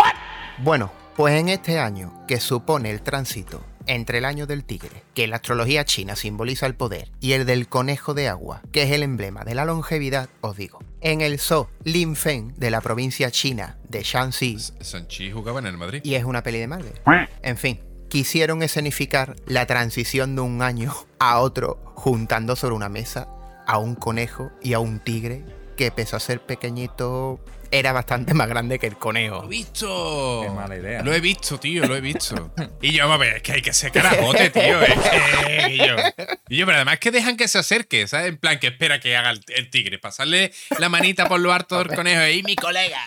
Bueno, 0.60 0.92
pues 1.16 1.36
en 1.36 1.50
este 1.50 1.80
año, 1.80 2.14
que 2.28 2.40
supone 2.40 2.90
el 2.92 3.02
tránsito 3.02 3.64
entre 3.88 4.18
el 4.18 4.26
año 4.26 4.48
del 4.48 4.64
tigre, 4.64 5.04
que 5.14 5.26
en 5.26 5.30
la 5.30 5.36
astrología 5.36 5.86
china 5.86 6.16
simboliza 6.16 6.66
el 6.66 6.74
poder, 6.76 7.12
y 7.20 7.34
el 7.34 7.46
del 7.46 7.68
conejo 7.68 8.14
de 8.16 8.28
agua, 8.30 8.62
que 8.72 8.82
es 8.84 8.92
el 8.92 9.04
emblema 9.04 9.44
de 9.44 9.54
la 9.54 9.64
longevidad, 9.66 10.28
os 10.42 10.58
digo. 10.58 10.80
En 11.02 11.22
el 11.22 11.38
zoo 11.40 11.70
Linfeng 11.84 12.56
de 12.56 12.72
la 12.72 12.82
provincia 12.82 13.30
china 13.30 13.78
de 13.90 14.02
Shanxi, 14.02 14.58
Sanchi 14.82 15.32
jugaba 15.32 15.60
en 15.60 15.68
el 15.68 15.78
Madrid. 15.78 16.02
y 16.04 16.16
es 16.16 16.24
una 16.24 16.42
peli 16.42 16.58
de 16.60 16.68
Marvel. 16.68 16.94
En 17.44 17.58
fin, 17.58 17.80
quisieron 18.10 18.64
escenificar 18.64 19.36
la 19.46 19.66
transición 19.66 20.36
de 20.36 20.42
un 20.42 20.62
año 20.62 20.94
a 21.20 21.40
otro 21.40 21.80
juntando 21.96 22.56
sobre 22.56 22.76
una 22.76 22.90
mesa 22.90 23.28
a 23.68 23.78
un 23.78 23.96
conejo 23.96 24.52
y 24.62 24.74
a 24.74 24.80
un 24.80 25.00
tigre 25.00 25.44
que 25.76 25.92
pese 25.92 26.16
a 26.16 26.20
ser 26.20 26.40
pequeñito 26.42 27.40
era 27.72 27.92
bastante 27.92 28.34
más 28.34 28.48
grande 28.48 28.80
que 28.80 28.86
el 28.88 28.94
¡Lo 28.94 28.98
he 28.98 29.02
conejo. 29.02 29.48
visto! 29.48 30.42
Qué 30.44 30.50
mala 30.52 30.78
idea. 30.78 31.02
Lo 31.02 31.14
he 31.14 31.20
visto, 31.20 31.60
tío, 31.60 31.86
lo 31.86 31.96
he 31.96 32.02
visto. 32.02 32.52
Y 32.82 32.94
yo, 32.94 33.12
a 33.12 33.18
ver, 33.18 33.38
es 33.38 33.42
que 33.42 33.54
hay 33.54 33.62
que 33.62 33.74
ser 33.74 33.92
carajote, 33.92 34.52
tío. 34.52 34.82
Es 34.82 34.94
que. 34.94 35.66
Y 35.76 35.78
yo, 35.80 35.96
y 36.48 36.58
yo, 36.58 36.66
pero 36.68 36.78
además 36.78 37.00
que 37.00 37.12
dejan 37.12 37.36
que 37.36 37.48
se 37.48 37.58
acerque, 37.58 38.08
¿sabes? 38.08 38.28
En 38.28 38.38
plan, 38.38 38.60
que 38.60 38.68
espera 38.68 39.00
que 39.00 39.18
haga 39.18 39.32
el, 39.32 39.42
el 39.48 39.70
tigre. 39.72 39.98
Pasarle 39.98 40.54
la 40.80 40.88
manita 40.90 41.28
por 41.28 41.40
lo 41.40 41.52
harto 41.52 41.78
del 41.80 41.88
conejo. 41.96 42.26
¡Y 42.28 42.44
mi 42.44 42.56
colega! 42.56 43.00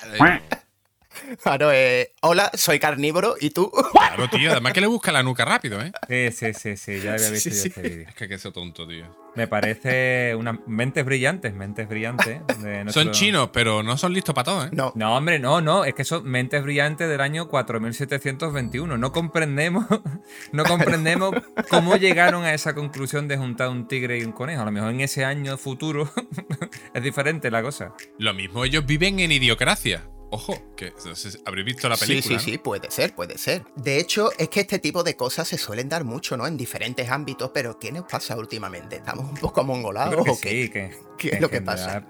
Claro, 1.43 1.71
eh, 1.73 2.13
hola, 2.23 2.51
soy 2.55 2.79
carnívoro 2.79 3.35
y 3.41 3.51
tú. 3.51 3.71
Claro, 3.93 4.29
tío. 4.31 4.51
Además 4.53 4.73
que 4.73 4.81
le 4.81 4.87
busca 4.87 5.13
la 5.13 5.23
nuca 5.23 5.45
rápido, 5.45 5.81
¿eh? 5.83 5.93
Sí, 6.09 6.33
sí, 6.33 6.55
sí, 6.55 6.77
sí, 6.77 7.01
ya 7.01 7.13
había 7.15 7.31
visto 7.31 7.51
Sí, 7.51 7.57
yo 7.57 7.63
sí. 7.63 7.69
este 7.69 7.83
vídeo. 7.83 8.09
Es 8.09 8.15
que 8.15 8.39
ser 8.39 8.53
tonto, 8.53 8.87
tío. 8.89 9.07
Me 9.37 9.47
parece 9.47 10.35
unas 10.35 10.57
mentes 10.67 11.05
brillantes, 11.05 11.55
mentes 11.55 11.89
brillantes. 11.89 12.41
de 12.63 12.85
nuestro- 12.85 13.03
Son 13.05 13.13
chinos, 13.13 13.51
pero 13.53 13.83
no 13.83 13.97
son 13.99 14.13
listos 14.15 14.35
para 14.35 14.45
todo, 14.47 14.65
¿eh? 14.65 14.71
No, 14.73 14.93
No, 14.97 15.17
hombre, 15.17 15.39
no, 15.39 15.61
no, 15.61 15.85
es 15.85 15.95
que 15.95 16.05
son 16.05 16.25
mentes 16.25 16.63
brillantes 16.63 17.09
del 17.09 17.21
año 17.21 17.49
4721. 17.49 18.97
No 18.99 19.13
comprendemos, 19.13 19.87
no 20.53 20.65
comprendemos 20.65 21.35
cómo 21.71 21.97
llegaron 21.97 22.45
a 22.45 22.55
esa 22.55 22.75
conclusión 22.75 23.29
de 23.29 23.37
juntar 23.37 23.69
un 23.69 23.87
tigre 23.87 24.19
y 24.19 24.25
un 24.25 24.33
conejo. 24.33 24.63
A 24.63 24.65
lo 24.65 24.73
mejor 24.73 24.91
en 24.91 25.01
ese 25.01 25.25
año 25.25 25.57
futuro 25.59 26.11
es 26.95 27.03
diferente 27.03 27.51
la 27.51 27.63
cosa. 27.63 27.93
Lo 28.19 28.35
mismo 28.35 28.65
ellos 28.65 28.85
viven 28.87 29.21
en 29.21 29.33
idiocracia. 29.33 30.03
Ojo, 30.31 30.55
que 30.77 30.93
habréis 31.47 31.65
visto 31.65 31.89
la 31.89 31.97
Sí, 31.97 32.07
película. 32.07 32.39
sí, 32.39 32.53
sí, 32.53 32.59
puede 32.59 32.91
ser, 32.91 33.15
puede 33.15 33.39
ser. 33.39 33.65
De 33.77 33.99
hecho, 33.99 34.31
es 34.39 34.49
que 34.51 34.61
este 34.61 34.79
tipo 34.79 35.03
de 35.03 35.17
cosas 35.17 35.49
se 35.49 35.57
suelen 35.57 35.89
dar 35.89 36.05
mucho, 36.05 36.37
¿no? 36.37 36.47
En 36.47 36.57
diferentes 36.59 37.09
ámbitos, 37.09 37.51
pero 37.55 37.79
¿qué 37.79 37.91
nos 37.93 38.05
pasa 38.05 38.37
últimamente? 38.37 38.97
¿Estamos 38.97 39.25
un 39.27 39.37
poco 39.37 39.65
mongolados 39.65 40.13
creo 40.13 40.25
que 40.25 40.31
o 40.31 40.39
qué? 40.41 40.51
sí, 40.51 40.69
que, 40.71 40.91
¿Qué 41.17 41.29
es 41.37 41.41
lo 41.41 41.49
que 41.51 41.63
pasa? 41.63 42.01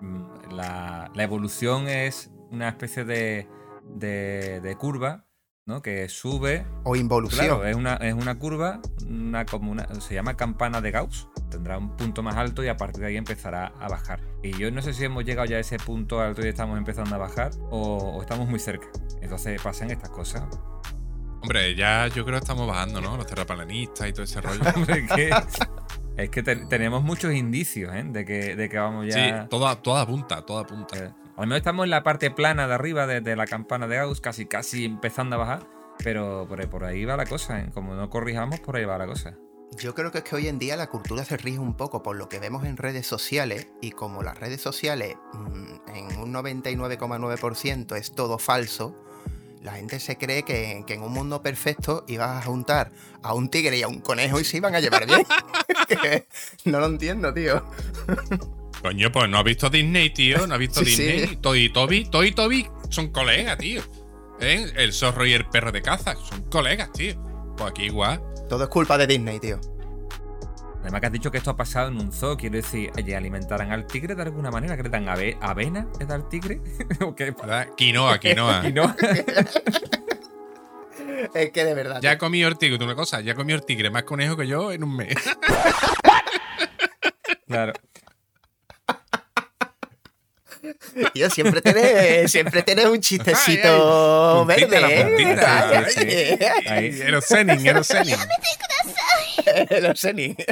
mm, 0.00 0.52
La, 0.52 1.10
la 1.14 1.22
evolución 1.22 1.86
es 1.88 2.30
una 2.50 2.70
especie 2.70 3.04
de, 3.04 3.46
de, 3.84 4.60
de 4.62 4.76
curva, 4.76 5.25
¿no? 5.66 5.82
Que 5.82 6.08
sube 6.08 6.64
O 6.84 6.94
involución. 6.96 7.44
Claro, 7.44 7.66
es 7.66 7.74
una, 7.76 7.94
es 7.96 8.14
una 8.14 8.38
curva, 8.38 8.80
una, 9.08 9.44
como 9.44 9.72
una, 9.72 9.86
se 10.00 10.14
llama 10.14 10.36
campana 10.36 10.80
de 10.80 10.92
Gauss. 10.92 11.28
Tendrá 11.50 11.76
un 11.76 11.96
punto 11.96 12.22
más 12.22 12.36
alto 12.36 12.64
y 12.64 12.68
a 12.68 12.76
partir 12.76 13.00
de 13.02 13.08
ahí 13.08 13.16
empezará 13.16 13.72
a 13.80 13.88
bajar. 13.88 14.20
Y 14.42 14.52
yo 14.56 14.70
no 14.70 14.80
sé 14.80 14.94
si 14.94 15.04
hemos 15.04 15.24
llegado 15.24 15.46
ya 15.46 15.56
a 15.56 15.60
ese 15.60 15.76
punto 15.78 16.20
alto 16.20 16.44
y 16.44 16.48
estamos 16.48 16.78
empezando 16.78 17.14
a 17.16 17.18
bajar 17.18 17.50
o, 17.70 17.96
o 18.16 18.22
estamos 18.22 18.48
muy 18.48 18.60
cerca. 18.60 18.86
Entonces 19.20 19.60
pasan 19.60 19.90
estas 19.90 20.10
cosas. 20.10 20.44
Hombre, 21.42 21.74
ya 21.74 22.06
yo 22.08 22.24
creo 22.24 22.38
que 22.38 22.44
estamos 22.44 22.66
bajando, 22.66 23.00
¿no? 23.00 23.16
Los 23.16 23.26
terraplanistas 23.26 24.08
y 24.08 24.12
todo 24.12 24.22
ese 24.22 24.40
rollo. 24.40 24.60
es 24.88 25.12
que, 25.12 25.30
es 26.16 26.30
que 26.30 26.42
te- 26.42 26.66
tenemos 26.66 27.02
muchos 27.02 27.32
indicios 27.34 27.92
¿eh? 27.94 28.04
de, 28.06 28.24
que, 28.24 28.54
de 28.56 28.68
que 28.68 28.78
vamos 28.78 29.06
ya... 29.06 29.42
Sí, 29.42 29.48
toda, 29.50 29.76
toda 29.82 30.06
punta, 30.06 30.42
toda 30.46 30.64
punta. 30.64 31.16
Al 31.36 31.46
menos 31.46 31.58
estamos 31.58 31.84
en 31.84 31.90
la 31.90 32.02
parte 32.02 32.30
plana 32.30 32.66
de 32.66 32.74
arriba 32.74 33.06
de, 33.06 33.20
de 33.20 33.36
la 33.36 33.46
campana 33.46 33.86
de 33.86 33.96
Gauss, 33.96 34.20
casi 34.20 34.46
casi 34.46 34.84
empezando 34.86 35.36
a 35.36 35.38
bajar. 35.38 35.66
Pero 36.02 36.46
por, 36.48 36.60
ahí- 36.60 36.66
por 36.66 36.84
ahí 36.84 37.04
va 37.04 37.16
la 37.16 37.24
cosa, 37.26 37.60
¿eh? 37.60 37.70
como 37.72 37.94
no 37.94 38.08
corrijamos, 38.10 38.60
por 38.60 38.76
ahí 38.76 38.84
va 38.84 38.98
la 38.98 39.06
cosa. 39.06 39.36
Yo 39.78 39.94
creo 39.94 40.12
que 40.12 40.18
es 40.18 40.24
que 40.24 40.36
hoy 40.36 40.46
en 40.48 40.58
día 40.58 40.76
la 40.76 40.86
cultura 40.88 41.24
se 41.24 41.36
rige 41.36 41.58
un 41.58 41.74
poco 41.76 42.02
por 42.02 42.16
lo 42.16 42.28
que 42.28 42.38
vemos 42.38 42.64
en 42.64 42.76
redes 42.76 43.06
sociales 43.06 43.68
y 43.82 43.90
como 43.90 44.22
las 44.22 44.38
redes 44.38 44.60
sociales 44.60 45.16
mm, 45.32 45.90
en 45.94 46.18
un 46.20 46.32
99,9% 46.32 47.96
es 47.96 48.12
todo 48.12 48.38
falso, 48.38 48.94
la 49.62 49.72
gente 49.72 49.98
se 49.98 50.16
cree 50.16 50.44
que, 50.44 50.84
que 50.86 50.94
en 50.94 51.02
un 51.02 51.12
mundo 51.12 51.42
perfecto 51.42 52.04
ibas 52.06 52.30
a 52.30 52.46
juntar 52.46 52.92
a 53.22 53.34
un 53.34 53.48
tigre 53.48 53.76
y 53.78 53.82
a 53.82 53.88
un 53.88 54.00
conejo 54.00 54.38
y 54.38 54.44
se 54.44 54.58
iban 54.58 54.74
a 54.74 54.80
llevar 54.80 55.06
bien. 55.06 55.26
No 56.64 56.78
lo 56.80 56.86
entiendo, 56.86 57.32
tío. 57.34 57.64
Coño, 58.82 59.10
pues 59.10 59.28
no 59.28 59.38
has 59.38 59.44
visto 59.44 59.68
Disney, 59.70 60.10
tío. 60.10 60.46
No 60.46 60.54
has 60.54 60.60
visto 60.60 60.80
Sí, 60.84 60.90
sí. 60.96 61.02
Disney. 61.06 61.36
Toy 61.36 61.64
y 61.64 61.68
Toby. 61.72 62.04
Toy 62.10 62.28
y 62.28 62.32
Toby 62.32 62.68
son 62.90 63.08
colegas, 63.10 63.58
tío. 63.58 63.82
¿Eh? 64.40 64.70
El 64.76 64.92
zorro 64.92 65.24
y 65.26 65.32
el 65.32 65.46
perro 65.48 65.72
de 65.72 65.82
caza 65.82 66.14
son 66.16 66.42
colegas, 66.50 66.92
tío. 66.92 67.14
Pues 67.56 67.70
aquí 67.70 67.84
igual. 67.84 68.20
Todo 68.48 68.64
es 68.64 68.68
culpa 68.70 68.96
de 68.98 69.06
Disney, 69.06 69.40
tío. 69.40 69.58
Además 70.82 71.00
que 71.00 71.06
has 71.08 71.12
dicho 71.12 71.30
que 71.32 71.38
esto 71.38 71.50
ha 71.50 71.56
pasado 71.56 71.88
en 71.88 71.96
un 72.00 72.12
zoo, 72.12 72.36
quiero 72.36 72.54
decir, 72.56 72.92
oye, 72.96 73.16
alimentarán 73.16 73.72
al 73.72 73.88
tigre 73.88 74.14
de 74.14 74.22
alguna 74.22 74.52
manera, 74.52 74.76
que 74.76 74.84
le 74.84 74.88
dan 74.88 75.08
ave- 75.08 75.36
avena, 75.40 75.88
¿es 75.98 76.08
al 76.10 76.28
tigre? 76.28 76.60
¿O 77.00 77.12
qué? 77.16 77.32
¿Verdad? 77.32 77.68
Quinoa, 77.76 78.18
quinoa. 78.20 78.62
No. 78.70 78.94
Es 81.34 81.50
que 81.50 81.64
de 81.64 81.74
verdad. 81.74 82.00
Ya 82.02 82.12
he 82.12 82.18
comido 82.18 82.48
el 82.48 82.56
tigre, 82.56 82.78
tú 82.78 82.84
una 82.84 82.94
cosa, 82.94 83.20
ya 83.20 83.32
he 83.32 83.34
comido 83.34 83.58
el 83.58 83.64
tigre 83.64 83.90
más 83.90 84.04
conejo 84.04 84.36
que 84.36 84.46
yo 84.46 84.70
en 84.70 84.84
un 84.84 84.94
mes. 84.96 85.16
Claro. 87.48 87.72
Tío, 91.14 91.30
siempre 91.30 91.60
tienes, 91.62 92.30
siempre 92.30 92.62
tienes 92.62 92.86
un 92.86 93.00
chistecito 93.00 94.46
Ay, 94.48 94.56
ay, 94.62 94.64
verde, 94.70 95.04
puntita, 95.04 95.70
la 95.70 95.82
puntita. 95.82 96.72
Ay, 96.74 96.92
Sí. 96.92 97.02
Erosenin, 97.02 97.66
Erosenin. 97.66 98.16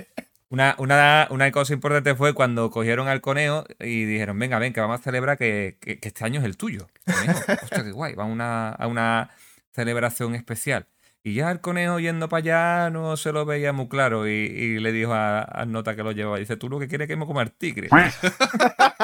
Una, 0.51 0.77
una, 0.79 1.27
una 1.31 1.51
cosa 1.51 1.73
importante 1.73 2.15
fue 2.15 2.33
cuando 2.33 2.71
cogieron 2.71 3.09
al 3.09 3.21
conejo 3.21 3.65
y 3.81 4.05
dijeron, 4.05 4.39
venga, 4.39 4.59
ven, 4.61 4.73
que 4.73 4.81
vamos 4.81 5.01
a 5.01 5.03
celebrar 5.03 5.37
que, 5.37 5.79
que- 5.81 5.99
que 5.99 6.09
este 6.09 6.25
año 6.25 6.39
es 6.39 6.47
el 6.47 6.57
tuyo. 6.57 6.87
Conejo, 7.05 7.41
hostia, 7.63 7.83
qué 7.83 7.91
guay, 7.91 8.15
va 8.15 8.23
a 8.23 8.27
una, 8.27 8.69
a 8.69 8.87
una 8.87 9.31
celebración 9.75 10.37
especial. 10.37 10.87
Y 11.25 11.35
ya 11.35 11.51
el 11.51 11.61
conejo 11.61 11.99
yendo 11.99 12.29
para 12.29 12.39
allá 12.85 12.91
no 12.91 13.17
se 13.17 13.33
lo 13.33 13.45
veía 13.47 13.73
muy 13.73 13.89
claro 13.89 14.29
y, 14.29 14.33
y 14.33 14.79
le 14.79 14.93
dijo 14.93 15.13
a, 15.15 15.43
a 15.43 15.65
Nota 15.65 15.97
que 15.97 16.03
lo 16.05 16.13
llevaba, 16.13 16.39
dice, 16.39 16.57
tú 16.57 16.69
lo 16.69 16.79
que 16.79 16.87
quieres 16.87 17.07
es 17.07 17.09
que 17.09 17.17
me 17.17 17.27
coma 17.27 17.43
el 17.43 17.51
tigre. 17.51 17.89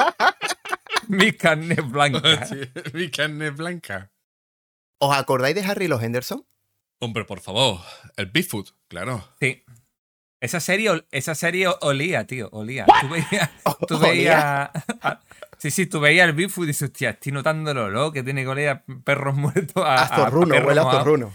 Mi 1.17 1.33
carne 1.33 1.75
es 1.77 1.89
blanca. 1.91 2.45
Sí, 2.45 2.55
Mi 2.93 3.09
carne 3.11 3.47
es 3.47 3.55
blanca. 3.55 4.11
¿Os 4.99 5.15
acordáis 5.15 5.55
de 5.55 5.61
Harry 5.63 5.87
los 5.87 6.01
Henderson? 6.01 6.45
Hombre, 6.99 7.25
por 7.25 7.39
favor. 7.39 7.79
El 8.17 8.27
Bigfoot, 8.27 8.69
claro. 8.87 9.27
Sí. 9.39 9.63
Esa 10.39 10.59
serie, 10.59 11.05
esa 11.11 11.35
serie 11.35 11.67
olía, 11.81 12.25
tío, 12.25 12.49
olía. 12.51 12.85
Tú 13.01 13.09
veías, 13.09 13.49
tú 13.87 13.99
veías- 13.99 14.69
Sí, 15.57 15.69
sí, 15.69 15.85
tú 15.85 15.99
veías 15.99 16.27
el 16.27 16.33
Bigfoot 16.33 16.63
y 16.63 16.67
dices, 16.67 16.89
hostia, 16.89 17.11
estoy 17.11 17.31
notándolo, 17.31 17.91
¿no? 17.91 18.11
Que 18.11 18.23
tiene 18.23 18.41
que 18.41 18.47
oler 18.47 18.69
a 18.69 18.83
perros 19.03 19.35
muertos, 19.35 19.83
a, 19.85 19.95
A 19.95 19.99
a- 19.99 20.03
a 20.05 20.15
zorruno, 20.17 20.47
perro 20.55 20.67
huele 20.67 20.79
a 20.81 20.83
mojado, 20.83 20.99
zorruno. 21.03 21.33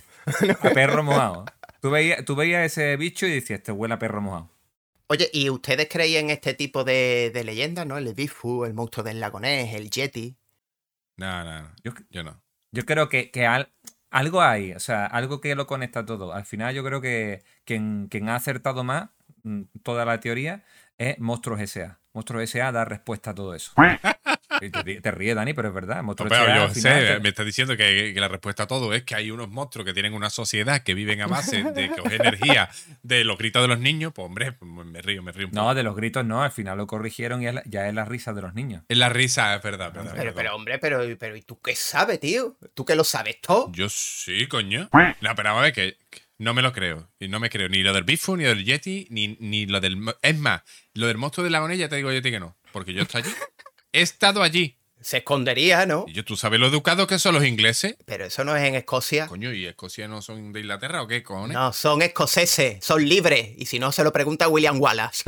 A 0.60 0.70
perro 0.70 1.02
mojado. 1.04 1.44
Tú 1.80 1.90
veías, 1.90 2.24
tú 2.24 2.34
veías 2.34 2.64
ese 2.66 2.96
bicho 2.96 3.26
y 3.26 3.30
decías, 3.34 3.58
este 3.60 3.70
huele 3.70 3.94
a 3.94 3.98
perro 4.00 4.20
mojado. 4.20 4.50
Oye, 5.09 5.31
¿y 5.33 5.51
ustedes 5.51 5.88
creían 5.88 6.31
este 6.31 6.55
tipo 6.55 6.83
de, 6.85 7.31
de 7.33 7.45
leyendas, 7.45 7.87
no? 7.87 7.97
El 7.97 8.12
Bigfoot, 8.14 8.66
el 8.66 8.75
monstruo 8.75 9.05
del 9.05 9.21
lago 9.21 9.38
Ness, 9.40 9.75
el 9.75 9.88
Yeti. 9.90 10.37
No, 11.16 11.45
no, 11.45 11.62
no. 11.62 11.73
Yo- 11.85 11.92
Yo 12.11 12.23
no. 12.25 12.42
Yo 12.73 12.85
creo 12.85 13.09
que, 13.09 13.31
que 13.31 13.47
al- 13.47 13.73
algo 14.11 14.42
hay, 14.42 14.73
o 14.73 14.81
sea, 14.81 15.07
algo 15.07 15.40
que 15.40 15.55
lo 15.55 15.66
conecta 15.66 16.05
todo. 16.05 16.33
Al 16.33 16.45
final 16.45 16.75
yo 16.75 16.83
creo 16.85 17.01
que 17.01 17.42
quien, 17.64 18.09
quien 18.11 18.29
ha 18.29 18.35
acertado 18.35 18.83
más 18.85 19.11
mm, 19.45 19.62
toda 19.83 20.05
la 20.05 20.19
teoría 20.21 20.64
es 20.99 21.19
Monstruos 21.21 21.61
S.A. 21.61 22.01
Monstruos 22.12 22.42
S.A. 22.45 22.73
da 22.73 22.85
respuesta 22.85 23.31
a 23.31 23.35
todo 23.35 23.55
eso. 23.55 23.73
Te, 24.61 25.01
te 25.01 25.11
ríes, 25.11 25.35
Dani, 25.37 25.55
pero 25.55 25.69
es 25.69 25.75
verdad. 25.75 26.03
No, 26.03 26.14
pero 26.14 26.35
S.A. 26.35 26.57
yo 26.57 26.69
final 26.75 27.01
sé, 27.01 27.14
te- 27.14 27.21
me 27.21 27.29
está 27.29 27.45
diciendo 27.45 27.77
que, 27.77 28.12
que 28.14 28.21
la 28.21 28.29
respuesta 28.29 28.64
a 28.64 28.66
todo 28.66 28.92
es 28.95 29.03
que 29.05 29.14
hay 29.14 29.31
unos 29.31 29.49
monstruos 29.49 29.85
que 29.85 29.92
tienen 29.92 30.14
una 30.14 30.31
sociedad 30.31 30.83
que 30.83 30.95
viven 30.95 31.21
a 31.21 31.27
base 31.27 31.62
de 31.62 31.88
coger 31.90 32.21
energía 32.21 32.69
de 33.03 33.25
los 33.25 33.38
gritos 33.38 33.62
de 33.62 33.69
los 33.69 33.79
niños. 33.79 34.12
Pues 34.14 34.27
hombre, 34.27 34.55
me 34.61 35.03
río, 35.03 35.23
me 35.23 35.33
río 35.33 35.47
un 35.47 35.53
poco. 35.53 35.62
No, 35.64 35.75
de 35.75 35.83
los 35.83 35.95
gritos 35.97 36.25
no, 36.25 36.42
al 36.42 36.51
final 36.53 36.79
lo 36.79 36.87
corrigieron 36.87 37.42
y 37.42 37.49
es 37.49 37.55
la- 37.55 37.62
ya 37.66 37.88
es 37.88 37.95
la 37.95 38.05
risa 38.05 38.33
de 38.33 38.42
los 38.42 38.55
niños. 38.55 38.83
Es 38.88 38.97
la 38.99 39.09
risa, 39.09 39.55
es 39.57 39.62
verdad. 39.62 39.92
verdad, 39.92 40.14
Pero, 40.35 40.55
hombre, 40.55 40.79
pero, 40.79 41.01
pero 41.19 41.37
¿y 41.37 41.42
tú 41.42 41.61
qué 41.61 41.75
sabes, 41.75 42.21
tío? 42.21 42.57
¿Tú 42.75 42.85
que 42.85 42.95
lo 42.95 43.05
sabes 43.05 43.40
todo? 43.40 43.71
Yo 43.73 43.88
sí, 43.88 44.47
coño. 44.47 44.88
No, 44.92 45.35
pero 45.35 45.49
vamos 45.51 45.61
a 45.61 45.62
ver 45.64 45.73
que 45.73 45.97
que 46.11 46.23
no 46.38 46.53
me 46.53 46.61
lo 46.62 46.73
creo. 46.73 47.09
Y 47.19 47.29
no 47.29 47.40
me 47.40 47.49
creo 47.49 47.69
ni 47.69 47.83
lo 47.83 47.92
del 47.95 48.05
Bigfoot, 48.05 48.37
ni 48.38 48.45
lo 48.45 48.51
del 48.51 48.64
Yeti, 48.64 49.07
ni, 49.11 49.37
ni 49.40 49.64
lo 49.66 49.81
del... 49.81 49.99
Es 50.21 50.37
más, 50.38 50.62
lo 50.95 51.07
del 51.07 51.16
monstruo 51.16 51.45
de 51.45 51.51
la 51.51 51.75
ya 51.75 51.88
te 51.88 51.97
digo 51.97 52.12
yo 52.12 52.19
a 52.19 52.23
ti 52.23 52.31
que 52.31 52.40
no. 52.40 52.57
Porque 52.73 52.92
yo 52.92 53.03
estoy 53.03 53.23
allí. 53.23 53.31
He 53.92 54.03
estado 54.03 54.42
allí. 54.42 54.77
Se 55.01 55.18
escondería, 55.18 55.87
¿no? 55.87 56.05
Y 56.09 56.12
yo, 56.12 56.25
¿tú 56.25 56.37
sabes 56.37 56.59
lo 56.59 56.66
educados 56.66 57.07
que 57.07 57.18
son 57.18 57.35
los 57.35 57.44
ingleses? 57.44 57.96
Pero 58.07 58.25
eso 58.25 58.44
no 58.44 58.57
es 58.57 58.64
en 58.64 58.75
Escocia. 58.75 59.29
Coño, 59.29 59.53
¿y 59.53 59.66
Escocia 59.66 60.09
no 60.09 60.20
son 60.22 60.53
de 60.53 60.61
Inglaterra 60.61 61.03
o 61.03 61.07
qué 61.07 61.22
cojones? 61.22 61.55
No, 61.55 61.72
son 61.72 62.03
escoceses, 62.03 62.85
son 62.85 63.07
libres. 63.09 63.51
Y 63.57 63.66
si 63.66 63.79
no, 63.79 63.92
se 63.92 64.03
lo 64.03 64.12
pregunta 64.12 64.49
William 64.49 64.81
Wallace. 64.81 65.22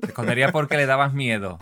Te 0.00 0.06
escondería 0.06 0.52
porque 0.52 0.76
le 0.76 0.86
dabas 0.86 1.12
miedo. 1.12 1.58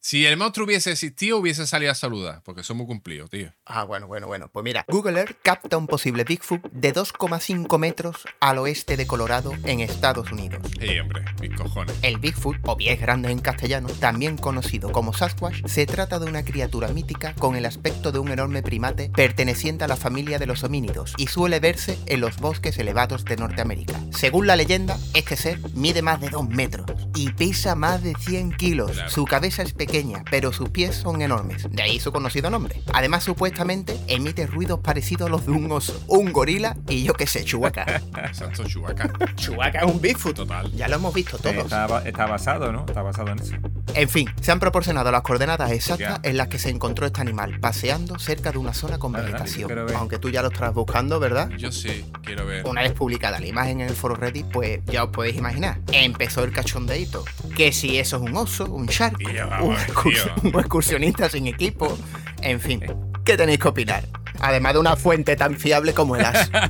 Si 0.00 0.24
el 0.26 0.36
monstruo 0.36 0.64
hubiese 0.64 0.92
existido, 0.92 1.38
hubiese 1.38 1.66
salido 1.66 1.90
a 1.90 1.94
saludar. 1.94 2.40
Porque 2.44 2.62
somos 2.62 2.86
cumplidos, 2.86 3.28
tío. 3.30 3.52
Ah, 3.66 3.82
bueno, 3.84 4.06
bueno, 4.06 4.28
bueno. 4.28 4.48
Pues 4.48 4.62
mira, 4.62 4.84
Google 4.88 5.18
Earth 5.18 5.36
capta 5.42 5.76
un 5.76 5.88
posible 5.88 6.22
Bigfoot 6.22 6.62
de 6.70 6.94
2,5 6.94 7.78
metros 7.78 8.24
al 8.40 8.58
oeste 8.58 8.96
de 8.96 9.06
Colorado, 9.06 9.52
en 9.64 9.80
Estados 9.80 10.30
Unidos. 10.30 10.62
Sí, 10.80 10.98
hombre, 11.00 11.24
mis 11.40 11.54
cojones. 11.56 11.96
El 12.02 12.18
Bigfoot, 12.18 12.58
o 12.62 12.76
pies 12.76 13.00
grandes 13.00 13.32
en 13.32 13.40
castellano, 13.40 13.88
también 13.98 14.36
conocido 14.36 14.92
como 14.92 15.12
Sasquatch, 15.12 15.66
se 15.66 15.84
trata 15.84 16.20
de 16.20 16.26
una 16.26 16.44
criatura 16.44 16.88
mítica 16.88 17.34
con 17.34 17.56
el 17.56 17.66
aspecto 17.66 18.12
de 18.12 18.20
un 18.20 18.30
enorme 18.30 18.62
primate 18.62 19.10
perteneciente 19.10 19.84
a 19.84 19.88
la 19.88 19.96
familia 19.96 20.38
de 20.38 20.46
los 20.46 20.62
homínidos 20.62 21.14
y 21.18 21.26
suele 21.26 21.58
verse 21.58 21.98
en 22.06 22.20
los 22.20 22.38
bosques 22.38 22.78
elevados 22.78 23.24
de 23.24 23.36
Norteamérica. 23.36 24.00
Según 24.12 24.46
la 24.46 24.56
leyenda, 24.56 24.96
este 25.14 25.36
ser 25.36 25.58
mide 25.74 26.02
más 26.02 26.20
de 26.20 26.30
2 26.30 26.48
metros 26.50 26.86
y 27.16 27.32
pesa 27.32 27.74
más 27.74 28.02
de 28.02 28.14
100 28.14 28.52
kilos. 28.52 28.92
Claro. 28.92 29.10
Su 29.10 29.24
cabeza 29.24 29.62
es 29.62 29.72
pequeña, 29.72 29.87
pero 30.30 30.52
sus 30.52 30.68
pies 30.70 30.94
son 30.96 31.22
enormes, 31.22 31.66
de 31.70 31.82
ahí 31.82 31.98
su 32.00 32.12
conocido 32.12 32.50
nombre. 32.50 32.80
Además, 32.92 33.24
supuestamente, 33.24 33.98
emite 34.06 34.46
ruidos 34.46 34.80
parecidos 34.80 35.28
a 35.28 35.30
los 35.30 35.46
de 35.46 35.52
un 35.52 35.70
oso, 35.72 36.00
un 36.06 36.32
gorila 36.32 36.76
y 36.88 37.02
yo 37.04 37.14
qué 37.14 37.26
sé, 37.26 37.44
Chewbacca. 37.44 38.02
Exacto, 38.26 38.64
Chewbacca. 38.64 39.10
Chewbacca 39.36 39.80
es 39.80 39.84
un 39.92 40.00
Bigfoot. 40.00 40.36
Total. 40.36 40.70
Ya 40.72 40.88
lo 40.88 40.96
hemos 40.96 41.14
visto 41.14 41.38
todos. 41.38 41.56
Está, 41.56 41.86
ba- 41.86 42.02
está 42.06 42.26
basado, 42.26 42.70
¿no? 42.72 42.80
Está 42.86 43.02
basado 43.02 43.30
en 43.30 43.38
eso. 43.40 43.54
En 43.94 44.08
fin, 44.08 44.28
se 44.40 44.52
han 44.52 44.60
proporcionado 44.60 45.10
las 45.10 45.22
coordenadas 45.22 45.70
exactas 45.72 46.20
en 46.22 46.36
las 46.36 46.48
que 46.48 46.58
se 46.58 46.68
encontró 46.68 47.06
este 47.06 47.20
animal, 47.20 47.58
paseando 47.60 48.18
cerca 48.18 48.52
de 48.52 48.58
una 48.58 48.74
zona 48.74 48.98
con 48.98 49.12
vegetación. 49.12 49.68
ver. 49.68 49.94
Aunque 49.96 50.18
tú 50.18 50.28
ya 50.30 50.42
lo 50.42 50.48
estás 50.48 50.74
buscando, 50.74 51.18
¿verdad? 51.18 51.48
Yo 51.56 51.72
sí, 51.72 52.04
quiero 52.22 52.44
ver. 52.46 52.66
Una 52.66 52.82
vez 52.82 52.92
publicada 52.92 53.40
la 53.40 53.46
imagen 53.46 53.80
en 53.80 53.88
el 53.88 53.94
foro 53.96 54.14
Reddit, 54.14 54.46
pues 54.46 54.80
ya 54.86 55.04
os 55.04 55.10
podéis 55.10 55.36
imaginar. 55.36 55.80
Empezó 55.92 56.44
el 56.44 56.52
cachondeito. 56.52 57.24
Que 57.56 57.72
si 57.72 57.98
eso 57.98 58.16
es 58.16 58.22
un 58.22 58.36
oso, 58.36 58.66
un 58.66 58.86
shark, 58.86 59.18
un, 59.62 59.74
vamos, 59.78 59.94
excurs- 59.96 60.34
tío. 60.42 60.50
un 60.52 60.60
excursionista 60.60 61.28
sin 61.28 61.46
equipo. 61.46 61.98
En 62.42 62.60
fin, 62.60 62.82
¿qué 63.24 63.36
tenéis 63.36 63.58
que 63.58 63.68
opinar? 63.68 64.04
Además 64.40 64.74
de 64.74 64.78
una 64.78 64.96
fuente 64.96 65.34
tan 65.36 65.56
fiable 65.58 65.92
como 65.94 66.16
el 66.16 66.24
As. 66.24 66.50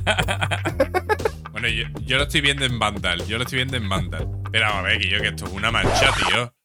Bueno, 1.51 1.67
yo, 1.67 1.83
yo 2.05 2.15
lo 2.17 2.23
estoy 2.23 2.39
viendo 2.39 2.63
en 2.65 2.79
Vandal. 2.79 3.25
Yo 3.27 3.37
lo 3.37 3.43
estoy 3.43 3.57
viendo 3.57 3.75
en 3.75 3.89
Vandal. 3.89 4.29
Pero 4.49 4.65
vamos 4.67 4.79
a 4.79 4.87
ver, 4.87 4.99
que 4.99 5.09
yo, 5.09 5.19
que 5.21 5.27
esto 5.27 5.45
es 5.45 5.51
una 5.51 5.69
mancha, 5.71 6.13
tío. 6.27 6.55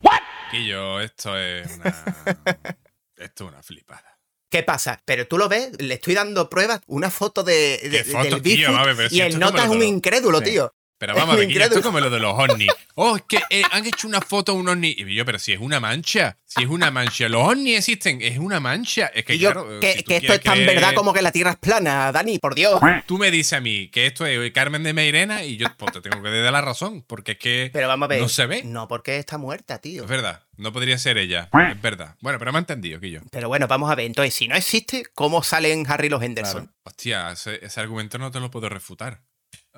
Que 0.52 0.66
yo, 0.66 1.00
esto 1.00 1.36
es 1.36 1.78
una. 1.78 1.90
Esto 3.16 3.44
es 3.44 3.50
una 3.52 3.62
flipada. 3.62 4.18
¿Qué 4.50 4.62
pasa? 4.62 5.00
Pero 5.04 5.26
tú 5.26 5.38
lo 5.38 5.48
ves, 5.48 5.70
le 5.80 5.94
estoy 5.94 6.14
dando 6.14 6.48
pruebas, 6.50 6.80
una 6.86 7.10
foto 7.10 7.42
de, 7.42 7.80
de- 7.82 7.90
¿Qué 7.90 8.04
foto, 8.04 8.24
del 8.24 8.42
tío? 8.42 8.56
Bigfoot 8.56 8.74
Vamos 8.74 8.88
a 8.88 8.92
ver, 8.92 9.08
si 9.10 9.16
y 9.16 9.20
el 9.22 9.38
nota 9.38 9.64
es 9.64 9.68
un 9.70 9.82
incrédulo, 9.82 10.38
Sí. 10.40 10.44
tío. 10.44 10.74
Pero 11.06 11.18
vamos 11.18 11.34
a 11.34 11.38
ver, 11.38 11.50
esto 11.62 11.78
es 11.78 11.84
como 11.84 12.00
lo 12.00 12.08
de 12.08 12.18
los 12.18 12.32
ovnis. 12.38 12.70
Oh, 12.94 13.16
es 13.16 13.22
que 13.28 13.42
eh, 13.50 13.62
han 13.70 13.84
hecho 13.84 14.08
una 14.08 14.20
foto 14.20 14.52
a 14.52 14.54
un 14.54 14.68
ovni. 14.68 14.94
Y 14.96 15.14
yo, 15.14 15.24
pero 15.24 15.38
si 15.38 15.52
es 15.52 15.60
una 15.60 15.80
mancha. 15.80 16.38
Si 16.46 16.62
es 16.62 16.68
una 16.68 16.90
mancha. 16.90 17.28
Los 17.28 17.46
ovnis 17.46 17.78
existen. 17.78 18.22
Es 18.22 18.38
una 18.38 18.58
mancha. 18.60 19.06
Es 19.08 19.24
que, 19.24 19.38
yo, 19.38 19.52
claro, 19.52 19.80
que, 19.80 19.92
si 19.94 20.02
tú 20.02 20.08
que 20.08 20.16
esto 20.16 20.32
es 20.32 20.40
tan 20.40 20.58
creer- 20.58 20.66
verdad 20.66 20.94
como 20.94 21.12
que 21.12 21.20
la 21.20 21.32
Tierra 21.32 21.50
es 21.50 21.56
plana, 21.56 22.10
Dani, 22.12 22.38
por 22.38 22.54
Dios. 22.54 22.80
Tú 23.06 23.18
me 23.18 23.30
dices 23.30 23.52
a 23.54 23.60
mí 23.60 23.88
que 23.88 24.06
esto 24.06 24.24
es 24.24 24.52
Carmen 24.52 24.82
de 24.82 24.92
Meirena 24.92 25.44
y 25.44 25.56
yo 25.56 25.66
pues, 25.76 25.92
te 25.92 26.00
tengo 26.00 26.22
que 26.22 26.30
dar 26.30 26.52
la 26.52 26.60
razón. 26.62 27.02
Porque 27.06 27.32
es 27.32 27.38
que 27.38 27.70
Pero 27.72 27.88
vamos 27.88 28.06
a 28.06 28.08
ver. 28.08 28.20
no 28.22 28.28
se 28.28 28.46
ve. 28.46 28.62
No, 28.64 28.88
porque 28.88 29.18
está 29.18 29.36
muerta, 29.36 29.78
tío. 29.78 30.04
Es 30.04 30.08
verdad. 30.08 30.42
No 30.56 30.72
podría 30.72 30.96
ser 30.98 31.18
ella. 31.18 31.50
Es 31.70 31.82
verdad. 31.82 32.14
Bueno, 32.20 32.38
pero 32.38 32.52
me 32.52 32.58
ha 32.58 32.60
entendido, 32.60 33.00
que 33.00 33.10
yo. 33.10 33.20
Pero 33.30 33.48
bueno, 33.48 33.66
vamos 33.66 33.90
a 33.90 33.94
ver. 33.96 34.06
Entonces, 34.06 34.34
si 34.34 34.46
no 34.46 34.54
existe, 34.54 35.04
¿cómo 35.14 35.42
salen 35.42 35.84
Harry 35.88 36.08
los 36.08 36.22
Henderson? 36.22 36.72
Hostia, 36.84 37.32
ese, 37.32 37.58
ese 37.64 37.80
argumento 37.80 38.18
no 38.18 38.30
te 38.30 38.38
lo 38.40 38.50
puedo 38.50 38.68
refutar. 38.68 39.20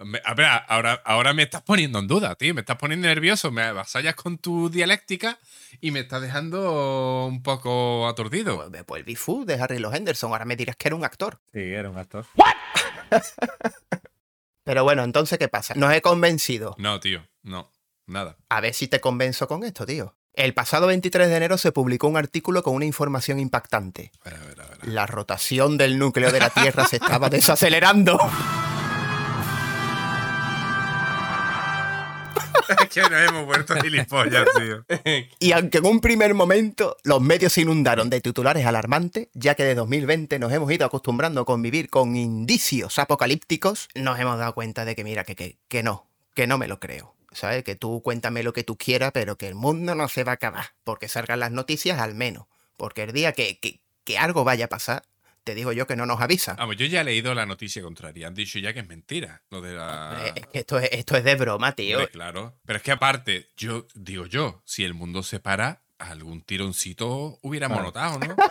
Me- 0.04 0.20
a 0.24 0.35
ver, 0.35 0.46
ahora, 0.68 1.00
ahora 1.04 1.32
me 1.32 1.42
estás 1.42 1.62
poniendo 1.62 1.98
en 1.98 2.06
duda, 2.06 2.35
tío. 2.35 2.52
Me 2.54 2.61
estás 2.61 2.76
poniendo 2.76 3.09
nervioso. 3.09 3.50
Me 3.50 3.62
avasallas 3.62 4.14
con 4.14 4.37
tu 4.38 4.68
dialéctica 4.68 5.38
y 5.80 5.90
me 5.90 6.00
estás 6.00 6.20
dejando 6.22 7.26
un 7.26 7.42
poco 7.42 8.06
aturdido. 8.06 8.68
Pues, 8.70 8.85
pues 8.85 8.98
el 9.00 9.04
Bigfoot 9.04 9.46
de 9.46 9.54
Harry 9.61 9.78
los 9.78 9.94
Henderson. 9.94 10.32
Ahora 10.32 10.44
me 10.44 10.56
dirás 10.56 10.76
que 10.76 10.88
era 10.88 10.96
un 10.96 11.04
actor. 11.04 11.40
Sí, 11.52 11.61
era 11.61 11.88
un 11.88 11.96
actor. 11.98 12.26
Pero 14.64 14.82
bueno, 14.85 15.04
entonces, 15.04 15.38
¿qué 15.38 15.48
pasa? 15.48 15.74
Nos 15.76 15.92
he 15.92 16.02
convencido. 16.02 16.74
No, 16.78 16.98
tío. 17.00 17.26
No. 17.42 17.70
Nada. 18.06 18.37
A 18.48 18.61
ver 18.61 18.74
si 18.74 18.88
te 18.88 19.00
convenzo 19.00 19.48
con 19.48 19.64
esto, 19.64 19.87
tío. 19.87 20.16
El 20.35 20.52
pasado 20.54 20.87
23 20.88 21.28
de 21.28 21.37
enero 21.37 21.56
se 21.56 21.72
publicó 21.72 22.09
un 22.09 22.16
artículo 22.16 22.62
con 22.62 22.74
una 22.74 22.85
información 22.85 23.38
impactante. 23.38 24.12
A 24.24 24.30
ver, 24.30 24.38
a 24.40 24.44
ver, 24.44 24.61
a 24.61 24.66
ver. 24.66 24.88
La 24.88 25.06
rotación 25.06 25.78
del 25.78 25.98
núcleo 25.98 26.30
de 26.30 26.40
la 26.40 26.50
Tierra 26.50 26.85
se 26.87 26.96
estaba 26.96 27.28
desacelerando. 27.30 28.18
que 32.92 33.00
nos 33.02 33.29
hemos 33.29 33.46
vuelto 33.46 33.74
gilipollas, 33.76 34.46
tío. 34.57 34.85
Y 35.38 35.52
aunque 35.52 35.79
en 35.79 35.87
un 35.87 36.00
primer 36.00 36.35
momento 36.35 36.96
los 37.05 37.20
medios 37.20 37.52
se 37.52 37.62
inundaron 37.62 38.11
de 38.11 38.20
titulares 38.20 38.66
alarmantes, 38.66 39.29
ya 39.35 39.55
que 39.55 39.64
de 39.64 39.74
2020 39.74 40.38
nos 40.38 40.52
hemos 40.52 40.70
ido 40.70 40.87
acostumbrando 40.87 41.40
a 41.40 41.44
convivir 41.44 41.90
con 41.90 42.16
indicios 42.16 42.98
apocalípticos, 42.98 43.88
nos 43.94 44.18
hemos 44.18 44.38
dado 44.38 44.55
cuenta 44.55 44.85
de 44.85 44.94
que 44.96 45.05
mira, 45.05 45.24
que, 45.24 45.37
que, 45.37 45.59
que 45.68 45.83
no, 45.83 46.07
que 46.35 46.46
no 46.46 46.59
me 46.59 46.68
lo 46.68 46.81
creo. 46.81 47.14
¿Sabes? 47.33 47.64
Que 47.64 47.74
tú 47.74 48.00
cuéntame 48.02 48.42
lo 48.42 48.55
que 48.55 48.64
tú 48.64 48.79
quieras, 48.79 49.11
pero 49.12 49.37
que 49.37 49.46
el 49.46 49.55
mundo 49.55 49.94
no 49.94 50.09
se 50.09 50.24
va 50.24 50.33
a 50.33 50.35
acabar. 50.37 50.68
Porque 50.85 51.07
salgan 51.07 51.40
las 51.40 51.52
noticias 51.52 52.00
al 52.00 52.14
menos. 52.14 52.46
Porque 52.79 53.02
el 53.02 53.12
día 53.12 53.33
que, 53.33 53.59
que, 53.59 53.81
que 54.05 54.16
algo 54.16 54.42
vaya 54.42 54.66
a 54.66 54.68
pasar, 54.68 55.02
te 55.46 55.54
digo 55.54 55.70
yo 55.70 55.87
que 55.87 55.94
no 55.94 56.06
nos 56.06 56.20
avisan. 56.20 56.56
Vamos, 56.56 56.76
yo 56.76 56.87
ya 56.87 57.02
he 57.02 57.04
leído 57.04 57.32
la 57.32 57.46
noticia 57.46 57.80
contraria. 57.80 58.26
Han 58.26 58.35
dicho 58.35 58.59
ya 58.59 58.72
que 58.74 58.80
es 58.80 58.88
mentira. 58.88 59.42
Lo 59.50 59.61
de 59.61 59.74
la. 59.74 60.32
Es 60.35 60.46
que 60.48 60.59
esto 60.59 60.76
es, 60.80 60.88
esto 60.90 61.16
es 61.16 61.22
de 61.22 61.37
broma, 61.37 61.70
tío. 61.76 62.06
Claro. 62.11 62.59
Pero 62.66 62.78
es 62.78 62.82
que 62.82 62.90
aparte, 62.90 63.46
yo 63.56 63.87
digo 63.94 64.26
yo, 64.26 64.61
si 64.64 64.82
el 64.85 64.92
mundo 64.92 65.22
se 65.22 65.38
para, 65.38 65.82
algún 65.98 66.42
tironcito 66.42 67.38
hubiera 67.42 67.68
Claro. 67.68 67.82
monotado, 67.82 68.18
¿no? 68.18 68.35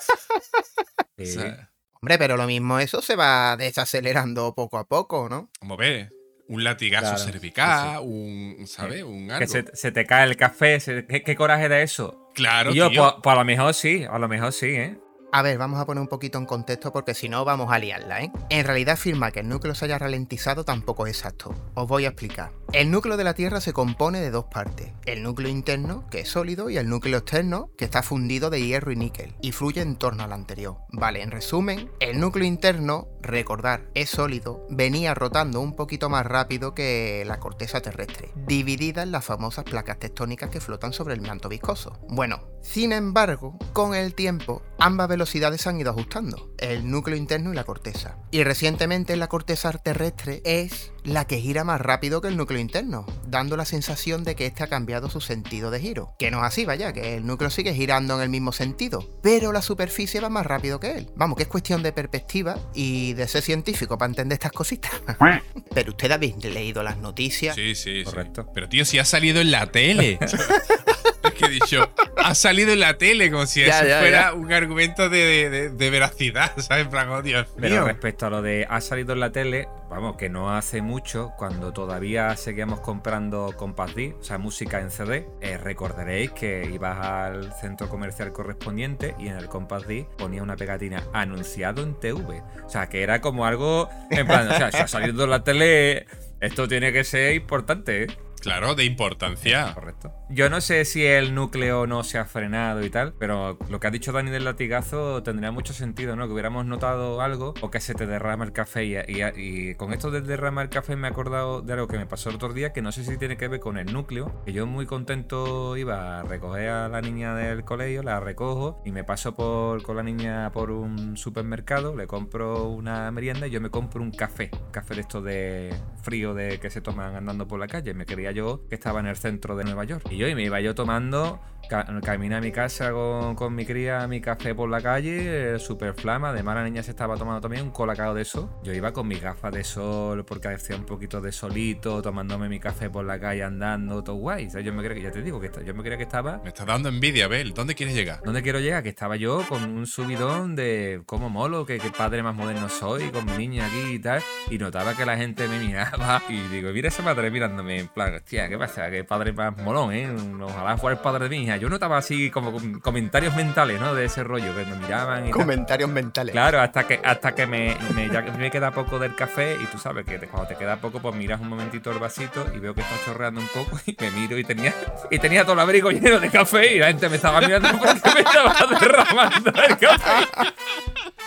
Sí. 1.17 1.23
O 1.23 1.25
sea, 1.41 1.71
Hombre, 2.01 2.17
pero 2.17 2.37
lo 2.37 2.45
mismo 2.47 2.79
eso 2.79 3.01
se 3.01 3.15
va 3.17 3.57
desacelerando 3.57 4.53
poco 4.55 4.77
a 4.77 4.87
poco, 4.87 5.27
¿no? 5.29 5.49
como 5.59 5.75
ves, 5.77 6.11
un 6.47 6.63
latigazo 6.63 7.15
Claro, 7.15 7.23
cervical, 7.31 7.99
un, 8.03 8.65
¿sabes? 8.67 9.03
Un 9.03 9.31
algo. 9.31 9.39
que 9.39 9.47
se, 9.47 9.65
se 9.75 9.91
te 9.91 10.05
cae 10.05 10.25
el 10.25 10.37
café. 10.37 10.79
se- 10.79 11.05
¿qué, 11.07 11.23
qué 11.23 11.35
coraje 11.35 11.67
da 11.67 11.81
eso? 11.81 12.29
Claro, 12.35 12.71
Y 12.71 12.75
yo, 12.75 12.89
tío. 12.89 13.01
pues, 13.01 13.13
pues 13.23 13.33
a 13.35 13.39
lo 13.39 13.45
mejor 13.45 13.73
sí, 13.73 14.05
a 14.09 14.17
lo 14.19 14.27
mejor 14.27 14.53
sí, 14.53 14.67
¿eh? 14.67 14.97
A 15.35 15.41
ver, 15.41 15.57
vamos 15.57 15.81
a 15.81 15.85
poner 15.85 15.99
un 15.99 16.07
poquito 16.07 16.37
en 16.37 16.45
contexto 16.45 16.93
porque 16.93 17.13
si 17.13 17.27
no 17.27 17.43
vamos 17.43 17.69
a 17.69 17.77
liarla, 17.77 18.21
¿eh? 18.21 18.31
En 18.49 18.65
realidad 18.65 18.93
afirma 18.93 19.31
que 19.31 19.41
el 19.41 19.49
núcleo 19.49 19.75
se 19.75 19.83
haya 19.83 19.99
ralentizado 19.99 20.63
tampoco 20.63 21.07
es 21.07 21.17
exacto. 21.17 21.53
Os 21.73 21.89
voy 21.89 22.05
a 22.05 22.07
explicar. 22.07 22.53
El 22.71 22.89
núcleo 22.89 23.17
de 23.17 23.25
la 23.25 23.33
Tierra 23.33 23.59
se 23.59 23.73
compone 23.73 24.21
de 24.21 24.31
dos 24.31 24.45
partes. 24.45 24.93
El 25.05 25.23
núcleo 25.23 25.49
interno, 25.49 26.07
que 26.09 26.21
es 26.21 26.29
sólido, 26.29 26.69
y 26.69 26.77
el 26.77 26.87
núcleo 26.87 27.17
externo, 27.17 27.69
que 27.77 27.83
está 27.83 28.01
fundido 28.01 28.49
de 28.49 28.65
hierro 28.65 28.93
y 28.93 28.95
níquel, 28.95 29.35
y 29.41 29.51
fluye 29.51 29.81
en 29.81 29.97
torno 29.97 30.23
al 30.23 30.31
anterior. 30.31 30.77
Vale, 30.93 31.21
en 31.21 31.31
resumen, 31.31 31.91
el 31.99 32.19
núcleo 32.21 32.45
interno, 32.45 33.09
recordar, 33.21 33.89
es 33.93 34.11
sólido, 34.11 34.65
venía 34.69 35.13
rotando 35.13 35.59
un 35.59 35.75
poquito 35.75 36.09
más 36.09 36.25
rápido 36.25 36.73
que 36.73 37.23
la 37.25 37.41
corteza 37.41 37.81
terrestre, 37.81 38.31
dividida 38.35 39.03
en 39.03 39.11
las 39.11 39.25
famosas 39.25 39.65
placas 39.65 39.99
tectónicas 39.99 40.49
que 40.49 40.61
flotan 40.61 40.93
sobre 40.93 41.13
el 41.13 41.21
manto 41.21 41.49
viscoso. 41.49 41.99
Bueno, 42.07 42.41
sin 42.61 42.91
embargo, 42.91 43.57
con 43.73 43.93
el 43.93 44.15
tiempo, 44.15 44.63
ambas 44.79 45.07
velocidades 45.07 45.61
se 45.61 45.69
han 45.69 45.79
ido 45.79 45.91
ajustando, 45.91 46.51
el 46.57 46.89
núcleo 46.89 47.17
interno 47.17 47.51
y 47.51 47.55
la 47.55 47.63
corteza. 47.63 48.17
Y 48.31 48.43
recientemente 48.43 49.15
la 49.15 49.27
corteza 49.27 49.71
terrestre 49.73 50.41
es 50.45 50.91
la 51.03 51.25
que 51.25 51.39
gira 51.39 51.63
más 51.63 51.79
rápido 51.79 52.21
que 52.21 52.27
el 52.27 52.37
núcleo 52.37 52.59
interno, 52.59 53.05
dando 53.27 53.57
la 53.57 53.65
sensación 53.65 54.23
de 54.23 54.35
que 54.35 54.45
este 54.47 54.63
ha 54.63 54.67
cambiado 54.67 55.09
su 55.09 55.21
sentido 55.21 55.71
de 55.71 55.79
giro. 55.79 56.15
Que 56.17 56.31
no 56.31 56.39
es 56.39 56.45
así, 56.45 56.65
vaya, 56.65 56.93
que 56.93 57.15
el 57.15 57.25
núcleo 57.25 57.49
sigue 57.49 57.73
girando 57.73 58.15
en 58.15 58.21
el 58.21 58.29
mismo 58.29 58.51
sentido, 58.51 59.07
pero 59.21 59.51
la 59.51 59.61
superficie 59.61 60.19
va 60.19 60.29
más 60.29 60.45
rápido 60.45 60.79
que 60.79 60.97
él. 60.97 61.09
Vamos, 61.15 61.37
que 61.37 61.43
es 61.43 61.49
cuestión 61.49 61.83
de 61.83 61.91
perspectiva 61.91 62.57
y 62.73 63.13
de 63.13 63.27
ser 63.27 63.41
científico 63.41 63.97
para 63.97 64.09
entender 64.09 64.35
estas 64.35 64.51
cositas. 64.51 64.91
pero 65.73 65.91
usted 65.91 66.11
habéis 66.11 66.37
leído 66.43 66.83
las 66.83 66.97
noticias. 66.97 67.55
Sí, 67.55 67.75
sí, 67.75 67.99
sí. 67.99 68.03
Correcto. 68.03 68.49
Pero 68.53 68.67
tío, 68.69 68.85
si 68.85 68.99
ha 68.99 69.05
salido 69.05 69.41
en 69.41 69.51
la 69.51 69.71
tele. 69.71 70.19
es 71.45 71.49
que 71.49 71.55
he 71.57 71.59
dicho, 71.59 71.89
ha 72.17 72.35
salido 72.35 72.73
en 72.73 72.79
la 72.79 72.97
tele, 72.97 73.31
como 73.31 73.45
si 73.45 73.61
Ya, 73.65 73.79
eso 73.79 73.87
ya, 73.87 73.99
fuera 73.99 74.21
ya. 74.29 74.33
un 74.33 74.51
argumento 74.51 75.09
de, 75.09 75.49
de- 75.49 75.69
de 75.69 75.89
veracidad, 75.89 76.51
¿sabes? 76.57 76.85
En 76.85 76.89
plan, 76.89 77.09
oh, 77.09 77.21
Dios 77.21 77.47
Pero 77.59 77.75
mío. 77.75 77.85
respecto 77.85 78.25
a 78.25 78.29
lo 78.29 78.41
de 78.41 78.65
ha 78.69 78.81
salido 78.81 79.13
en 79.13 79.19
la 79.19 79.31
tele, 79.31 79.67
vamos, 79.89 80.17
que 80.17 80.29
no 80.29 80.55
hace 80.55 80.81
mucho, 80.81 81.31
cuando 81.37 81.71
todavía 81.73 82.35
seguíamos 82.35 82.79
comprando 82.81 83.53
Compact 83.55 83.95
Disc, 83.95 84.15
o 84.19 84.23
sea, 84.23 84.37
música 84.37 84.79
en 84.81 84.91
CD, 84.91 85.27
eh, 85.41 85.57
recordaréis 85.57 86.31
que 86.31 86.69
ibas 86.73 87.05
al 87.05 87.53
centro 87.53 87.87
comercial 87.89 88.31
correspondiente 88.33 89.15
y 89.19 89.27
en 89.27 89.37
el 89.37 89.47
Compact 89.47 89.85
Disc 89.87 90.07
ponía 90.17 90.43
una 90.43 90.55
pegatina 90.55 91.03
anunciado 91.13 91.83
en 91.83 91.99
TV. 91.99 92.41
O 92.65 92.69
sea, 92.69 92.87
que 92.89 93.03
era 93.03 93.21
como 93.21 93.45
algo, 93.45 93.89
en 94.09 94.25
plan, 94.27 94.49
o 94.49 94.55
sea, 94.57 94.71
si 94.71 94.77
ha 94.77 94.87
salido 94.87 95.23
en 95.25 95.29
la 95.29 95.43
tele, 95.43 96.07
esto 96.41 96.67
tiene 96.67 96.91
que 96.91 97.03
ser 97.03 97.33
importante, 97.35 98.03
¿eh? 98.03 98.07
Claro, 98.45 98.75
de 98.75 98.85
importancia. 98.85 99.73
Correcto. 99.73 100.13
Yo 100.29 100.51
no 100.51 100.61
sé 100.61 100.85
si 100.85 101.03
el 101.03 101.33
núcleo 101.33 101.87
no 101.87 102.03
se 102.03 102.19
ha 102.19 102.25
frenado 102.25 102.85
y 102.85 102.91
tal, 102.91 103.13
pero 103.17 103.57
lo 103.71 103.79
que 103.79 103.87
ha 103.87 103.89
dicho 103.89 104.11
Dani 104.11 104.29
del 104.29 104.45
latigazo 104.45 105.23
tendría 105.23 105.51
mucho 105.51 105.73
sentido, 105.73 106.15
¿no? 106.15 106.27
Que 106.27 106.33
hubiéramos 106.33 106.67
notado 106.67 107.21
algo 107.21 107.55
o 107.61 107.71
que 107.71 107.79
se 107.79 107.95
te 107.95 108.05
derrama 108.05 108.45
el 108.45 108.51
café. 108.51 108.85
Y, 108.85 109.73
con 109.75 109.93
esto 109.93 110.11
de 110.11 110.21
derramar 110.21 110.69
café 110.69 110.95
me 110.95 111.07
he 111.07 111.11
acordado 111.11 111.63
de 111.63 111.73
algo 111.73 111.87
que 111.87 111.97
me 111.97 112.05
pasó 112.05 112.29
el 112.29 112.35
otro 112.35 112.53
día, 112.53 112.71
que 112.71 112.83
no 112.83 112.91
sé 112.91 113.03
si 113.03 113.17
tiene 113.17 113.35
que 113.35 113.47
ver 113.47 113.59
con 113.59 113.79
el 113.79 113.91
núcleo. 113.91 114.43
Que 114.45 114.53
yo 114.53 114.67
muy 114.67 114.85
contento 114.85 115.75
iba 115.75 116.19
a 116.19 116.23
recoger 116.23 116.69
a 116.69 116.87
la 116.87 117.01
niña 117.01 117.33
del 117.33 117.63
colegio, 117.63 118.03
la 118.03 118.19
recojo 118.19 118.79
y 118.85 118.91
me 118.91 119.03
paso 119.03 119.35
por, 119.35 119.81
con 119.81 119.95
la 119.95 120.03
niña 120.03 120.51
por 120.51 120.69
un 120.69 121.17
supermercado, 121.17 121.95
le 121.95 122.05
compro 122.05 122.69
una 122.69 123.09
merienda 123.09 123.47
y 123.47 123.49
yo 123.49 123.59
me 123.59 123.71
compro 123.71 124.03
un 124.03 124.11
café. 124.11 124.51
Café 124.69 124.93
de 124.93 125.01
estos 125.01 125.23
de 125.23 125.73
frío 126.03 126.35
de 126.35 126.59
que 126.59 126.69
se 126.69 126.81
toman 126.81 127.15
andando 127.15 127.47
por 127.47 127.59
la 127.59 127.67
calle. 127.67 127.95
Me 127.95 128.05
quería 128.05 128.34
yo 128.35 128.67
que 128.69 128.75
estaba 128.75 128.99
en 128.99 129.07
el 129.07 129.15
centro 129.15 129.55
de 129.55 129.63
Nueva 129.63 129.85
York. 129.85 130.05
Y 130.11 130.17
yo 130.17 130.27
y 130.27 130.35
me 130.35 130.43
iba 130.43 130.61
yo 130.61 130.75
tomando, 130.75 131.41
caminé 131.67 132.35
a 132.35 132.41
mi 132.41 132.51
casa 132.51 132.91
con, 132.91 133.35
con 133.35 133.55
mi 133.55 133.65
cría, 133.65 134.07
mi 134.07 134.21
café 134.21 134.53
por 134.55 134.69
la 134.69 134.81
calle, 134.81 135.55
eh, 135.55 135.59
super 135.59 135.93
flama. 135.93 136.29
Además 136.29 136.55
la 136.55 136.63
niña 136.63 136.83
se 136.83 136.91
estaba 136.91 137.17
tomando 137.17 137.41
también 137.41 137.63
un 137.63 137.71
colacao 137.71 138.13
de 138.13 138.21
eso. 138.21 138.49
Yo 138.63 138.73
iba 138.73 138.91
con 138.93 139.07
mis 139.07 139.21
gafas 139.21 139.53
de 139.53 139.63
sol 139.63 140.25
porque 140.25 140.47
hacía 140.49 140.75
un 140.75 140.85
poquito 140.85 141.21
de 141.21 141.31
solito, 141.31 142.01
tomándome 142.01 142.49
mi 142.49 142.59
café 142.59 142.89
por 142.89 143.05
la 143.05 143.19
calle 143.19 143.43
andando, 143.43 144.03
todo 144.03 144.15
guay. 144.15 144.47
O 144.47 144.49
sea, 144.49 144.61
yo 144.61 144.73
me 144.73 144.83
creía 144.83 144.95
que, 144.95 145.01
ya 145.03 145.11
te 145.11 145.21
digo, 145.21 145.39
que 145.39 145.51
yo 145.65 145.73
me 145.73 145.81
creía 145.81 145.97
que 145.97 146.03
estaba 146.03 146.39
Me 146.43 146.49
está 146.49 146.65
dando 146.65 146.89
envidia, 146.89 147.27
Bel. 147.27 147.53
¿Dónde 147.53 147.75
quieres 147.75 147.95
llegar? 147.95 148.21
¿Dónde 148.23 148.41
quiero 148.41 148.59
llegar? 148.59 148.83
Que 148.83 148.89
estaba 148.89 149.15
yo 149.15 149.43
con 149.47 149.63
un 149.63 149.87
subidón 149.87 150.55
de 150.55 151.01
cómo 151.05 151.29
molo, 151.29 151.65
que, 151.65 151.77
que 151.77 151.89
padre 151.89 152.23
más 152.23 152.35
moderno 152.35 152.69
soy, 152.69 153.09
con 153.09 153.25
mi 153.25 153.37
niña 153.37 153.65
aquí 153.65 153.93
y 153.93 153.99
tal. 153.99 154.21
Y 154.49 154.57
notaba 154.57 154.95
que 154.95 155.05
la 155.05 155.17
gente 155.17 155.47
me 155.47 155.59
miraba 155.59 156.21
y 156.29 156.39
digo, 156.47 156.71
mira 156.71 156.89
esa 156.89 157.01
madre 157.03 157.31
mirándome 157.31 157.79
en 157.79 157.87
plan, 157.87 158.13
hostia, 158.13 158.47
¿qué 158.49 158.57
pasa? 158.57 158.89
Que 158.89 159.03
padre 159.03 159.33
más 159.33 159.57
molón, 159.57 159.93
¿eh? 159.93 160.09
Ojalá 160.41 160.77
fuera 160.77 160.95
el 160.95 161.01
padre 161.01 161.25
de 161.25 161.29
mi 161.29 161.43
hija. 161.43 161.54
Yo 161.57 161.69
notaba 161.69 161.97
así 161.97 162.29
como 162.29 162.51
com- 162.51 162.79
comentarios 162.79 163.35
mentales, 163.35 163.79
¿no? 163.79 163.93
De 163.95 164.05
ese 164.05 164.23
rollo, 164.23 164.55
que 164.55 164.65
me 164.65 164.75
miraban 164.75 165.27
y 165.27 165.29
tal. 165.31 165.39
Comentarios 165.39 165.89
mentales. 165.89 166.31
Claro, 166.33 166.61
hasta 166.61 166.85
que 166.87 166.99
hasta 167.03 167.33
que 167.35 167.45
me, 167.47 167.75
me, 167.93 168.09
ya 168.09 168.21
me 168.21 168.49
queda 168.51 168.71
poco 168.71 168.99
del 168.99 169.15
café 169.15 169.55
y 169.61 169.65
tú 169.67 169.77
sabes 169.77 170.05
que 170.05 170.17
te- 170.19 170.27
cuando 170.27 170.47
te 170.49 170.55
queda 170.55 170.77
poco, 170.77 170.99
pues 170.99 171.15
miras 171.15 171.39
un 171.41 171.49
momentito 171.49 171.91
el 171.91 171.99
vasito 171.99 172.45
y 172.53 172.59
veo 172.59 172.73
que 172.73 172.81
está 172.81 172.95
chorreando 173.05 173.41
un 173.41 173.47
poco 173.47 173.79
y 173.85 173.95
me 173.99 174.11
miro 174.11 174.37
y 174.37 174.43
tenía 174.43 174.73
y 175.09 175.19
tenía 175.19 175.43
todo 175.43 175.53
el 175.53 175.59
abrigo 175.59 175.91
lleno 175.91 176.19
de 176.19 176.29
café 176.29 176.75
y 176.75 176.79
la 176.79 176.87
gente 176.87 177.09
me 177.09 177.15
estaba 177.17 177.41
mirando 177.41 177.69
porque 177.77 177.93
me 178.13 178.19
estaba 178.21 178.55
derramando 178.79 179.51
el 179.63 179.77
café. 179.77 180.27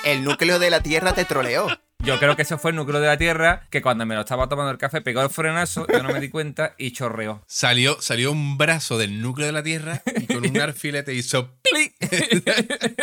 El 0.05 0.25
núcleo 0.25 0.59
de 0.59 0.71
la 0.71 0.81
Tierra 0.81 1.12
te 1.12 1.25
troleó. 1.25 1.67
Yo 2.04 2.18
creo 2.18 2.37
que 2.37 2.42
ese 2.42 2.56
fue 2.58 2.70
el 2.70 2.76
núcleo 2.76 3.00
de 3.00 3.08
la 3.08 3.18
Tierra 3.18 3.66
que 3.70 3.82
cuando 3.82 4.06
me 4.06 4.14
lo 4.14 4.20
estaba 4.20 4.48
tomando 4.48 4.70
el 4.70 4.78
café 4.78 5.00
pegó 5.00 5.20
el 5.20 5.30
frenazo, 5.30 5.87
yo 5.88 6.02
no 6.02 6.11
me 6.11 6.20
di 6.20 6.30
cuenta 6.30 6.74
y 6.78 6.92
chorreó. 6.92 7.42
Salió, 7.46 8.00
salió 8.00 8.30
un 8.32 8.56
brazo 8.56 8.98
del 8.98 9.20
núcleo 9.20 9.46
de 9.46 9.52
la 9.52 9.62
Tierra 9.62 10.00
y 10.16 10.26
con 10.26 10.46
un 10.48 10.61
alfilete 10.61 11.12
hizo... 11.12 11.50
¡pli! 11.62 11.92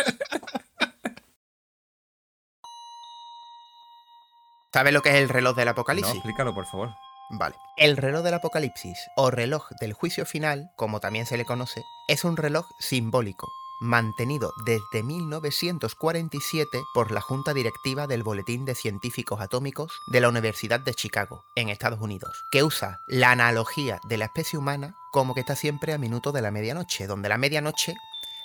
¿Sabes 4.72 4.92
lo 4.92 5.02
que 5.02 5.10
es 5.10 5.16
el 5.16 5.28
reloj 5.28 5.56
del 5.56 5.66
No, 5.66 5.70
apocalipsis? 5.72 6.14
explícalo, 6.14 6.54
por 6.54 6.66
favor. 6.66 6.90
Vale. 7.30 7.54
El 7.76 7.96
reloj 7.96 8.22
del 8.22 8.34
apocalipsis, 8.34 8.98
o 9.16 9.30
reloj 9.30 9.68
del 9.80 9.92
juicio 9.94 10.26
final, 10.26 10.70
como 10.76 11.00
también 11.00 11.26
se 11.26 11.36
le 11.36 11.44
conoce, 11.44 11.82
es 12.08 12.24
un 12.24 12.36
reloj 12.36 12.66
simbólico, 12.78 13.48
mantenido 13.80 14.52
desde 14.64 15.02
1947 15.02 16.82
por 16.94 17.10
la 17.10 17.20
Junta 17.20 17.54
Directiva 17.54 18.06
del 18.06 18.22
Boletín 18.22 18.64
de 18.64 18.74
Científicos 18.74 19.40
Atómicos 19.40 19.92
de 20.06 20.20
la 20.20 20.28
Universidad 20.28 20.80
de 20.80 20.94
Chicago, 20.94 21.44
en 21.54 21.68
Estados 21.68 22.00
Unidos, 22.00 22.44
que 22.50 22.62
usa 22.62 23.00
la 23.06 23.30
analogía 23.30 24.00
de 24.04 24.18
la 24.18 24.26
especie 24.26 24.58
humana 24.58 24.96
como 25.12 25.34
que 25.34 25.40
está 25.40 25.56
siempre 25.56 25.92
a 25.92 25.98
minuto 25.98 26.32
de 26.32 26.42
la 26.42 26.50
medianoche, 26.50 27.06
donde 27.06 27.28
la 27.28 27.38
medianoche 27.38 27.94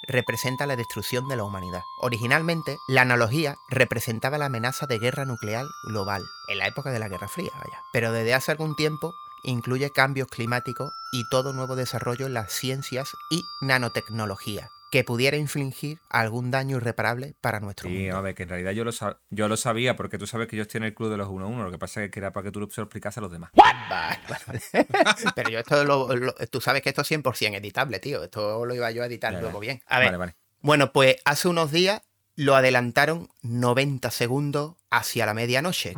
representa 0.08 0.66
la 0.66 0.76
destrucción 0.76 1.28
de 1.28 1.36
la 1.36 1.44
humanidad. 1.44 1.82
Originalmente, 2.02 2.78
la 2.88 3.02
analogía 3.02 3.56
representaba 3.70 4.38
la 4.38 4.46
amenaza 4.46 4.88
de 4.88 5.00
guerra 5.00 5.26
nuclear 5.26 5.66
global, 5.84 6.24
en 6.48 6.58
la 6.58 6.68
época 6.68 6.92
de 6.92 7.00
la 7.00 7.10
Guerra 7.10 7.28
Fría, 7.28 7.52
vaya. 7.54 7.80
Pero 7.94 8.12
desde 8.12 8.34
hace 8.34 8.52
algún 8.52 8.76
tiempo 8.76 9.14
incluye 9.44 9.92
cambios 9.92 10.28
climáticos 10.28 10.94
y 11.12 11.28
todo 11.30 11.54
nuevo 11.54 11.76
desarrollo 11.76 12.28
en 12.28 12.34
las 12.34 12.52
ciencias 12.52 13.16
y 13.30 13.44
nanotecnología, 13.62 14.70
que 14.92 15.04
pudiera 15.04 15.38
infligir 15.38 15.98
algún 16.10 16.52
daño 16.52 16.78
irreparable 16.78 17.34
para 17.42 17.60
nuestro 17.60 17.90
Sí, 17.90 17.96
mundo. 17.98 18.18
a 18.18 18.22
ver, 18.22 18.36
que 18.36 18.44
en 18.44 18.50
realidad 18.50 18.72
yo 18.74 18.84
lo, 18.84 18.92
yo 19.30 19.48
lo 19.48 19.58
sabía 19.58 19.96
porque 19.96 20.18
tú 20.20 20.28
sabes 20.28 20.48
que 20.48 20.56
yo 20.58 20.62
estoy 20.64 20.80
en 20.80 20.84
el 20.84 20.94
club 20.94 21.10
de 21.10 21.18
los 21.18 21.30
1-1, 21.30 21.64
lo 21.64 21.72
que 21.72 21.78
pasa 21.80 22.04
es 22.04 22.12
que 22.12 22.20
era 22.20 22.32
para 22.34 22.44
que 22.44 22.52
tú 22.52 22.60
se 22.70 22.82
lo 22.82 22.86
explicase 22.86 23.20
a 23.20 23.24
los 23.24 23.32
demás. 23.32 23.52
Vale, 23.54 24.20
vale. 24.48 24.62
Pero 25.36 25.50
yo 25.50 25.60
esto 25.60 25.84
lo, 25.86 26.14
lo- 26.16 26.34
tú 26.52 26.60
sabes 26.62 26.82
que 26.82 26.90
esto 26.90 27.02
es 27.02 27.12
100% 27.12 27.56
editable, 27.58 28.00
tío. 28.00 28.24
Esto 28.24 28.66
lo 28.66 28.76
iba 28.76 28.92
yo 28.92 29.02
a 29.02 29.06
editar 29.08 29.32
Ya, 29.32 29.38
ya. 29.38 29.42
luego 29.44 29.60
bien. 29.60 29.82
A 29.88 29.98
ver, 30.00 30.08
Vale, 30.10 30.18
vale. 30.18 30.36
Bueno, 30.62 30.92
pues 30.92 31.16
hace 31.26 31.48
unos 31.48 31.72
días 31.72 32.02
lo 32.36 32.56
adelantaron 32.56 33.30
90 33.42 34.12
segundos 34.12 34.76
hacia 34.90 35.26
la 35.26 35.34
medianoche. 35.34 35.96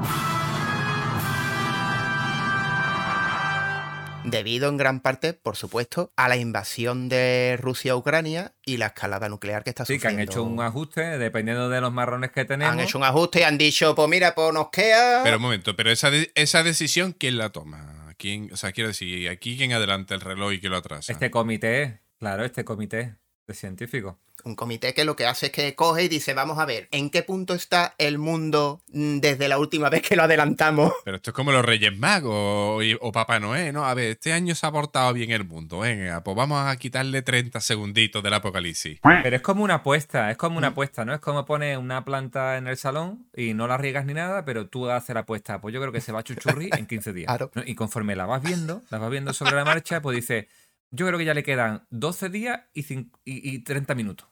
Debido 4.25 4.69
en 4.69 4.77
gran 4.77 5.01
parte, 5.01 5.33
por 5.33 5.55
supuesto, 5.57 6.13
a 6.15 6.29
la 6.29 6.37
invasión 6.37 7.09
de 7.09 7.57
Rusia 7.59 7.91
a 7.91 7.95
Ucrania 7.97 8.53
y 8.65 8.77
la 8.77 8.87
escalada 8.87 9.27
nuclear 9.29 9.63
que 9.63 9.71
está 9.71 9.85
Sí, 9.85 9.99
que 9.99 10.07
han 10.07 10.13
sufriendo. 10.13 10.31
hecho 10.31 10.43
un 10.43 10.61
ajuste 10.61 11.01
dependiendo 11.17 11.69
de 11.69 11.81
los 11.81 11.91
marrones 11.91 12.31
que 12.31 12.45
tenemos. 12.45 12.73
Han 12.73 12.79
hecho 12.79 12.97
un 12.97 13.03
ajuste 13.03 13.41
y 13.41 13.43
han 13.43 13.57
dicho, 13.57 13.93
pues 13.95 14.07
mira, 14.09 14.33
pues 14.33 14.53
nos 14.53 14.69
queda... 14.69 15.23
Pero 15.23 15.37
un 15.37 15.41
momento, 15.43 15.75
pero 15.75 15.91
esa, 15.91 16.09
de- 16.09 16.31
esa 16.35 16.63
decisión, 16.63 17.13
¿quién 17.13 17.37
la 17.37 17.49
toma? 17.49 18.13
¿Quién, 18.17 18.49
o 18.53 18.57
sea, 18.57 18.71
quiero 18.71 18.87
decir, 18.89 19.27
aquí 19.29 19.57
quién 19.57 19.73
adelanta 19.73 20.15
el 20.15 20.21
reloj 20.21 20.53
y 20.53 20.59
quién 20.59 20.71
lo 20.71 20.77
atrasa. 20.77 21.11
Este 21.11 21.29
comité, 21.29 22.01
claro, 22.19 22.45
este 22.45 22.63
comité 22.63 23.17
de 23.47 23.53
científicos. 23.53 24.15
Un 24.45 24.55
comité 24.55 24.93
que 24.93 25.05
lo 25.05 25.15
que 25.15 25.25
hace 25.25 25.45
es 25.47 25.51
que 25.51 25.73
coge 25.75 26.03
y 26.03 26.07
dice, 26.09 26.33
vamos 26.33 26.59
a 26.59 26.65
ver, 26.65 26.87
¿en 26.91 27.09
qué 27.09 27.23
punto 27.23 27.53
está 27.53 27.95
el 27.97 28.17
mundo 28.17 28.81
mm, 28.91 29.19
desde 29.19 29.47
la 29.47 29.57
última 29.57 29.89
vez 29.89 30.01
que 30.01 30.15
lo 30.15 30.23
adelantamos? 30.23 30.91
Pero 31.05 31.17
esto 31.17 31.29
es 31.31 31.33
como 31.35 31.51
los 31.51 31.63
Reyes 31.63 31.97
Magos 31.97 32.83
o, 33.01 33.11
Papá 33.11 33.39
Noé, 33.39 33.71
¿no? 33.71 33.85
A 33.85 33.93
ver, 33.93 34.11
este 34.11 34.33
año 34.33 34.55
se 34.55 34.65
ha 34.65 34.71
portado 34.71 35.13
bien 35.13 35.31
el 35.31 35.45
mundo. 35.45 35.79
Venga, 35.79 36.23
pues 36.23 36.35
vamos 36.35 36.65
a 36.65 36.75
quitarle 36.77 37.21
30 37.21 37.61
segunditos 37.61 38.21
del 38.23 38.33
apocalipsis. 38.33 38.99
Pero 39.01 39.35
es 39.35 39.41
como 39.41 39.63
una 39.63 39.75
apuesta, 39.75 40.31
es 40.31 40.37
como 40.37 40.57
una 40.57 40.67
apuesta, 40.67 41.05
¿no? 41.05 41.13
Es 41.13 41.19
como 41.21 41.45
poner 41.45 41.77
una 41.77 42.03
planta 42.03 42.57
en 42.57 42.67
el 42.67 42.77
salón 42.77 43.27
y 43.35 43.53
no 43.53 43.67
la 43.67 43.77
riegas 43.77 44.05
ni 44.05 44.13
nada, 44.13 44.43
pero 44.45 44.67
tú 44.67 44.89
haces 44.89 45.13
la 45.13 45.21
apuesta. 45.21 45.61
Pues 45.61 45.73
yo 45.73 45.79
creo 45.79 45.91
que 45.93 46.01
se 46.01 46.11
va 46.11 46.19
a 46.19 46.23
chuchurri 46.23 46.69
en 46.77 46.85
15 46.85 47.13
días. 47.13 47.27
Claro. 47.27 47.51
¿no? 47.55 47.63
Y 47.65 47.75
conforme 47.75 48.15
la 48.15 48.25
vas 48.25 48.41
viendo, 48.43 48.83
la 48.89 48.97
vas 48.97 49.09
viendo 49.09 49.31
sobre 49.33 49.53
la 49.55 49.63
marcha, 49.65 50.01
pues 50.01 50.15
dices, 50.15 50.47
yo 50.91 51.07
creo 51.07 51.17
que 51.17 51.25
ya 51.25 51.33
le 51.33 51.43
quedan 51.43 51.87
12 51.89 52.29
días 52.29 52.61
y, 52.73 52.81
y- 52.93 53.07
y 53.25 53.59
30 53.63 53.95
minutos. 53.95 54.27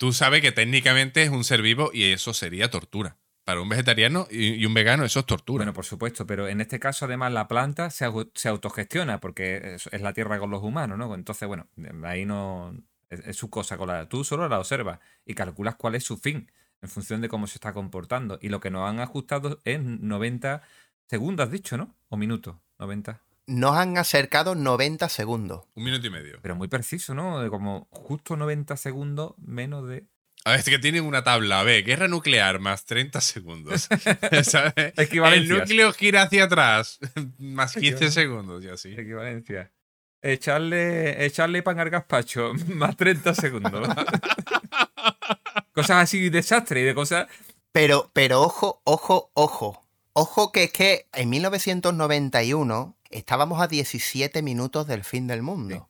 Tú 0.00 0.14
sabes 0.14 0.40
que 0.40 0.50
técnicamente 0.50 1.22
es 1.22 1.28
un 1.28 1.44
ser 1.44 1.60
vivo 1.60 1.90
y 1.92 2.04
eso 2.04 2.32
sería 2.32 2.70
tortura. 2.70 3.18
Para 3.44 3.60
un 3.60 3.68
vegetariano 3.68 4.26
y, 4.30 4.64
un 4.64 4.72
vegano 4.72 5.04
eso 5.04 5.20
es 5.20 5.26
tortura. 5.26 5.58
Bueno, 5.58 5.74
por 5.74 5.84
supuesto, 5.84 6.26
pero 6.26 6.48
en 6.48 6.62
este 6.62 6.80
caso 6.80 7.04
además 7.04 7.32
la 7.32 7.48
planta 7.48 7.90
se, 7.90 8.06
se 8.34 8.48
autogestiona 8.48 9.20
porque 9.20 9.74
es, 9.74 10.00
la 10.00 10.14
tierra 10.14 10.38
con 10.38 10.48
los 10.48 10.62
humanos, 10.62 10.96
¿no? 10.96 11.14
Entonces, 11.14 11.46
bueno, 11.46 11.68
ahí 12.04 12.24
no 12.24 12.74
es, 13.10 13.36
su 13.36 13.50
cosa. 13.50 13.76
Con 13.76 13.88
la, 13.88 14.08
tú 14.08 14.24
solo 14.24 14.48
la 14.48 14.58
observas 14.58 15.00
y 15.26 15.34
calculas 15.34 15.74
cuál 15.74 15.94
es 15.96 16.04
su 16.04 16.16
fin 16.16 16.50
en 16.80 16.88
función 16.88 17.20
de 17.20 17.28
cómo 17.28 17.46
se 17.46 17.56
está 17.56 17.74
comportando. 17.74 18.38
Y 18.40 18.48
lo 18.48 18.58
que 18.58 18.70
nos 18.70 18.88
han 18.88 19.00
ajustado 19.00 19.60
es 19.64 19.82
90 19.82 20.62
segundos, 21.08 21.50
dicho, 21.50 21.76
¿no? 21.76 21.94
O 22.08 22.16
minutos, 22.16 22.56
90. 22.78 23.20
Nos 23.50 23.76
han 23.76 23.98
acercado 23.98 24.54
90 24.54 25.08
segundos. 25.08 25.64
un 25.74 25.82
minuto 25.82 26.06
y 26.06 26.10
medio. 26.10 26.38
Pero 26.40 26.54
muy 26.54 26.68
preciso, 26.68 27.16
¿no? 27.16 27.40
De 27.40 27.50
como 27.50 27.88
justo 27.90 28.36
90 28.36 28.76
segundos 28.76 29.34
menos 29.38 29.88
de... 29.88 30.06
A 30.44 30.52
ver, 30.52 30.60
es 30.60 30.66
que 30.66 30.78
tienen 30.78 31.04
una 31.04 31.24
tabla. 31.24 31.58
A 31.58 31.64
ver, 31.64 31.82
guerra 31.82 32.06
nuclear 32.06 32.60
más 32.60 32.84
30 32.84 33.20
segundos. 33.20 33.88
¿Sabes? 34.44 34.94
El 34.96 35.48
núcleo 35.48 35.92
gira 35.92 36.22
hacia 36.22 36.44
atrás 36.44 37.00
más 37.38 37.74
15 37.74 38.12
segundos 38.12 38.62
y 38.62 38.68
así. 38.68 38.92
Equivalencia. 38.92 39.72
Echarle, 40.22 41.24
echarle 41.24 41.64
pan 41.64 41.80
al 41.80 41.90
gazpacho 41.90 42.52
más 42.68 42.96
30 42.96 43.34
segundos. 43.34 43.88
cosas 45.72 46.04
así, 46.04 46.30
desastre 46.30 46.82
y 46.82 46.84
de 46.84 46.94
cosas. 46.94 47.26
Pero, 47.72 48.12
pero 48.12 48.42
ojo, 48.42 48.80
ojo, 48.84 49.32
ojo. 49.34 49.84
Ojo 50.12 50.52
que 50.52 50.64
es 50.64 50.72
que 50.72 51.08
en 51.12 51.30
1991 51.30 52.96
estábamos 53.10 53.60
a 53.60 53.66
17 53.68 54.42
minutos 54.42 54.86
del 54.86 55.04
fin 55.04 55.26
del 55.26 55.42
mundo. 55.42 55.88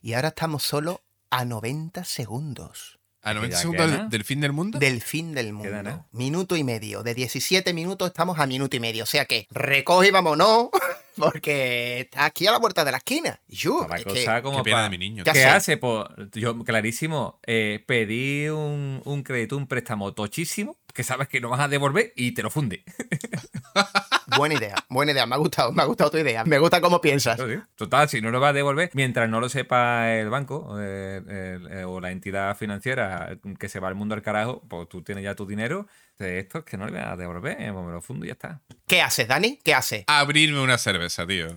Y 0.00 0.14
ahora 0.14 0.28
estamos 0.28 0.62
solo 0.62 1.00
a 1.30 1.44
90 1.44 2.04
segundos 2.04 2.98
¿A 3.24 3.34
90 3.34 3.54
Ya 3.56 3.60
segundos 3.60 3.90
del, 3.90 4.10
del 4.10 4.24
fin 4.24 4.40
del 4.40 4.52
mundo? 4.52 4.78
del 4.80 5.00
fin 5.00 5.32
del 5.32 5.56
Queda 5.62 5.82
mundo. 5.84 6.06
Minuto 6.10 6.56
y 6.56 6.64
medio. 6.64 7.04
De 7.04 7.14
17 7.14 7.72
minutos 7.72 8.08
estamos 8.08 8.38
a 8.40 8.46
minuto 8.48 8.76
y 8.76 8.80
medio. 8.80 9.04
O 9.04 9.06
sea 9.06 9.26
que 9.26 9.46
recoge 9.52 10.08
y 10.08 10.10
vámonos, 10.10 10.70
porque 11.16 12.00
está 12.00 12.24
aquí 12.24 12.48
a 12.48 12.50
la 12.50 12.58
puerta 12.58 12.84
de 12.84 12.90
la 12.90 12.96
esquina. 12.96 13.40
Yu, 13.46 13.86
La 13.88 13.96
es 13.96 14.04
que- 14.04 14.10
cosa 14.10 14.42
como 14.42 14.56
Qué 14.58 14.64
pena 14.64 14.76
pa- 14.78 14.82
de 14.82 14.90
mi 14.90 14.98
niño. 14.98 15.22
¿Qué 15.22 15.30
¿Qué 15.30 15.44
hace? 15.44 15.74
hace? 15.74 15.76
Pues 15.76 16.04
yo, 16.32 16.58
clarísimo, 16.64 17.38
eh, 17.46 17.84
pedí 17.86 18.48
un, 18.48 19.00
un 19.04 19.22
crédito, 19.22 19.56
un 19.56 19.68
préstamo 19.68 20.12
tochísimo, 20.14 20.76
que 20.92 21.02
sabes 21.02 21.28
que 21.28 21.40
no 21.40 21.48
vas 21.48 21.60
a 21.60 21.68
devolver 21.68 22.12
y 22.16 22.32
te 22.32 22.42
lo 22.42 22.50
funde. 22.50 22.84
buena 24.36 24.54
idea, 24.54 24.74
buena 24.88 25.12
idea. 25.12 25.26
Me 25.26 25.34
ha 25.34 25.38
gustado, 25.38 25.72
me 25.72 25.82
ha 25.82 25.86
gustado 25.86 26.10
tu 26.10 26.18
idea. 26.18 26.44
Me 26.44 26.58
gusta 26.58 26.80
cómo 26.80 27.00
piensas. 27.00 27.40
Total, 27.76 28.08
si 28.08 28.20
no 28.20 28.30
lo 28.30 28.40
vas 28.40 28.50
a 28.50 28.52
devolver, 28.52 28.90
mientras 28.94 29.28
no 29.28 29.40
lo 29.40 29.48
sepa 29.48 30.12
el 30.12 30.30
banco 30.30 30.76
eh, 30.80 31.22
el- 31.26 31.66
eh, 31.72 31.84
o 31.84 32.00
la 32.00 32.10
entidad 32.10 32.56
financiera 32.56 33.38
que 33.58 33.68
se 33.68 33.80
va 33.80 33.88
al 33.88 33.94
mundo 33.94 34.14
al 34.14 34.22
carajo, 34.22 34.62
pues 34.68 34.88
tú 34.88 35.02
tienes 35.02 35.24
ya 35.24 35.34
tu 35.34 35.46
dinero. 35.46 35.86
De 36.18 36.38
esto 36.38 36.58
es 36.58 36.64
que 36.64 36.76
no 36.76 36.86
le 36.86 36.92
vas 36.92 37.08
a 37.08 37.16
devolver, 37.16 37.56
pues 37.56 37.86
me 37.86 37.92
lo 37.92 38.00
fundo 38.02 38.24
y 38.24 38.28
ya 38.28 38.32
está. 38.34 38.60
¿Qué 38.86 39.02
haces, 39.02 39.26
Dani? 39.28 39.58
¿Qué 39.64 39.74
haces? 39.74 40.04
Abrirme 40.06 40.60
una 40.60 40.78
cerveza, 40.78 41.26
tío. 41.26 41.48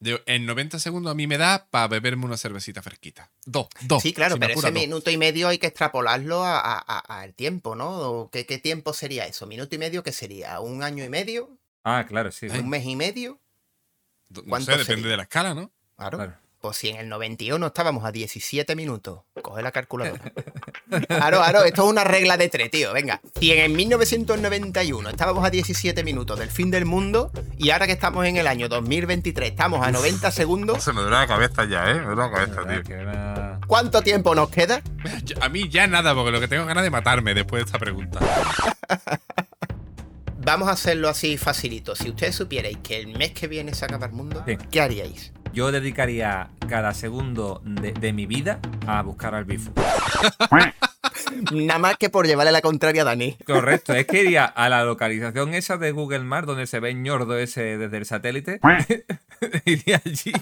En 0.00 0.44
90 0.44 0.78
segundos 0.78 1.10
a 1.10 1.14
mí 1.14 1.26
me 1.26 1.38
da 1.38 1.66
para 1.70 1.88
beberme 1.88 2.26
una 2.26 2.36
cervecita 2.36 2.82
fresquita. 2.82 3.30
Dos, 3.46 3.68
dos. 3.82 4.02
Sí, 4.02 4.12
claro, 4.12 4.34
si 4.34 4.40
pero 4.40 4.52
apura, 4.52 4.68
ese 4.68 4.74
dos. 4.74 4.82
minuto 4.82 5.10
y 5.10 5.16
medio 5.16 5.48
hay 5.48 5.58
que 5.58 5.66
extrapolarlo 5.68 6.44
a- 6.44 6.60
a- 6.60 6.78
a- 6.86 7.20
al 7.20 7.34
tiempo, 7.34 7.74
¿no? 7.74 7.88
¿O 8.00 8.30
¿Qué, 8.30 8.44
¿Qué 8.44 8.58
tiempo 8.58 8.92
sería 8.92 9.26
eso? 9.26 9.46
¿Minuto 9.46 9.74
y 9.74 9.78
medio 9.78 10.02
qué 10.02 10.12
sería? 10.12 10.60
¿Un 10.60 10.82
año 10.82 11.02
y 11.04 11.08
medio? 11.08 11.58
Ah, 11.82 12.04
claro, 12.06 12.30
sí. 12.30 12.46
¿Un 12.46 12.68
mes 12.68 12.84
y 12.84 12.94
medio? 12.94 13.40
No 14.28 14.42
¿Cuánto 14.44 14.66
sé, 14.72 14.78
depende 14.78 14.84
sería? 15.02 15.10
de 15.12 15.16
la 15.16 15.22
escala, 15.22 15.54
¿no? 15.54 15.72
Claro. 15.96 16.18
Claro. 16.18 16.36
Pues 16.66 16.78
si 16.78 16.88
en 16.88 16.96
el 16.96 17.08
91 17.08 17.64
estábamos 17.64 18.04
a 18.04 18.10
17 18.10 18.74
minutos, 18.74 19.20
coge 19.40 19.62
la 19.62 19.70
calculadora. 19.70 20.20
Claro, 21.08 21.38
claro, 21.38 21.64
esto 21.64 21.84
es 21.84 21.90
una 21.90 22.04
regla 22.04 22.36
de 22.36 22.48
tres, 22.48 22.70
tío. 22.70 22.92
Venga, 22.92 23.20
si 23.40 23.50
en 23.50 23.58
el 23.60 23.72
1991 23.72 25.08
estábamos 25.08 25.44
a 25.44 25.50
17 25.50 26.04
minutos 26.04 26.38
del 26.38 26.48
fin 26.50 26.70
del 26.70 26.84
mundo 26.86 27.32
y 27.58 27.70
ahora 27.70 27.86
que 27.86 27.92
estamos 27.92 28.24
en 28.26 28.36
el 28.36 28.46
año 28.46 28.68
2023 28.68 29.50
estamos 29.50 29.84
a 29.84 29.90
90 29.90 30.30
segundos, 30.30 30.82
Se 30.84 30.92
me 30.92 31.00
duele 31.02 31.16
la 31.16 31.26
cabeza 31.26 31.64
ya, 31.64 31.90
¿eh? 31.90 31.94
Me 31.94 32.02
duele 32.14 32.22
la 32.22 32.30
cabeza, 32.30 32.62
era- 32.94 33.60
¿cuánto 33.66 34.02
tiempo 34.02 34.34
nos 34.36 34.48
queda? 34.50 34.80
Yo- 35.24 35.42
A 35.42 35.48
mí 35.48 35.68
ya 35.68 35.86
nada, 35.88 36.14
porque 36.14 36.30
lo 36.30 36.38
que 36.40 36.46
tengo 36.48 36.66
ganas 36.66 36.84
de 36.84 36.90
matarme 36.90 37.34
después 37.34 37.62
de 37.62 37.66
esta 37.66 37.78
pregunta. 37.80 38.20
Vamos 40.38 40.68
a 40.68 40.72
hacerlo 40.72 41.08
así 41.08 41.36
facilito. 41.36 41.96
Si 41.96 42.08
ustedes 42.10 42.36
supierais 42.36 42.76
que 42.82 43.00
el 43.00 43.08
mes 43.18 43.32
que 43.32 43.48
viene 43.48 43.74
se 43.74 43.84
acaba 43.84 44.06
el 44.06 44.12
mundo, 44.12 44.44
Sí. 44.46 44.56
¿qué 44.70 44.80
haríais? 44.80 45.32
Yo 45.52 45.72
dedicaría 45.72 46.50
cada 46.68 46.92
segundo 46.94 47.62
de, 47.64 47.92
de 47.92 48.12
mi 48.12 48.26
vida 48.26 48.60
a 48.86 49.02
buscar 49.02 49.34
al 49.34 49.44
bifu. 49.44 49.72
Nada 51.52 51.78
más 51.78 51.96
que 51.96 52.08
por 52.10 52.26
llevarle 52.26 52.52
la 52.52 52.60
contraria 52.60 53.02
a 53.02 53.04
Dani. 53.04 53.36
Correcto, 53.46 53.92
es 53.94 54.06
que 54.06 54.22
iría 54.24 54.44
a 54.44 54.68
la 54.68 54.84
localización 54.84 55.54
esa 55.54 55.76
de 55.76 55.92
Google 55.92 56.20
Maps 56.20 56.46
donde 56.46 56.66
se 56.66 56.80
ve 56.80 56.90
el 56.90 57.02
ñordo 57.02 57.38
ese 57.38 57.78
desde 57.78 57.96
el 57.96 58.04
satélite. 58.06 58.60
iría 59.64 60.00
allí 60.04 60.32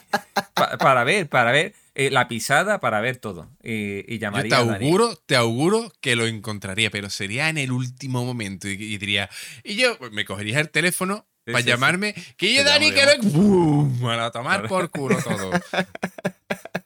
pa- 0.55 0.77
para 0.79 1.05
ver, 1.05 1.29
para 1.29 1.53
ver 1.53 1.75
eh, 1.95 2.11
la 2.11 2.29
pisada, 2.29 2.81
para 2.81 3.01
ver 3.01 3.17
todo. 3.17 3.49
Y, 3.63 4.01
y 4.13 4.19
Yo 4.19 4.23
llamaría 4.23 4.49
te 4.51 4.55
a 4.63 4.65
Dani. 4.65 4.85
auguro, 4.87 5.17
te 5.27 5.37
auguro 5.37 5.93
que 6.01 6.17
lo 6.17 6.27
encontraría, 6.27 6.91
pero 6.91 7.11
sería 7.11 7.49
en 7.49 7.59
el 7.59 7.73
último 7.73 8.25
momento. 8.25 8.69
Y, 8.69 8.73
y 8.73 8.99
diría, 8.99 9.29
y 9.63 9.77
yo 9.77 9.97
pues, 9.99 10.13
me 10.13 10.25
cogerías 10.25 10.61
el 10.61 10.71
teléfono 10.71 11.27
Sí, 11.47 11.53
para 11.53 11.63
sí, 11.63 11.69
llamarme, 11.69 12.15
que 12.37 12.55
yo, 12.55 12.65
Dani, 12.65 12.91
que. 12.93 13.05
¡Bum! 13.23 14.07
A 14.07 14.17
la 14.17 14.31
tomar 14.31 14.67
por 14.67 14.89
culo 14.91 15.19
todo. 15.23 15.51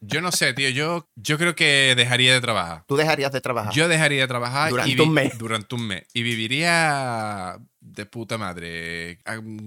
Yo 0.00 0.22
no 0.22 0.32
sé, 0.32 0.54
tío. 0.54 0.70
Yo, 0.70 1.06
yo 1.16 1.36
creo 1.36 1.54
que 1.54 1.92
dejaría 1.94 2.32
de 2.32 2.40
trabajar. 2.40 2.82
Tú 2.86 2.96
dejarías 2.96 3.30
de 3.30 3.42
trabajar. 3.42 3.74
Yo 3.74 3.88
dejaría 3.88 4.22
de 4.22 4.26
trabajar 4.28 4.70
Durante 4.70 4.90
y 4.92 5.00
un 5.00 5.12
mes. 5.12 5.36
Durante 5.36 5.74
un 5.74 5.86
mes. 5.86 6.04
Y 6.14 6.22
viviría 6.22 7.58
de 7.80 8.06
puta 8.06 8.38
madre, 8.38 9.18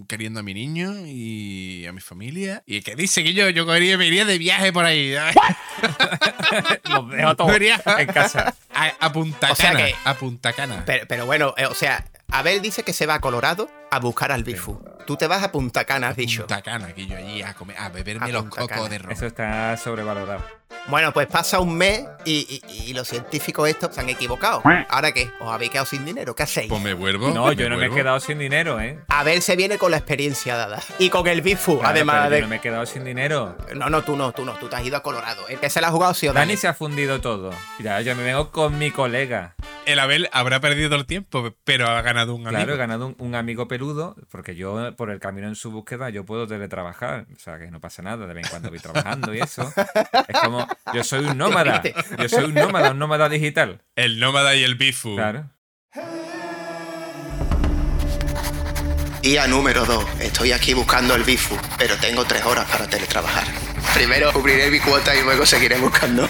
queriendo 0.08 0.40
a 0.40 0.44
mi 0.44 0.56
niño 0.56 0.94
y 1.06 1.86
a 1.86 1.92
mi 1.92 2.02
familia. 2.02 2.64
Y 2.66 2.82
que 2.82 2.96
dice 2.96 3.24
que 3.24 3.36
yo, 3.36 3.50
yo 3.50 3.68
cogería, 3.68 4.00
me 4.00 4.08
iría 4.08 4.26
de 4.26 4.40
viaje 4.40 4.74
por 4.74 4.84
ahí. 4.86 5.14
Los 6.90 7.10
dejo 7.12 7.36
todos 7.36 7.52
Me 7.52 7.56
iría 7.58 7.80
en 8.00 8.08
casa. 8.08 8.56
A, 8.74 8.88
a 9.00 9.14
Punta 9.14 9.52
O 9.52 9.56
sea 9.56 9.74
Cana. 9.74 9.86
que- 9.86 9.96
A 10.06 10.14
Punta 10.16 10.54
Cana. 10.54 10.84
Pero, 10.88 11.06
pero 11.08 11.26
bueno, 11.28 11.54
eh, 11.58 11.68
o 11.68 11.76
sea, 11.76 12.04
Abel 12.30 12.62
dice 12.64 12.82
que 12.82 12.94
se 12.94 13.06
va 13.06 13.16
a 13.16 13.20
Colorado 13.22 13.70
a 13.92 14.00
buscar 14.00 14.32
al 14.32 14.44
Bifu. 14.44 14.82
Tú 15.06 15.18
te 15.18 15.28
vas 15.28 15.44
a 15.44 15.52
Punta 15.52 15.84
Cana, 15.86 16.10
has 16.10 16.16
dicho. 16.16 16.42
Punta 16.48 16.62
Cana, 16.62 16.94
que 16.94 17.06
yo 17.06 17.18
allí 17.18 17.42
a, 17.42 17.54
comer, 17.54 17.78
a 17.78 17.90
beberme 17.90 18.26
A 18.26 18.30
los 18.30 18.42
Punta 18.44 18.62
cocos 18.62 18.78
Cana. 18.78 18.90
de 18.90 18.98
ron. 19.00 19.12
Eso 19.12 19.26
está 19.26 19.76
sobrevalorado. 19.78 20.42
Bueno, 20.88 21.12
pues 21.12 21.28
pasa 21.28 21.60
un 21.60 21.76
mes 21.78 22.06
y, 22.26 22.62
y- 22.68 22.90
y 22.90 22.94
los 22.94 23.08
científicos 23.08 23.68
estos 23.70 23.94
se 23.94 24.02
han 24.02 24.10
equivocado. 24.10 24.64
¿Ahora 24.90 25.12
qué? 25.12 25.30
¿Os 25.42 25.52
habéis 25.52 25.70
quedado 25.70 25.86
sin 25.86 26.06
dinero? 26.06 26.34
¿Qué 26.34 26.44
hacéis? 26.44 26.70
Pues 26.70 26.82
me 26.82 26.94
vuelvo. 26.94 27.30
No, 27.32 27.52
yo 27.52 27.70
no 27.70 27.78
me 27.78 27.88
he 27.88 27.90
quedado 27.92 28.20
sin 28.20 28.40
dinero, 28.40 28.80
¿eh? 28.80 29.00
Abel 29.10 29.42
se 29.42 29.56
viene 29.56 29.78
con 29.78 29.92
la 29.92 29.98
experiencia 29.98 30.56
dada. 30.56 30.80
Y 30.98 31.10
con 31.10 31.28
el 31.28 31.42
Bifu, 31.42 31.80
Claro, 31.80 31.90
además 31.90 32.16
pero 32.16 32.30
yo 32.30 32.36
de... 32.38 32.42
no 32.44 32.48
me 32.48 32.56
he 32.56 32.62
quedado 32.62 32.86
sin 32.86 33.04
dinero. 33.04 33.58
No, 33.76 33.90
no, 33.90 34.02
tú 34.04 34.16
no, 34.16 34.32
tú 34.32 34.46
no, 34.46 34.54
tú 34.54 34.70
te 34.70 34.76
has 34.78 34.86
ido 34.86 34.98
a 34.98 35.04
Colorado. 35.04 35.48
El 35.50 35.60
que 35.60 35.70
se 35.70 35.82
la 35.82 35.90
ha 35.90 35.92
jugado 35.92 36.12
ha 36.14 36.16
sido 36.16 36.34
Dani. 36.34 36.48
Dani 36.48 36.58
se 36.58 36.68
ha 36.68 36.74
fundido 36.74 37.20
todo. 37.22 37.52
Mira, 37.78 38.02
yo 38.02 38.16
me 38.16 38.24
vengo 38.24 38.50
con 38.52 38.80
mi 38.80 38.92
colega. 38.92 39.56
El 39.86 40.00
Abel 40.00 40.30
habrá 40.32 40.62
perdido 40.62 40.96
el 40.96 41.06
tiempo, 41.06 41.54
pero 41.64 41.90
ha 41.90 42.02
ganado 42.02 42.34
un 42.34 42.42
amigo. 42.48 42.58
Claro, 42.58 42.74
he 42.76 42.78
ganado 42.78 43.08
un, 43.08 43.16
un 43.20 43.36
amigo 43.36 43.68
peludo, 43.82 44.16
porque 44.30 44.56
yo, 44.56 44.96
por 44.96 45.10
el 45.10 45.20
camino 45.20 45.48
en 45.48 45.56
su 45.56 45.72
búsqueda, 45.72 46.12
yo 46.12 46.24
puedo 46.24 46.48
teletrabajar. 46.48 47.26
O 47.36 47.40
sea, 47.40 47.58
que 47.58 47.72
no 47.72 47.82
pasa 47.82 48.04
nada, 48.04 48.28
de 48.28 48.34
vez 48.34 48.46
en 48.46 48.50
cuando 48.52 48.70
voy 48.70 48.78
trabajando 48.78 49.34
y 49.34 49.40
eso. 49.40 49.74
Es 50.28 50.40
como, 50.40 50.68
yo 50.94 51.04
soy 51.04 51.26
un 51.26 51.38
nómada. 51.38 51.82
Yo 52.20 52.30
soy 52.30 52.46
un 52.46 52.54
nómada, 52.54 52.92
un 52.92 53.00
nómada 53.00 53.28
digital. 53.28 53.82
El 53.96 54.20
nómada 54.20 54.56
y 54.56 54.64
el 54.64 54.76
bifu. 54.76 55.16
Claro. 55.16 55.50
Día 59.24 59.48
número 59.48 59.86
2. 59.86 60.22
Estoy 60.22 60.52
aquí 60.52 60.74
buscando 60.74 61.16
el 61.16 61.24
Bifu, 61.24 61.56
pero 61.78 61.96
tengo 61.98 62.26
tres 62.26 62.44
horas 62.44 62.66
para 62.70 62.88
teletrabajar. 62.88 63.71
Primero 63.94 64.32
cubriré 64.34 64.72
mi 64.72 64.80
cuota 64.80 65.14
y 65.16 65.22
luego 65.24 65.46
seguiré 65.46 65.78
buscando. 65.80 66.28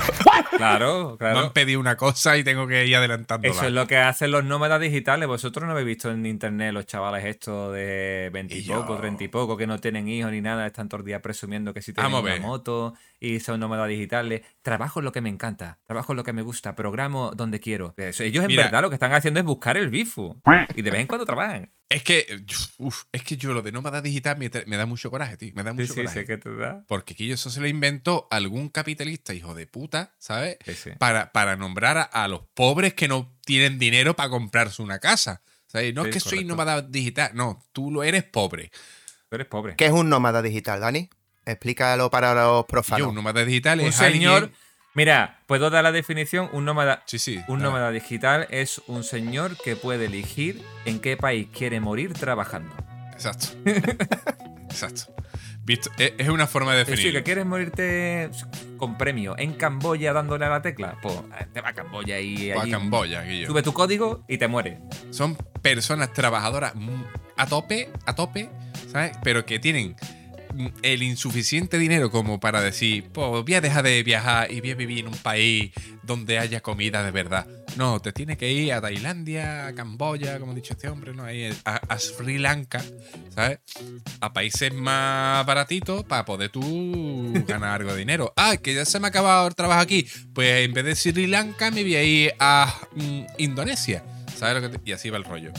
Claro, 0.58 1.18
Me 1.20 1.28
han 1.28 1.34
claro. 1.34 1.54
pedido 1.54 1.80
una 1.80 1.96
cosa 1.96 2.38
y 2.38 2.44
tengo 2.44 2.68
que 2.68 2.86
ir 2.86 2.96
adelantándola. 2.96 3.54
Eso 3.54 3.66
es 3.66 3.72
lo 3.72 3.88
que 3.88 3.98
hacen 3.98 4.32
los 4.32 4.44
nómadas 4.44 4.82
digitales. 4.82 5.28
Vosotros 5.28 5.66
no 5.66 5.72
habéis 5.72 5.88
visto 5.88 6.12
en 6.12 6.26
internet 6.26 6.74
los 6.74 6.86
chavales 6.86 7.24
estos 7.26 7.74
de 7.74 8.30
20 8.34 8.56
y 8.56 8.60
Y 8.60 8.64
poco, 8.68 8.98
30 8.98 9.24
y 9.24 9.28
poco, 9.30 9.58
que 9.58 9.68
no 9.68 9.80
tienen 9.80 10.08
hijos 10.08 10.32
ni 10.32 10.42
nada, 10.42 10.68
están 10.68 10.90
todo 10.90 11.00
el 11.02 11.06
día 11.06 11.22
presumiendo 11.22 11.74
que 11.74 11.82
si 11.82 11.94
tienen 11.94 12.12
Vamos 12.12 12.24
una 12.26 12.34
ver. 12.34 12.42
moto 12.42 12.94
y 13.20 13.40
son 13.40 13.60
nómadas 13.60 13.88
digitales. 13.88 14.42
Trabajo 14.62 15.00
en 15.00 15.06
lo 15.06 15.12
que 15.12 15.22
me 15.22 15.30
encanta, 15.30 15.80
trabajo 15.88 16.14
en 16.14 16.18
lo 16.18 16.24
que 16.24 16.34
me 16.34 16.42
gusta, 16.42 16.76
programo 16.76 17.32
donde 17.36 17.60
quiero. 17.60 17.94
Eso, 17.98 18.24
ellos 18.24 18.44
en 18.44 18.48
Mira. 18.48 18.64
verdad 18.66 18.82
lo 18.82 18.90
que 18.90 18.96
están 18.96 19.14
haciendo 19.14 19.40
es 19.40 19.46
buscar 19.46 19.78
el 19.78 19.90
bifu. 19.90 20.42
Y 20.76 20.82
de 20.82 20.92
vez 20.92 21.02
en 21.02 21.08
cuando 21.08 21.26
trabajan. 21.26 21.72
Es 21.94 22.04
que, 22.04 22.44
uf, 22.78 23.04
es 23.12 23.24
que 23.24 23.36
yo 23.38 23.54
lo 23.54 23.62
de 23.62 23.72
nómada 23.72 24.02
digital 24.02 24.38
me, 24.38 24.50
me 24.66 24.78
da 24.78 24.86
mucho 24.86 25.12
coraje, 25.12 25.36
tío. 25.38 25.52
Me 25.56 25.64
da 25.64 25.72
Sí, 25.72 25.78
mucho 25.78 25.94
sí, 25.94 26.00
coraje. 26.00 26.20
sé 26.22 26.26
que 26.26 26.38
te 26.38 26.56
da. 26.56 26.84
Porque 26.88 27.14
aquí 27.14 27.32
eso 27.32 27.50
se 27.50 27.60
lo 27.60 27.68
inventó 27.68 28.28
algún 28.32 28.70
capitalista, 28.70 29.34
hijo 29.34 29.54
de 29.54 29.68
puta, 29.68 30.14
¿sabes? 30.18 30.58
Sí, 30.66 30.74
sí. 30.74 30.90
Para, 30.98 31.32
para 31.34 31.56
nombrar 31.58 31.98
a, 31.98 32.04
a 32.04 32.28
los 32.28 32.42
pobres 32.54 32.94
que 32.94 33.08
no 33.08 33.36
tienen 33.46 33.78
dinero 33.78 34.16
para 34.16 34.30
comprarse 34.30 34.82
una 34.82 35.00
casa. 35.00 35.42
¿Sabes? 35.68 35.94
No 35.94 36.04
Sí, 36.04 36.10
es 36.10 36.14
que 36.16 36.20
soy 36.22 36.44
nómada 36.46 36.82
digital, 36.82 37.32
no, 37.34 37.64
tú 37.72 37.92
lo 37.92 38.04
eres 38.04 38.24
pobre. 38.24 38.72
Tú 39.30 39.36
eres 39.36 39.48
pobre. 39.48 39.76
¿Qué 39.76 39.86
es 39.86 39.92
un 39.92 40.10
nómada 40.10 40.42
digital, 40.42 40.80
Dani? 40.82 41.10
Explícalo 41.46 42.10
para 42.10 42.34
los 42.34 42.62
Yo, 42.64 42.68
profanos. 42.68 43.08
un 43.10 43.16
nómada 43.16 43.44
digital 43.46 43.80
Un 43.80 43.88
es 43.88 43.96
señor. 43.96 44.44
alguien- 44.44 44.56
Mira, 44.94 45.40
puedo 45.48 45.70
dar 45.70 45.84
la 45.84 45.92
definición. 45.92 46.50
Un 46.52 46.66
nómada. 46.66 47.04
Sí, 47.06 47.18
sí. 47.20 47.40
Un 47.48 47.60
nómada 47.62 47.92
digital 47.92 48.48
es 48.50 48.82
un 48.88 49.04
señor 49.04 49.56
que 49.64 49.76
puede 49.76 50.06
elegir 50.06 50.62
en 50.86 51.00
qué 51.00 51.16
país 51.18 51.48
quiere 51.56 51.80
morir 51.80 52.14
trabajando. 52.14 52.74
Exacto. 53.14 53.48
Exacto. 54.70 55.14
Visto- 55.64 55.92
Es, 55.98 56.14
es 56.18 56.30
una 56.30 56.48
forma 56.48 56.72
de 56.74 56.80
decir, 56.80 56.92
definirlo. 56.96 57.20
que 57.20 57.24
quieres 57.24 57.46
morirte 57.46 58.30
con 58.78 58.98
premio 58.98 59.36
en 59.38 59.54
Camboya 59.54 60.12
dándole 60.12 60.46
a 60.46 60.50
la 60.50 60.62
tecla. 60.62 60.98
Pues 61.02 61.16
te 61.54 61.62
va 61.62 61.70
a 61.70 61.74
Camboya 61.74 62.20
y 62.20 62.52
O 62.52 62.60
a 62.60 62.64
allí 62.64 62.72
Camboya, 62.72 63.22
Guillo. 63.22 63.48
sube 63.48 63.62
tu 63.62 63.74
código 63.74 64.24
y 64.28 64.38
te 64.38 64.48
mueres. 64.48 64.80
Son 65.12 65.36
personas 65.62 66.14
trabajadoras 66.14 66.74
mm, 66.76 67.04
a 67.38 67.46
tope, 67.46 67.90
a 68.06 68.16
tope, 68.16 68.50
¿sabes? 68.92 69.12
Pero 69.24 69.46
que 69.46 69.60
tienen 69.60 69.96
el 70.82 71.04
insuficiente 71.04 71.78
dinero 71.78 72.12
como 72.12 72.40
para 72.40 72.62
decir, 72.62 73.10
pues 73.12 73.44
voy 73.44 73.54
a 73.54 73.62
dejar 73.62 73.84
de 73.84 74.04
viajar 74.04 74.52
y 74.52 74.62
voy 74.62 74.72
a 74.72 74.76
vivir 74.76 75.00
en 75.00 75.08
un 75.08 75.18
país 75.18 75.72
donde 76.04 76.40
haya 76.40 76.62
comida 76.62 77.04
de 77.04 77.12
verdad. 77.12 77.48
No, 77.78 78.00
te 78.00 78.12
tienes 78.12 78.38
que 78.38 78.52
ir 78.52 78.74
a 78.74 78.82
Tailandia, 78.82 79.68
a 79.68 79.74
Camboya, 79.74 80.40
como 80.40 80.52
ha 80.52 80.56
dicho 80.56 80.74
este 80.74 80.90
hombre, 80.90 81.14
¿no? 81.14 81.24
Ahí, 81.24 81.50
a, 81.66 82.00
Sri 82.00 82.38
Lanka, 82.38 82.82
¿sabes? 83.34 83.60
A 84.20 84.34
países 84.34 84.74
más 84.74 85.46
baratitos 85.46 86.04
para 86.04 86.26
poder 86.26 86.50
tú 86.50 87.34
ganar 87.48 87.82
algo 87.82 87.94
de 87.94 88.00
dinero. 88.00 88.34
Ah, 88.44 88.58
que 88.58 88.74
ya 88.74 88.86
se 88.86 89.00
me 89.00 89.06
ha 89.06 89.10
acabado 89.10 89.48
el 89.48 89.54
trabajo 89.54 89.82
aquí. 89.82 90.08
Pues 90.34 90.66
en 90.66 90.74
vez 90.74 90.84
de 90.84 90.96
Sri 90.96 91.28
Lanka 91.28 91.70
me 91.70 91.84
voy 91.84 91.96
a 91.96 92.04
ir 92.04 92.34
a 92.40 92.74
mm, 92.96 93.22
Indonesia. 93.38 94.04
¿Sabes 94.36 94.64
lo 94.64 94.72
que 94.72 94.80
Y 94.90 94.94
así 94.94 95.12
va 95.12 95.18
el 95.18 95.24
rollo. 95.24 95.52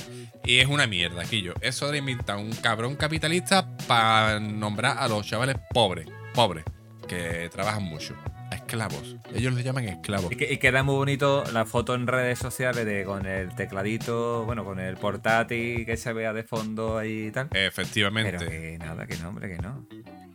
Y 0.45 0.59
es 0.59 0.67
una 0.67 0.87
mierda, 0.87 1.25
Quillo. 1.25 1.55
Eso 1.61 1.91
de 1.91 1.99
inventar 1.99 2.37
un 2.37 2.53
cabrón 2.53 2.97
capitalista 2.97 3.67
para 3.87 4.41
nombrar 4.41 4.99
a 4.99 5.07
los 5.09 5.27
chavales 5.27 5.57
pobres, 5.73 6.07
pobres, 6.35 6.65
que 7.09 7.49
trabajan 7.53 7.83
mucho. 7.85 8.15
A 8.51 8.55
esclavos. 8.57 9.17
Ellos 9.35 9.55
los 9.55 9.65
llaman 9.65 9.89
esclavos. 9.89 10.31
Y, 10.31 10.37
que- 10.37 10.53
y 10.53 10.59
queda 10.59 10.83
muy 10.83 10.95
bonito 10.97 11.43
la 11.55 11.65
foto 11.65 11.95
en 11.95 12.07
redes 12.07 12.39
sociales 12.39 12.85
de 12.85 13.05
con 13.05 13.25
el 13.25 13.55
tecladito, 13.55 14.45
bueno, 14.45 14.63
con 14.65 14.79
el 14.79 14.97
portátil 14.99 15.87
que 15.87 15.97
se 15.97 16.13
vea 16.13 16.33
de 16.35 16.43
fondo 16.43 16.99
ahí 16.99 17.29
y 17.29 17.31
tal. 17.31 17.49
Efectivamente. 17.55 18.33
Pero 18.39 18.51
que 18.51 18.77
nada, 18.79 19.07
que 19.07 19.17
no, 19.17 19.29
hombre, 19.31 19.49
que 19.49 19.57
no. 19.63 19.87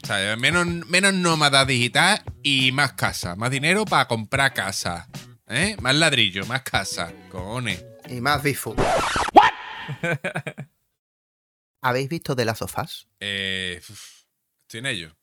O 0.03 0.05
sea, 0.08 0.36
menos, 0.36 0.66
menos 0.88 1.14
nómada 1.14 1.64
digital 1.66 2.22
y 2.41 2.72
más 2.72 2.93
casa. 2.93 3.36
Más 3.36 3.51
dinero 3.51 3.86
para 3.86 4.08
comprar 4.08 4.51
casa. 4.53 5.08
¿Eh? 5.47 5.76
Más 5.82 5.93
ladrillo, 5.95 6.43
más 6.47 6.62
casa. 6.64 7.12
Cojones. 7.32 7.84
Y 8.10 8.20
más 8.22 8.41
bifu. 8.41 8.74
¿Habéis 11.81 12.09
visto 12.09 12.35
The 12.35 12.45
Last 12.45 12.61
of 12.61 12.77
Us? 12.77 13.07
Eh, 13.19 13.81
uf, 13.89 14.25
estoy 14.63 14.79
en 14.79 14.85
ello. 14.85 15.17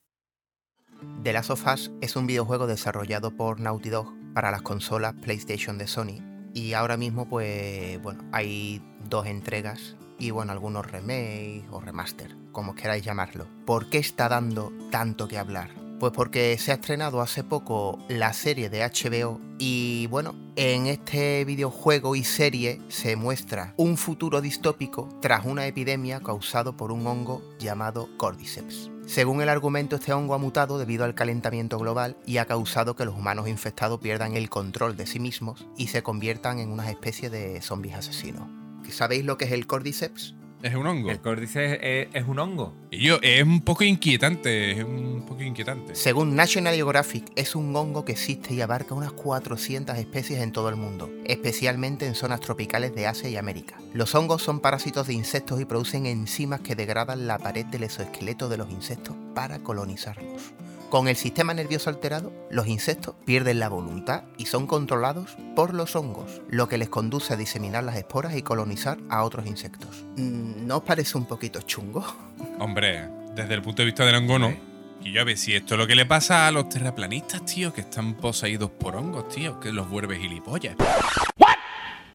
The 1.22 1.32
Last 1.32 1.50
of 1.50 1.66
Us 1.66 1.90
es 2.00 2.16
un 2.16 2.26
videojuego 2.26 2.66
desarrollado 2.66 3.36
por 3.36 3.60
Naughty 3.60 3.90
Dog 3.90 4.12
para 4.34 4.50
las 4.50 4.62
consolas 4.62 5.14
PlayStation 5.14 5.78
de 5.78 5.86
Sony. 5.86 6.22
Y 6.54 6.72
ahora 6.72 6.96
mismo, 6.96 7.28
pues, 7.28 8.00
bueno, 8.00 8.24
hay 8.32 8.80
dos 9.08 9.26
entregas 9.26 9.96
y, 10.18 10.30
bueno, 10.30 10.52
algunos 10.52 10.90
remakes 10.90 11.64
o 11.70 11.80
remaster, 11.80 12.36
como 12.52 12.74
queráis 12.74 13.04
llamarlo. 13.04 13.48
¿Por 13.66 13.90
qué 13.90 13.98
está 13.98 14.28
dando 14.28 14.72
tanto 14.90 15.26
que 15.26 15.38
hablar? 15.38 15.83
Pues 16.04 16.12
porque 16.12 16.58
se 16.58 16.70
ha 16.70 16.74
estrenado 16.74 17.22
hace 17.22 17.42
poco 17.42 17.98
la 18.10 18.34
serie 18.34 18.68
de 18.68 18.82
HBO 18.82 19.40
y 19.58 20.06
bueno, 20.08 20.34
en 20.54 20.86
este 20.86 21.46
videojuego 21.46 22.14
y 22.14 22.24
serie 22.24 22.82
se 22.88 23.16
muestra 23.16 23.72
un 23.78 23.96
futuro 23.96 24.42
distópico 24.42 25.08
tras 25.22 25.46
una 25.46 25.66
epidemia 25.66 26.20
causado 26.20 26.76
por 26.76 26.92
un 26.92 27.06
hongo 27.06 27.42
llamado 27.58 28.10
Cordyceps. 28.18 28.90
Según 29.06 29.40
el 29.40 29.48
argumento, 29.48 29.96
este 29.96 30.12
hongo 30.12 30.34
ha 30.34 30.38
mutado 30.38 30.76
debido 30.76 31.06
al 31.06 31.14
calentamiento 31.14 31.78
global 31.78 32.18
y 32.26 32.36
ha 32.36 32.44
causado 32.44 32.94
que 32.96 33.06
los 33.06 33.14
humanos 33.14 33.48
infectados 33.48 33.98
pierdan 33.98 34.36
el 34.36 34.50
control 34.50 34.98
de 34.98 35.06
sí 35.06 35.20
mismos 35.20 35.66
y 35.78 35.86
se 35.86 36.02
conviertan 36.02 36.58
en 36.58 36.68
unas 36.68 36.90
especies 36.90 37.32
de 37.32 37.62
zombies 37.62 37.94
asesinos. 37.94 38.46
¿Sabéis 38.90 39.24
lo 39.24 39.38
que 39.38 39.46
es 39.46 39.52
el 39.52 39.66
Cordyceps? 39.66 40.34
Es 40.64 40.74
un 40.74 40.86
hongo. 40.86 41.10
El 41.10 41.20
córdice 41.20 41.78
es, 41.82 42.08
es 42.14 42.26
un 42.26 42.38
hongo. 42.38 42.72
Y 42.90 43.00
yo, 43.00 43.18
es 43.20 43.42
un 43.42 43.60
poco 43.60 43.84
inquietante. 43.84 44.70
Es 44.70 44.82
un 44.82 45.22
poco 45.28 45.42
inquietante. 45.42 45.94
Según 45.94 46.34
National 46.34 46.74
Geographic, 46.74 47.26
es 47.36 47.54
un 47.54 47.76
hongo 47.76 48.06
que 48.06 48.12
existe 48.12 48.54
y 48.54 48.62
abarca 48.62 48.94
unas 48.94 49.12
400 49.12 49.98
especies 49.98 50.40
en 50.40 50.52
todo 50.52 50.70
el 50.70 50.76
mundo, 50.76 51.10
especialmente 51.26 52.06
en 52.06 52.14
zonas 52.14 52.40
tropicales 52.40 52.94
de 52.94 53.06
Asia 53.06 53.28
y 53.28 53.36
América. 53.36 53.78
Los 53.92 54.14
hongos 54.14 54.42
son 54.42 54.60
parásitos 54.60 55.06
de 55.06 55.12
insectos 55.12 55.60
y 55.60 55.66
producen 55.66 56.06
enzimas 56.06 56.62
que 56.62 56.74
degradan 56.74 57.26
la 57.26 57.36
pared 57.36 57.66
del 57.66 57.82
exoesqueleto 57.82 58.48
de 58.48 58.56
los 58.56 58.70
insectos 58.70 59.14
para 59.34 59.58
colonizarlos. 59.58 60.54
Con 60.94 61.08
el 61.08 61.16
sistema 61.16 61.52
nervioso 61.54 61.90
alterado, 61.90 62.32
los 62.52 62.68
insectos 62.68 63.16
pierden 63.26 63.58
la 63.58 63.68
voluntad 63.68 64.22
y 64.38 64.46
son 64.46 64.68
controlados 64.68 65.36
por 65.56 65.74
los 65.74 65.96
hongos, 65.96 66.40
lo 66.48 66.68
que 66.68 66.78
les 66.78 66.88
conduce 66.88 67.32
a 67.34 67.36
diseminar 67.36 67.82
las 67.82 67.96
esporas 67.96 68.36
y 68.36 68.42
colonizar 68.42 68.98
a 69.10 69.24
otros 69.24 69.44
insectos. 69.48 70.04
Mm, 70.16 70.68
¿No 70.68 70.76
os 70.76 70.82
parece 70.84 71.18
un 71.18 71.26
poquito 71.26 71.60
chungo? 71.62 72.04
Hombre, 72.60 73.08
desde 73.34 73.54
el 73.54 73.62
punto 73.62 73.82
de 73.82 73.86
vista 73.86 74.04
del 74.06 74.14
hongo, 74.14 74.38
no. 74.38 74.56
Y 75.02 75.10
yo 75.10 75.22
a 75.22 75.24
ver 75.24 75.36
si 75.36 75.56
esto 75.56 75.74
es 75.74 75.78
lo 75.80 75.88
que 75.88 75.96
le 75.96 76.06
pasa 76.06 76.46
a 76.46 76.52
los 76.52 76.68
terraplanistas, 76.68 77.44
tío, 77.44 77.74
que 77.74 77.80
están 77.80 78.14
poseídos 78.14 78.70
por 78.70 78.94
hongos, 78.94 79.28
tío, 79.30 79.58
que 79.58 79.72
los 79.72 79.90
vuelve 79.90 80.16
gilipollas. 80.16 80.76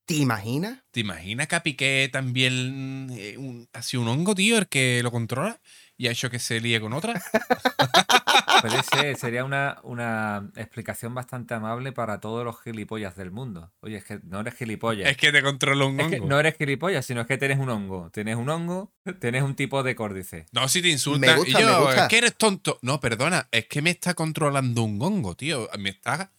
¿Te 0.05 0.13
imaginas? 0.15 0.79
¿Te 0.91 1.01
imaginas 1.01 1.47
que 1.47 1.55
a 1.57 1.63
Piqué 1.63 2.09
también 2.13 3.09
eh, 3.11 3.35
un- 3.37 3.67
ha 3.73 3.81
sido 3.81 4.03
un 4.03 4.07
hongo, 4.07 4.33
tío, 4.35 4.57
el 4.57 4.69
que 4.69 5.01
lo 5.03 5.11
controla 5.11 5.59
y 5.99 6.07
ha 6.07 6.11
hecho 6.11 6.31
que 6.31 6.39
se 6.39 6.59
líe 6.59 6.79
con 6.81 6.93
otra? 6.93 7.21
Puede 8.61 8.83
ser, 8.83 9.15
sería 9.17 9.45
una, 9.45 9.77
una 9.83 10.49
explicación 10.57 11.13
bastante 11.15 11.53
amable 11.53 11.93
para 11.93 12.19
todos 12.19 12.43
los 12.43 12.61
gilipollas 12.61 13.15
del 13.15 13.31
mundo. 13.31 13.71
Oye, 13.79 13.97
es 13.97 14.03
que 14.03 14.19
no 14.23 14.41
eres 14.41 14.55
gilipollas. 14.55 15.09
es 15.09 15.15
que 15.15 15.31
te 15.31 15.41
controla 15.41 15.85
un 15.85 15.97
Es 15.99 16.05
hongo. 16.07 16.15
que 16.23 16.27
no 16.29 16.39
eres 16.39 16.55
gilipollas, 16.57 17.05
sino 17.05 17.21
es 17.21 17.27
que 17.27 17.37
tienes 17.37 17.57
un 17.57 17.69
hongo. 17.69 18.09
Tienes 18.11 18.35
un 18.35 18.49
hongo, 18.49 18.91
tienes 19.21 19.43
un 19.43 19.55
tipo 19.55 19.81
de 19.81 19.95
córdice. 19.95 20.45
No, 20.51 20.67
si 20.67 20.81
te 20.81 20.89
insultan. 20.89 21.29
Me 21.31 21.35
gusta, 21.37 21.59
y 21.59 21.63
yo, 21.63 21.69
me 21.79 21.85
gusta. 21.85 22.03
es 22.03 22.09
que 22.09 22.17
eres 22.17 22.35
tonto. 22.35 22.79
No, 22.81 22.99
perdona, 22.99 23.47
es 23.51 23.67
que 23.67 23.81
me 23.81 23.91
está 23.91 24.13
controlando 24.13 24.83
un 24.83 25.01
hongo, 25.01 25.35
tío. 25.35 25.69
Me 25.79 25.89
está, 25.91 26.31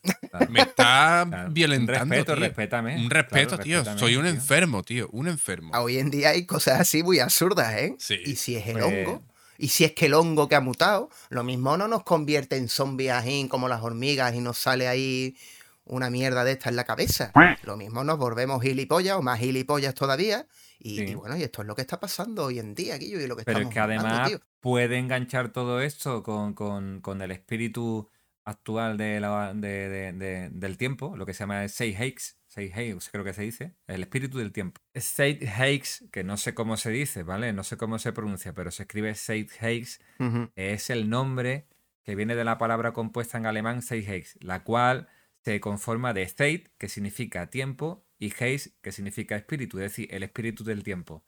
me 0.50 0.61
está 0.61 1.24
Claro. 1.26 1.50
violentando. 1.52 2.02
Un 2.04 2.11
respeto, 2.11 2.34
tío. 2.34 2.44
respétame. 2.44 2.96
Un 2.96 3.11
respeto, 3.11 3.48
Claro, 3.48 3.62
tío. 3.64 3.76
respétame, 3.78 3.98
Soy 4.00 4.16
un 4.16 4.24
tío. 4.24 4.30
enfermo, 4.30 4.82
tío. 4.82 5.08
Un 5.12 5.28
enfermo. 5.28 5.72
Hoy 5.78 5.96
en 5.98 6.11
día 6.11 6.30
hay 6.30 6.44
cosas 6.44 6.80
así 6.80 7.02
muy 7.02 7.18
absurdas, 7.18 7.74
¿eh? 7.78 7.94
Sí. 7.98 8.18
Y 8.26 8.36
si 8.36 8.56
es 8.56 8.66
el 8.66 8.74
Pues- 8.74 8.84
hongo, 8.84 9.22
y 9.62 9.68
si 9.68 9.84
es 9.84 9.92
que 9.92 10.06
el 10.06 10.14
hongo 10.14 10.48
que 10.48 10.54
ha 10.56 10.61
mutado, 10.61 11.11
lo 11.28 11.44
mismo 11.44 11.76
no 11.76 11.86
nos 11.88 12.02
convierte 12.02 12.56
en 12.56 12.68
zombies 12.68 13.12
ajín 13.12 13.48
como 13.48 13.68
las 13.68 13.82
hormigas 13.82 14.34
y 14.34 14.40
nos 14.40 14.58
sale 14.58 14.88
ahí 14.88 15.36
una 15.84 16.08
mierda 16.11 16.44
de 16.44 16.52
esta 16.52 16.68
en 16.70 16.76
la 16.76 16.84
cabeza. 16.84 17.32
Lo 17.64 17.76
mismo 17.76 18.04
nos 18.04 18.16
volvemos 18.18 18.62
gilipollas 18.62 19.16
o 19.16 19.22
más 19.22 19.38
gilipollas 19.40 19.94
todavía. 19.94 20.46
Y, 20.78 20.96
Sí. 20.98 21.04
y 21.08 21.14
bueno, 21.14 21.36
y 21.36 21.42
esto 21.42 21.61
es 21.62 21.68
lo 21.68 21.74
que 21.74 21.82
está 21.82 22.00
pasando 22.00 22.44
hoy 22.46 22.58
en 22.58 22.74
día, 22.74 22.96
Guillo, 22.96 23.20
y 23.20 23.26
lo 23.26 23.36
que 23.36 23.44
Pero 23.44 23.58
es 23.61 23.68
que 23.68 23.78
hablando, 23.80 24.06
además 24.08 24.28
tío. 24.28 24.40
puede 24.61 24.98
enganchar 24.98 25.50
todo 25.52 25.80
esto 25.82 26.22
con, 26.22 26.54
con- 26.54 27.00
con 27.00 27.20
el 27.20 27.30
espíritu 27.32 28.08
actual 28.44 28.96
de 28.96 29.20
la- 29.20 29.52
de- 29.54 29.88
de- 29.88 30.12
de- 30.14 30.48
del 30.50 30.78
tiempo, 30.78 31.16
lo 31.16 31.26
que 31.26 31.34
se 31.34 31.40
llama 31.40 31.68
Sei 31.68 31.94
Heix, 31.94 32.22
Sei 32.22 32.39
Heix, 32.57 33.09
creo 33.11 33.24
que 33.24 33.32
se 33.32 33.42
dice, 33.42 33.74
el 33.86 34.03
espíritu 34.03 34.38
del 34.38 34.53
tiempo. 34.53 34.80
Sei 34.94 35.38
Heix, 35.40 36.05
que 36.11 36.24
no 36.24 36.36
sé 36.36 36.55
cómo 36.55 36.76
se 36.76 36.90
dice, 36.90 37.22
¿vale? 37.22 37.53
No 37.53 37.62
sé 37.64 37.76
cómo 37.76 37.98
se 37.98 38.12
pronuncia, 38.12 38.53
pero 38.55 38.70
se 38.70 38.82
escribe 38.82 39.14
Sei 39.14 39.46
Heix, 39.61 40.01
Ujú. 40.18 40.51
es 40.57 40.90
el 40.90 41.09
nombre 41.09 41.68
que 42.03 42.14
viene 42.14 42.34
de 42.34 42.44
la 42.44 42.59
palabra 42.59 42.92
compuesta 42.92 43.38
en 43.38 43.46
alemán 43.46 43.82
Sei 43.82 44.05
Heix, 44.05 44.36
la 44.42 44.64
cual 44.64 45.09
se 45.44 45.61
conforma 45.61 46.12
de 46.12 46.26
Zeit, 46.28 46.68
que 46.76 46.88
significa 46.88 47.48
tiempo, 47.48 48.05
y 48.18 48.32
Heix, 48.38 48.74
que 48.82 48.92
significa 48.92 49.36
espíritu, 49.36 49.78
es 49.78 49.84
decir, 49.84 50.09
el 50.12 50.22
espíritu 50.22 50.64
del 50.64 50.82
tiempo. 50.82 51.24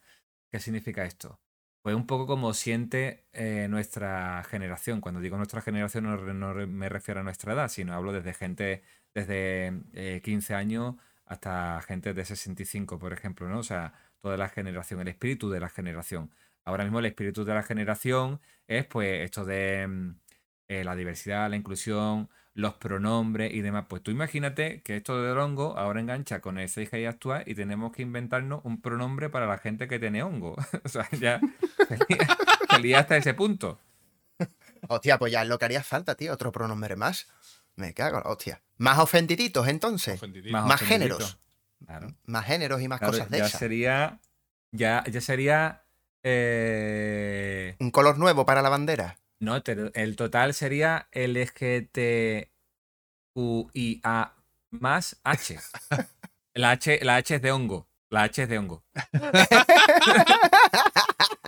¿Qué 0.51 0.61
significa 0.61 1.05
esto? 1.05 1.41
pues 1.83 1.97
un 1.97 2.07
poco 2.07 2.29
como 2.29 2.55
siente 2.55 3.27
eh, 3.33 3.67
nuestra 3.69 4.45
generación. 4.45 5.01
Cuando 5.01 5.21
digo 5.21 5.37
nuestra 5.37 5.61
generación 5.63 6.05
no, 6.05 6.55
me 6.69 6.89
refiero 6.89 7.21
a 7.21 7.25
nuestra 7.25 7.55
edad, 7.55 7.69
sino 7.69 7.93
hablo 7.93 8.13
desde 8.13 8.35
gente 8.35 8.85
desde 9.15 9.83
eh, 9.93 10.21
15 10.23 10.55
años 10.55 10.95
hasta 11.33 11.81
gente 11.83 12.15
de 12.15 12.25
65, 12.25 12.99
por 12.99 13.13
ejemplo, 13.13 13.49
¿no? 13.49 13.59
O 13.59 13.63
sea, 13.63 13.95
toda 14.21 14.37
la 14.37 14.49
generación, 14.49 15.01
el 15.01 15.09
espíritu 15.09 15.51
de 15.51 15.61
la 15.61 15.69
generación. 15.69 16.31
Ahora 16.65 16.85
mismo 16.85 17.01
el 17.01 17.07
espíritu 17.07 17.45
de 17.45 17.55
la 17.55 17.63
generación 17.63 18.41
es 18.69 18.87
pues 18.87 19.25
esto 19.25 19.45
de 19.45 19.87
mm, 19.87 20.15
eh, 20.69 20.85
la 20.85 20.95
diversidad, 20.95 21.51
la 21.51 21.57
inclusión, 21.57 22.29
los 22.55 22.75
pronombres 22.75 23.53
y 23.53 23.61
demás. 23.63 23.87
Pues 23.89 24.03
tú 24.03 24.11
imagínate 24.11 24.83
que 24.83 24.97
esto 24.97 25.23
del 25.23 25.39
hongo 25.39 25.77
ahora 25.77 26.01
engancha 26.01 26.41
con 26.41 26.59
el 26.59 26.69
6G 26.69 27.09
actual 27.09 27.43
y 27.47 27.55
tenemos 27.55 27.93
que 27.93 28.03
inventarnos 28.03 28.61
un 28.65 28.81
pronombre 28.81 29.29
para 29.29 29.47
la 29.47 29.59
gente 29.59 29.89
que 29.89 29.99
tiene 29.99 30.23
hongo. 30.23 30.57
o 30.85 30.89
sea, 30.89 31.09
ya 31.13 31.41
sería 32.71 33.01
hasta 33.01 33.17
ese 33.17 33.35
punto. 33.35 33.81
Hostia, 34.89 35.19
pues 35.19 35.33
ya 35.33 35.43
es 35.43 35.49
lo 35.49 35.59
que 35.59 35.65
haría 35.65 35.83
falta, 35.83 36.15
tío. 36.15 36.33
Otro 36.33 36.53
pronombre 36.53 36.97
más. 36.97 37.29
Me 37.77 37.95
cago, 37.95 38.19
en 38.19 38.25
la 38.25 38.31
hostia. 38.31 38.63
Más 38.79 38.99
ofendiditos, 38.99 39.67
entonces. 39.69 40.21
Más 40.51 40.81
géneros. 40.81 41.39
Claro. 41.85 42.15
Más 42.27 42.45
géneros 42.47 42.81
y 42.83 42.89
más 42.89 42.99
Claro, 42.99 43.13
cosas 43.13 43.31
de 43.31 43.39
ya 43.39 43.47
esas. 43.47 43.59
sería. 43.59 44.21
Ya, 44.73 45.05
ya 45.11 45.21
sería. 45.21 45.85
eh, 46.23 47.77
Un 47.81 47.91
color 47.91 48.19
nuevo 48.19 48.45
para 48.47 48.63
la 48.63 48.69
bandera. 48.69 49.19
no, 49.41 49.61
el 49.95 50.17
total 50.17 50.55
sería 50.55 51.09
LGTQIA 51.13 52.49
más 54.71 55.17
H. 55.25 55.59
La 56.55 56.71
H, 56.73 57.01
la 57.03 57.17
H 57.17 57.35
es 57.37 57.41
de 57.43 57.51
hongo. 57.51 57.89
La 58.11 58.25
H 58.25 58.43
es 58.43 58.49
de 58.49 58.59
hongo. 58.59 58.85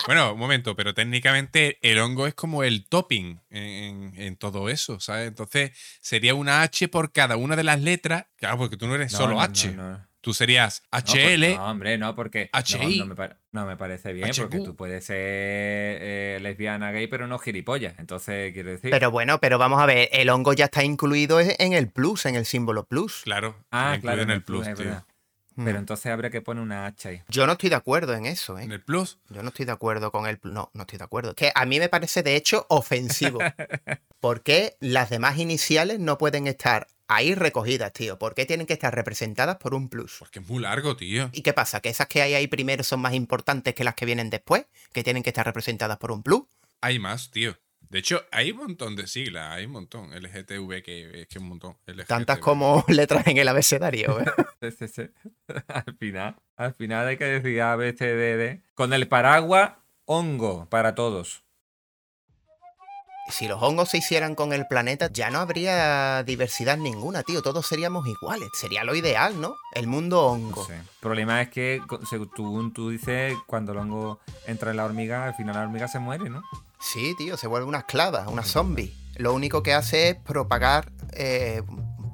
Bueno, 0.06 0.34
un 0.34 0.38
momento, 0.38 0.76
pero 0.76 0.92
técnicamente 0.92 1.78
el 1.80 1.98
hongo 1.98 2.26
es 2.26 2.34
como 2.34 2.62
el 2.62 2.86
topping 2.86 3.40
en, 3.50 3.62
en- 3.62 4.12
en 4.20 4.36
todo 4.36 4.68
eso, 4.68 5.00
¿sabes? 5.00 5.28
Entonces 5.28 5.70
sería 6.00 6.34
una 6.34 6.60
H 6.62 6.88
por 6.88 7.10
cada 7.12 7.36
una 7.36 7.56
de 7.56 7.64
las 7.64 7.80
letras. 7.80 8.26
Claro, 8.36 8.58
porque 8.58 8.76
tú 8.76 8.86
no 8.86 8.94
eres 8.96 9.12
No, 9.12 9.18
solo 9.18 9.34
no, 9.36 9.40
H. 9.40 9.72
no, 9.72 9.90
no. 9.92 10.06
Tú 10.20 10.32
serías 10.32 10.82
No, 10.90 11.00
pues, 11.02 11.14
HL. 11.14 11.54
No, 11.56 11.64
hombre, 11.70 11.98
no, 11.98 12.14
porque. 12.14 12.48
HI. 12.52 12.98
No, 13.00 13.06
me, 13.06 13.14
no 13.52 13.66
me 13.66 13.76
parece 13.76 14.14
bien, 14.14 14.30
porque 14.34 14.58
tú 14.58 14.74
puedes 14.74 15.04
ser 15.04 15.16
eh, 15.18 16.38
lesbiana, 16.40 16.92
gay, 16.92 17.06
pero 17.08 17.26
no 17.26 17.38
gilipollas. 17.38 17.98
Entonces, 17.98 18.54
quiero 18.54 18.70
decir. 18.70 18.90
Pero 18.90 19.10
bueno, 19.10 19.38
pero 19.38 19.58
vamos 19.58 19.82
a 19.82 19.86
ver, 19.86 20.08
el 20.12 20.30
hongo 20.30 20.54
ya 20.54 20.64
está 20.66 20.82
incluido 20.82 21.40
en 21.40 21.72
el 21.74 21.90
plus, 21.90 22.24
en 22.24 22.36
el 22.36 22.46
símbolo 22.46 22.86
plus. 22.86 23.20
Claro, 23.24 23.64
ah, 23.70 23.96
incluido 23.96 24.00
claro, 24.00 24.22
en 24.22 24.30
el 24.30 24.42
plus, 24.42 24.66
es 24.66 24.74
tío. 24.76 25.04
Verdad. 25.56 25.62
Mm. 25.62 25.64
Pero 25.64 25.78
entonces 25.78 26.12
habría 26.12 26.30
que 26.30 26.40
poner 26.40 26.62
una 26.62 26.86
H 26.86 27.08
ahí. 27.08 27.22
Yo 27.28 27.46
no 27.46 27.52
estoy 27.52 27.70
de 27.70 27.76
acuerdo 27.76 28.14
en 28.14 28.26
eso, 28.26 28.58
¿eh? 28.58 28.64
En 28.64 28.72
el 28.72 28.82
plus. 28.82 29.18
Yo 29.30 29.42
no 29.42 29.48
estoy 29.48 29.66
de 29.66 29.72
acuerdo 29.72 30.10
con 30.10 30.26
el... 30.26 30.38
No, 30.42 30.70
no 30.74 30.82
estoy 30.82 30.98
de 30.98 31.04
acuerdo. 31.04 31.34
Que 31.34 31.52
a 31.54 31.66
mí 31.66 31.78
me 31.78 31.88
parece, 31.88 32.22
de 32.22 32.36
hecho, 32.36 32.66
ofensivo. 32.68 33.38
¿Por 34.20 34.42
qué 34.42 34.76
las 34.80 35.10
demás 35.10 35.38
iniciales 35.38 36.00
no 36.00 36.18
pueden 36.18 36.46
estar 36.46 36.88
ahí 37.08 37.34
recogidas, 37.34 37.92
tío? 37.92 38.18
¿Por 38.18 38.34
qué 38.34 38.46
tienen 38.46 38.66
que 38.66 38.72
estar 38.72 38.94
representadas 38.94 39.56
por 39.56 39.74
un 39.74 39.88
plus? 39.88 40.16
Porque 40.18 40.40
es 40.40 40.48
muy 40.48 40.62
largo, 40.62 40.96
tío. 40.96 41.30
¿Y 41.32 41.42
qué 41.42 41.52
pasa? 41.52 41.80
¿Que 41.80 41.90
esas 41.90 42.06
que 42.06 42.22
hay 42.22 42.34
ahí 42.34 42.46
primero 42.46 42.82
son 42.84 43.00
más 43.00 43.14
importantes 43.14 43.74
que 43.74 43.84
las 43.84 43.94
que 43.94 44.06
vienen 44.06 44.30
después? 44.30 44.66
¿Que 44.92 45.04
tienen 45.04 45.22
que 45.22 45.30
estar 45.30 45.44
representadas 45.46 45.98
por 45.98 46.12
un 46.12 46.22
plus? 46.22 46.44
Hay 46.80 46.98
más, 46.98 47.30
tío. 47.30 47.56
De 47.90 47.98
hecho, 47.98 48.24
hay 48.32 48.50
un 48.50 48.58
montón 48.58 48.96
de 48.96 49.06
siglas, 49.06 49.52
hay 49.52 49.66
un 49.66 49.72
montón. 49.72 50.10
LGTV, 50.10 50.82
que 50.82 51.22
es 51.22 51.28
que 51.28 51.38
un 51.38 51.48
montón. 51.48 51.76
Tantas 52.06 52.38
como 52.38 52.84
letras 52.88 53.26
en 53.26 53.38
el 53.38 53.48
abecedario, 53.48 54.20
¿eh? 54.20 54.24
Sí, 54.60 54.70
sí, 54.70 54.88
sí. 54.88 55.02
al 55.68 55.96
final, 55.98 56.36
al 56.56 56.74
final 56.74 57.06
hay 57.06 57.18
que 57.18 57.24
decir 57.24 57.60
A, 57.60 57.76
B, 57.76 57.92
C, 57.92 58.06
D, 58.06 58.36
D. 58.36 58.62
Con 58.74 58.94
el 58.94 59.08
paraguas, 59.08 59.72
hongo 60.06 60.66
para 60.70 60.94
todos. 60.94 61.44
Si 63.28 63.48
los 63.48 63.62
hongos 63.62 63.88
se 63.90 63.98
hicieran 63.98 64.34
con 64.34 64.52
el 64.52 64.66
planeta, 64.66 65.10
ya 65.10 65.30
no 65.30 65.38
habría 65.38 66.22
diversidad 66.24 66.76
ninguna, 66.76 67.22
tío. 67.22 67.40
Todos 67.40 67.66
seríamos 67.66 68.06
iguales. 68.06 68.48
Sería 68.52 68.84
lo 68.84 68.94
ideal, 68.94 69.40
¿no? 69.40 69.54
El 69.72 69.86
mundo 69.86 70.26
hongo. 70.26 70.60
No 70.60 70.66
sé. 70.66 70.76
El 70.76 70.84
problema 71.00 71.40
es 71.40 71.48
que, 71.48 71.80
según 72.08 72.72
tú 72.74 72.90
dices, 72.90 73.34
cuando 73.46 73.72
el 73.72 73.78
hongo 73.78 74.20
entra 74.46 74.72
en 74.72 74.76
la 74.76 74.84
hormiga, 74.84 75.24
al 75.26 75.34
final 75.34 75.54
la 75.54 75.62
hormiga 75.62 75.88
se 75.88 75.98
muere, 76.00 76.28
¿no? 76.28 76.42
Sí, 76.92 77.14
tío, 77.16 77.36
se 77.36 77.46
vuelve 77.46 77.66
una 77.66 77.78
esclava, 77.78 78.28
una 78.28 78.42
zombie. 78.42 78.94
Lo 79.16 79.32
único 79.32 79.62
que 79.62 79.72
hace 79.72 80.10
es 80.10 80.16
propagar 80.16 80.92
eh, 81.12 81.62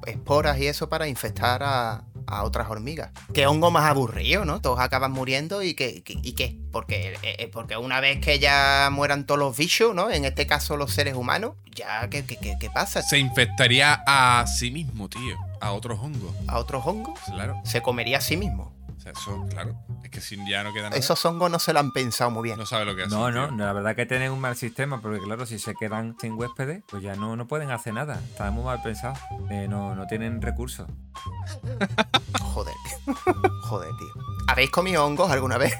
esporas 0.06 0.58
y 0.58 0.66
eso 0.66 0.88
para 0.88 1.08
infectar 1.08 1.62
a, 1.62 2.04
a 2.26 2.44
otras 2.44 2.70
hormigas. 2.70 3.10
Qué 3.34 3.46
hongo 3.46 3.70
más 3.70 3.84
aburrido, 3.90 4.44
¿no? 4.44 4.60
Todos 4.60 4.78
acaban 4.80 5.10
muriendo 5.12 5.62
y 5.62 5.74
qué, 5.74 6.02
y 6.06 6.32
qué? 6.34 6.56
Porque, 6.72 7.14
eh, 7.22 7.36
eh, 7.38 7.48
porque 7.52 7.76
una 7.76 8.00
vez 8.00 8.20
que 8.20 8.38
ya 8.38 8.88
mueran 8.92 9.26
todos 9.26 9.40
los 9.40 9.56
bichos, 9.56 9.94
¿no? 9.94 10.10
En 10.10 10.24
este 10.24 10.46
caso 10.46 10.76
los 10.76 10.92
seres 10.92 11.14
humanos, 11.14 11.54
ya, 11.74 12.08
¿qué, 12.08 12.24
qué, 12.24 12.36
qué- 12.36 12.56
qué 12.60 12.70
pasa? 12.70 13.02
Se 13.02 13.18
infectaría 13.18 14.02
a 14.06 14.46
sí 14.46 14.70
mismo, 14.70 15.08
tío. 15.08 15.36
A 15.60 15.72
otros 15.72 15.98
hongos. 16.00 16.34
¿A 16.46 16.58
otros 16.58 16.86
hongos? 16.86 17.18
Claro. 17.26 17.60
Se 17.64 17.82
comería 17.82 18.18
a 18.18 18.20
sí 18.22 18.36
mismo. 18.36 18.72
Eso, 19.10 19.44
claro. 19.50 19.74
Es 20.04 20.10
que 20.10 20.20
si 20.20 20.36
ya 20.48 20.62
no 20.62 20.72
queda 20.72 20.84
nada. 20.84 20.96
Esos 20.96 21.24
hongos 21.24 21.50
no 21.50 21.58
se 21.58 21.72
lo 21.72 21.80
han 21.80 21.92
pensado 21.92 22.30
muy 22.30 22.42
bien. 22.44 22.58
No 22.58 22.66
sabe 22.66 22.84
lo 22.84 22.94
que 22.94 23.02
hace. 23.02 23.14
No, 23.14 23.30
no, 23.30 23.50
no, 23.50 23.64
la 23.64 23.72
verdad 23.72 23.96
que 23.96 24.06
tienen 24.06 24.30
un 24.32 24.40
mal 24.40 24.56
sistema, 24.56 25.00
porque 25.00 25.20
claro, 25.20 25.46
si 25.46 25.58
se 25.58 25.74
quedan 25.74 26.16
sin 26.20 26.34
huéspedes, 26.34 26.82
pues 26.88 27.02
ya 27.02 27.14
no, 27.16 27.36
no 27.36 27.46
pueden 27.46 27.70
hacer 27.70 27.94
nada. 27.94 28.20
Está 28.30 28.50
muy 28.50 28.64
mal 28.64 28.80
pensado. 28.82 29.14
Eh, 29.50 29.66
no, 29.68 29.94
no 29.94 30.06
tienen 30.06 30.40
recursos. 30.40 30.88
Joder, 32.40 32.74
tío. 33.04 33.14
Joder, 33.62 33.90
tío. 33.98 34.22
¿Habéis 34.48 34.70
comido 34.70 35.04
hongos 35.04 35.30
alguna 35.30 35.58
vez? 35.58 35.74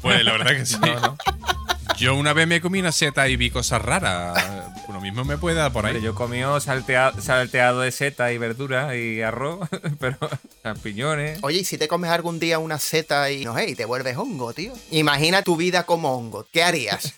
Pues 0.00 0.24
la 0.24 0.32
verdad 0.32 0.50
que 0.52 0.66
sí. 0.66 0.78
No, 0.80 1.00
no. 1.00 1.16
Yo 1.98 2.16
una 2.16 2.32
vez 2.32 2.46
me 2.48 2.60
comí 2.60 2.80
una 2.80 2.90
seta 2.92 3.28
y 3.28 3.36
vi 3.36 3.50
cosas 3.50 3.80
raras. 3.82 4.42
Lo 4.92 5.00
mismo 5.00 5.24
me 5.24 5.36
puede 5.38 5.56
dar 5.56 5.72
por 5.72 5.84
Hombre, 5.84 5.98
ahí. 5.98 6.04
yo 6.04 6.14
comí 6.14 6.40
saltea- 6.40 7.12
salteado 7.20 7.80
de 7.80 7.92
seta 7.92 8.32
y 8.32 8.38
verdura 8.38 8.96
y 8.96 9.22
arroz, 9.22 9.68
pero 10.00 10.16
champiñones. 10.62 11.38
Oye, 11.42 11.60
¿y 11.60 11.64
si 11.64 11.78
te 11.78 11.88
comes 11.88 12.10
algún 12.10 12.40
día 12.40 12.58
una 12.58 12.78
seta 12.78 13.30
y 13.30 13.44
no 13.44 13.54
sé, 13.54 13.70
y 13.70 13.74
te 13.74 13.84
vuelves 13.84 14.16
hongo, 14.16 14.52
tío? 14.52 14.72
Imagina 14.90 15.42
tu 15.42 15.56
vida 15.56 15.84
como 15.84 16.16
hongo. 16.16 16.46
¿Qué 16.52 16.62
harías? 16.64 17.14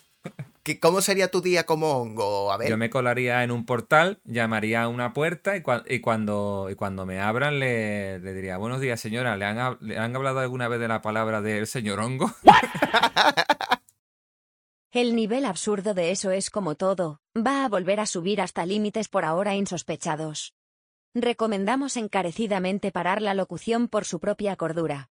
¿Qué- 0.62 0.78
¿Cómo 0.80 1.00
sería 1.00 1.30
tu 1.30 1.40
día 1.40 1.64
como 1.64 1.92
hongo? 1.98 2.52
A 2.52 2.56
ver. 2.56 2.68
Yo 2.68 2.76
me 2.76 2.90
colaría 2.90 3.42
en 3.42 3.50
un 3.50 3.64
portal, 3.66 4.18
llamaría 4.24 4.82
a 4.82 4.88
una 4.88 5.12
puerta 5.14 5.56
y, 5.56 5.60
cua- 5.62 5.84
y 5.88 6.00
cuando, 6.00 6.68
y 6.70 6.74
cuando 6.74 7.06
me 7.06 7.20
abran 7.20 7.58
le, 7.58 8.18
le 8.20 8.34
diría, 8.34 8.56
buenos 8.58 8.80
días 8.80 9.00
señora, 9.00 9.36
¿le 9.36 9.44
han, 9.46 9.78
¿le 9.80 9.98
han 9.98 10.14
hablado 10.14 10.40
alguna 10.40 10.68
vez 10.68 10.80
de 10.80 10.88
la 10.88 11.00
palabra 11.02 11.40
del 11.40 11.66
señor 11.66 12.00
hongo? 12.00 12.32
El 14.94 15.16
nivel 15.16 15.44
absurdo 15.44 15.92
de 15.92 16.12
eso 16.12 16.30
es 16.30 16.50
como 16.50 16.76
todo, 16.76 17.18
va 17.36 17.64
a 17.64 17.68
volver 17.68 17.98
a 17.98 18.06
subir 18.06 18.40
hasta 18.40 18.64
límites 18.64 19.08
por 19.08 19.24
ahora 19.24 19.56
insospechados. 19.56 20.54
Recomendamos 21.16 21.96
encarecidamente 21.96 22.92
parar 22.92 23.20
la 23.20 23.34
locución 23.34 23.88
por 23.88 24.04
su 24.04 24.20
propia 24.20 24.54
cordura. 24.54 25.10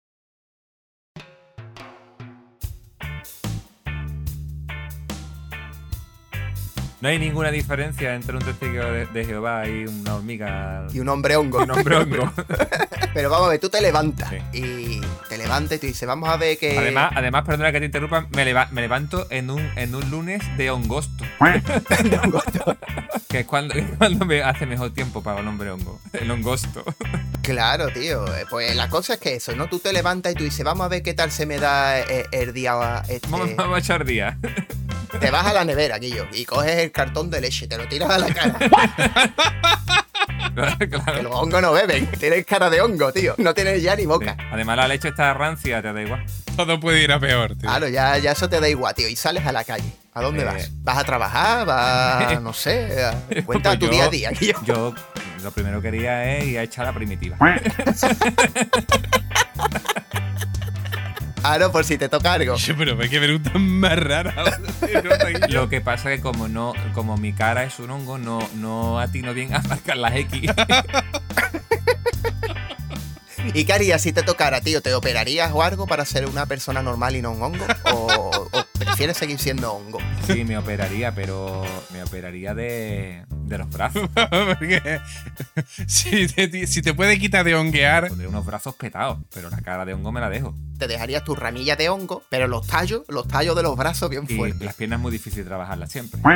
No 7.01 7.07
hay 7.07 7.17
ninguna 7.17 7.49
diferencia 7.49 8.13
entre 8.13 8.35
un 8.35 8.43
testigo 8.43 8.83
de, 8.83 9.05
de 9.05 9.25
Jehová 9.25 9.65
y 9.69 9.85
una 9.85 10.15
hormiga. 10.15 10.85
Y 10.93 10.99
un 10.99 11.07
hombre 11.07 11.37
hongo. 11.37 11.59
Un 11.63 11.71
hombre 11.71 11.95
hongo. 11.95 12.29
Pero 13.13 13.29
vamos 13.29 13.47
a 13.47 13.51
ver, 13.51 13.59
tú 13.59 13.69
te 13.69 13.79
levantas 13.81 14.29
Sí. 14.29 14.37
y 14.53 15.01
te 15.29 15.37
levantas 15.37 15.77
y 15.77 15.79
tú 15.79 15.87
dices, 15.87 16.05
vamos 16.07 16.27
a 16.29 16.35
ver 16.35 16.57
que... 16.57 16.77
Además, 16.77 17.11
además, 17.15 17.45
perdona 17.45 17.71
que 17.71 17.79
te 17.79 17.85
interrumpa, 17.85 18.27
me, 18.31 18.43
leva- 18.43 18.67
me 18.71 18.81
levanto 18.81 19.27
en 19.29 19.49
un, 19.49 19.61
en 19.77 19.95
un 19.95 20.09
lunes 20.11 20.41
de 20.57 20.69
hongosto. 20.71 21.23
que 23.29 23.39
es 23.39 23.45
cuando, 23.45 23.73
cuando 23.97 24.25
me 24.25 24.43
hace 24.43 24.65
mejor 24.65 24.91
tiempo 24.93 25.23
para 25.23 25.39
el 25.39 25.47
hombre 25.47 25.71
hongo. 25.71 25.99
El 26.13 26.29
hongosto. 26.31 26.83
Claro, 27.49 27.87
tío. 27.89 28.25
eh, 28.35 28.45
Pues 28.49 28.75
la 28.75 28.89
cosa 28.89 29.13
es 29.15 29.19
que 29.19 29.35
eso, 29.35 29.55
¿no? 29.55 29.67
Tú 29.67 29.79
te 29.79 29.91
levantas 29.93 30.31
y 30.33 30.35
tú 30.35 30.43
dices, 30.43 30.63
vamos 30.63 30.85
a 30.85 30.87
ver 30.89 31.01
qué 31.03 31.13
tal 31.13 31.31
se 31.31 31.45
me 31.45 31.57
da 31.57 31.99
eh, 31.99 32.25
el 32.31 32.53
día... 32.53 33.03
Este... 33.07 33.27
Vamos, 33.27 33.55
vamos 33.55 33.75
a 33.75 33.79
echar 33.79 34.05
día. 34.05 34.37
Te 35.19 35.31
vas 35.31 35.45
a 35.47 35.53
la 35.53 35.65
nevera, 35.65 35.97
Guillo, 35.97 36.27
y 36.31 36.45
coges 36.45 36.77
el 36.77 36.91
cartón 36.91 37.29
de 37.31 37.41
leche, 37.41 37.67
te 37.67 37.77
lo 37.77 37.87
tiras 37.87 38.09
a 38.11 38.19
la 38.19 38.33
cara. 38.33 38.59
Que 40.77 40.89
claro. 40.89 41.21
los 41.23 41.33
hongos 41.35 41.61
no 41.61 41.71
beben. 41.71 42.07
Tienes 42.19 42.45
cara 42.45 42.69
de 42.69 42.81
hongo, 42.81 43.13
tío. 43.13 43.33
No 43.37 43.53
tienes 43.53 43.81
ya 43.81 43.95
ni 43.95 44.01
Sí. 44.01 44.07
boca. 44.07 44.35
Además, 44.51 44.75
la 44.77 44.87
leche 44.89 45.07
está 45.09 45.33
rancia, 45.33 45.81
te 45.81 45.93
da 45.93 46.01
igual. 46.01 46.25
Todo 46.57 46.79
puede 46.79 47.01
ir 47.01 47.11
a 47.13 47.19
peor, 47.19 47.51
tío. 47.51 47.69
Claro, 47.69 47.87
ya, 47.87 48.17
ya 48.17 48.31
eso 48.33 48.49
te 48.49 48.59
da 48.59 48.67
igual, 48.67 48.93
tío. 48.93 49.07
Y 49.07 49.15
sales 49.15 49.45
a 49.45 49.51
la 49.53 49.63
calle. 49.63 49.89
¿A 50.13 50.21
dónde 50.21 50.41
Eh. 50.41 50.45
vas? 50.45 50.69
¿Vas 50.83 50.97
a 50.97 51.03
trabajar? 51.05 51.65
¿Vas, 51.65 52.41
no 52.41 52.51
sé? 52.53 53.03
a- 53.03 53.13
Cuenta 53.45 53.69
Pues 53.69 53.79
tu 53.79 53.85
yo- 53.85 53.91
día 53.91 54.03
a 54.05 54.09
día, 54.09 54.31
Guillo. 54.31 54.59
Yo 54.65 54.93
lo 55.43 55.51
primero 55.51 55.81
que 55.81 55.91
quería 55.91 56.37
es 56.37 56.45
ir 56.45 56.59
a 56.59 56.63
echar 56.63 56.85
la 56.85 56.93
primitiva. 56.93 57.37
Claro, 61.41 61.71
por 61.71 61.83
si 61.83 61.97
te 61.97 62.09
toca 62.09 62.33
algo. 62.33 62.55
Pero 62.77 62.97
qué 62.99 63.19
pregunta 63.19 63.51
más 63.57 63.97
rara. 63.97 64.35
Lo 65.49 65.67
que 65.69 65.81
pasa 65.81 66.11
es 66.11 66.17
que 66.17 66.23
como 66.23 66.47
no, 66.47 66.73
como 66.93 67.17
mi 67.17 67.33
cara 67.33 67.63
es 67.63 67.79
un 67.79 67.89
hongo, 67.89 68.17
no, 68.17 68.39
no 68.55 68.99
atino 68.99 69.33
bien 69.33 69.55
a 69.55 69.61
marcar 69.61 69.97
las 69.97 70.15
X. 70.15 70.51
¿Y 73.53 73.65
qué 73.65 73.73
harías 73.73 74.01
si 74.01 74.13
te 74.13 74.21
tocara, 74.21 74.61
tío? 74.61 74.81
¿Te 74.81 74.93
operarías 74.93 75.51
o 75.53 75.63
algo 75.63 75.87
para 75.87 76.05
ser 76.05 76.27
una 76.27 76.45
persona 76.45 76.83
normal 76.83 77.15
y 77.15 77.21
no 77.21 77.31
un 77.31 77.41
hongo? 77.41 77.65
¿O, 77.93 78.47
o 78.51 78.58
prefieres 78.99 79.17
seguir 79.17 79.39
siendo 79.39 79.71
hongo? 79.71 79.97
Sí, 80.27 80.43
me 80.43 80.57
operaría, 80.57 81.15
pero 81.15 81.63
me 81.93 82.03
operaría 82.03 82.53
de, 82.53 83.23
de 83.29 83.57
los 83.57 83.69
brazos. 83.69 84.09
Porque 84.29 84.99
si 85.87 86.27
te, 86.27 86.67
si 86.67 86.81
te 86.81 86.93
puede 86.93 87.17
quitar 87.17 87.45
de 87.45 87.55
honguear, 87.55 88.09
Pondré 88.09 88.27
unos 88.27 88.45
brazos 88.45 88.75
petados, 88.75 89.19
pero 89.33 89.49
la 89.49 89.61
cara 89.61 89.85
de 89.85 89.93
hongo 89.93 90.11
me 90.11 90.19
la 90.19 90.29
dejo. 90.29 90.53
Te 90.77 90.89
dejarías 90.89 91.23
tu 91.23 91.33
ramilla 91.33 91.77
de 91.77 91.87
hongo, 91.87 92.23
pero 92.27 92.49
los 92.49 92.67
tallos, 92.67 93.03
los 93.07 93.25
tallos 93.25 93.55
de 93.55 93.63
los 93.63 93.77
brazos 93.77 94.09
bien 94.09 94.25
Y 94.27 94.35
fuertes. 94.35 94.59
las 94.63 94.75
piernas 94.75 94.97
es 94.97 95.01
muy 95.01 95.13
difícil 95.13 95.45
trabajarlas 95.45 95.89
siempre. 95.89 96.19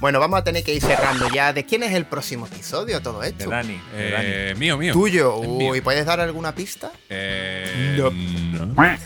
Bueno, 0.00 0.20
vamos 0.20 0.38
a 0.38 0.44
tener 0.44 0.62
que 0.62 0.72
ir 0.72 0.80
cerrando 0.80 1.28
ya. 1.34 1.52
¿De 1.52 1.66
quién 1.66 1.82
es 1.82 1.92
el 1.92 2.04
próximo 2.04 2.46
episodio 2.46 2.98
de 2.98 3.00
todo 3.02 3.18
De 3.20 3.30
esto? 3.30 3.50
Dani, 3.50 3.80
de 3.92 4.10
Dani. 4.12 4.24
eh, 4.28 4.54
mío, 4.56 4.78
mío. 4.78 4.92
Tuyo. 4.92 5.40
Mío. 5.42 5.70
Uy, 5.72 5.80
¿puedes 5.80 6.06
dar 6.06 6.20
alguna 6.20 6.54
pista? 6.54 6.92
Eh, 7.08 7.96
No. 7.98 8.10
no. 8.12 8.74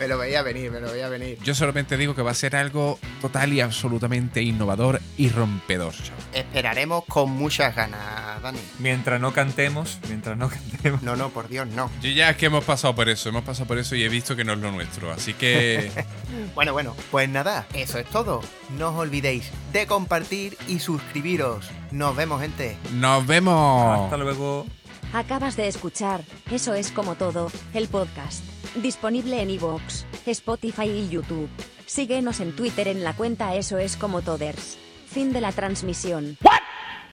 Me 0.00 0.08
lo 0.08 0.16
veía 0.16 0.42
venir, 0.42 0.70
me 0.70 0.80
lo 0.80 0.90
veía 0.90 1.08
venir. 1.10 1.38
Yo 1.44 1.54
solamente 1.54 1.96
digo 1.98 2.14
que 2.14 2.22
va 2.22 2.30
a 2.30 2.34
ser 2.34 2.56
algo 2.56 2.98
total 3.20 3.52
y 3.52 3.60
absolutamente 3.60 4.40
innovador 4.42 4.98
y 5.18 5.28
rompedor. 5.28 5.92
chaval. 5.92 6.20
Esperaremos 6.32 7.04
con 7.04 7.30
muchas 7.30 7.76
ganas, 7.76 8.40
Dani. 8.42 8.58
Mientras 8.78 9.20
no 9.20 9.32
cantemos, 9.34 9.98
mientras 10.08 10.38
no 10.38 10.48
cantemos. 10.48 11.02
No, 11.02 11.16
no, 11.16 11.28
por 11.28 11.48
Dios, 11.48 11.68
no. 11.68 11.90
Yo 12.00 12.10
ya 12.10 12.30
es 12.30 12.36
que 12.38 12.46
hemos 12.46 12.64
pasado 12.64 12.94
por 12.94 13.10
eso, 13.10 13.28
hemos 13.28 13.44
pasado 13.44 13.66
por 13.68 13.76
eso 13.78 13.94
y 13.94 14.02
he 14.02 14.08
visto 14.08 14.34
que 14.34 14.42
no 14.44 14.54
es 14.54 14.58
lo 14.58 14.72
nuestro. 14.72 15.12
Así 15.12 15.34
que 15.34 15.90
Bueno, 16.54 16.72
bueno, 16.72 16.96
pues 17.10 17.28
nada, 17.28 17.66
eso 17.74 17.98
es 17.98 18.06
todo. 18.06 18.40
No 18.78 18.88
os 18.90 18.96
olvidéis 18.96 19.50
de 19.72 19.86
compartir 19.86 20.56
y 20.66 20.78
suscribiros. 20.78 21.70
Nos 21.90 22.16
vemos, 22.16 22.40
gente. 22.40 22.76
nos 22.94 23.26
vemos. 23.26 24.04
Hasta 24.04 24.16
luego. 24.16 24.66
Acabas 25.12 25.56
de 25.56 25.66
escuchar, 25.66 26.22
eso 26.52 26.72
es 26.74 26.92
como 26.92 27.16
todo, 27.16 27.50
el 27.74 27.88
podcast. 27.88 28.44
Disponible 28.76 29.42
en 29.42 29.50
iVoox, 29.50 30.04
Spotify 30.24 30.88
y 30.88 31.08
YouTube. 31.08 31.48
Síguenos 31.84 32.38
en 32.38 32.54
Twitter 32.54 32.86
en 32.86 33.02
la 33.02 33.16
cuenta 33.16 33.56
Eso 33.56 33.78
es 33.78 33.96
como 33.96 34.22
Toders. 34.22 34.78
Fin 35.06 35.32
de 35.32 35.40
la 35.40 35.50
transmisión. 35.50 36.38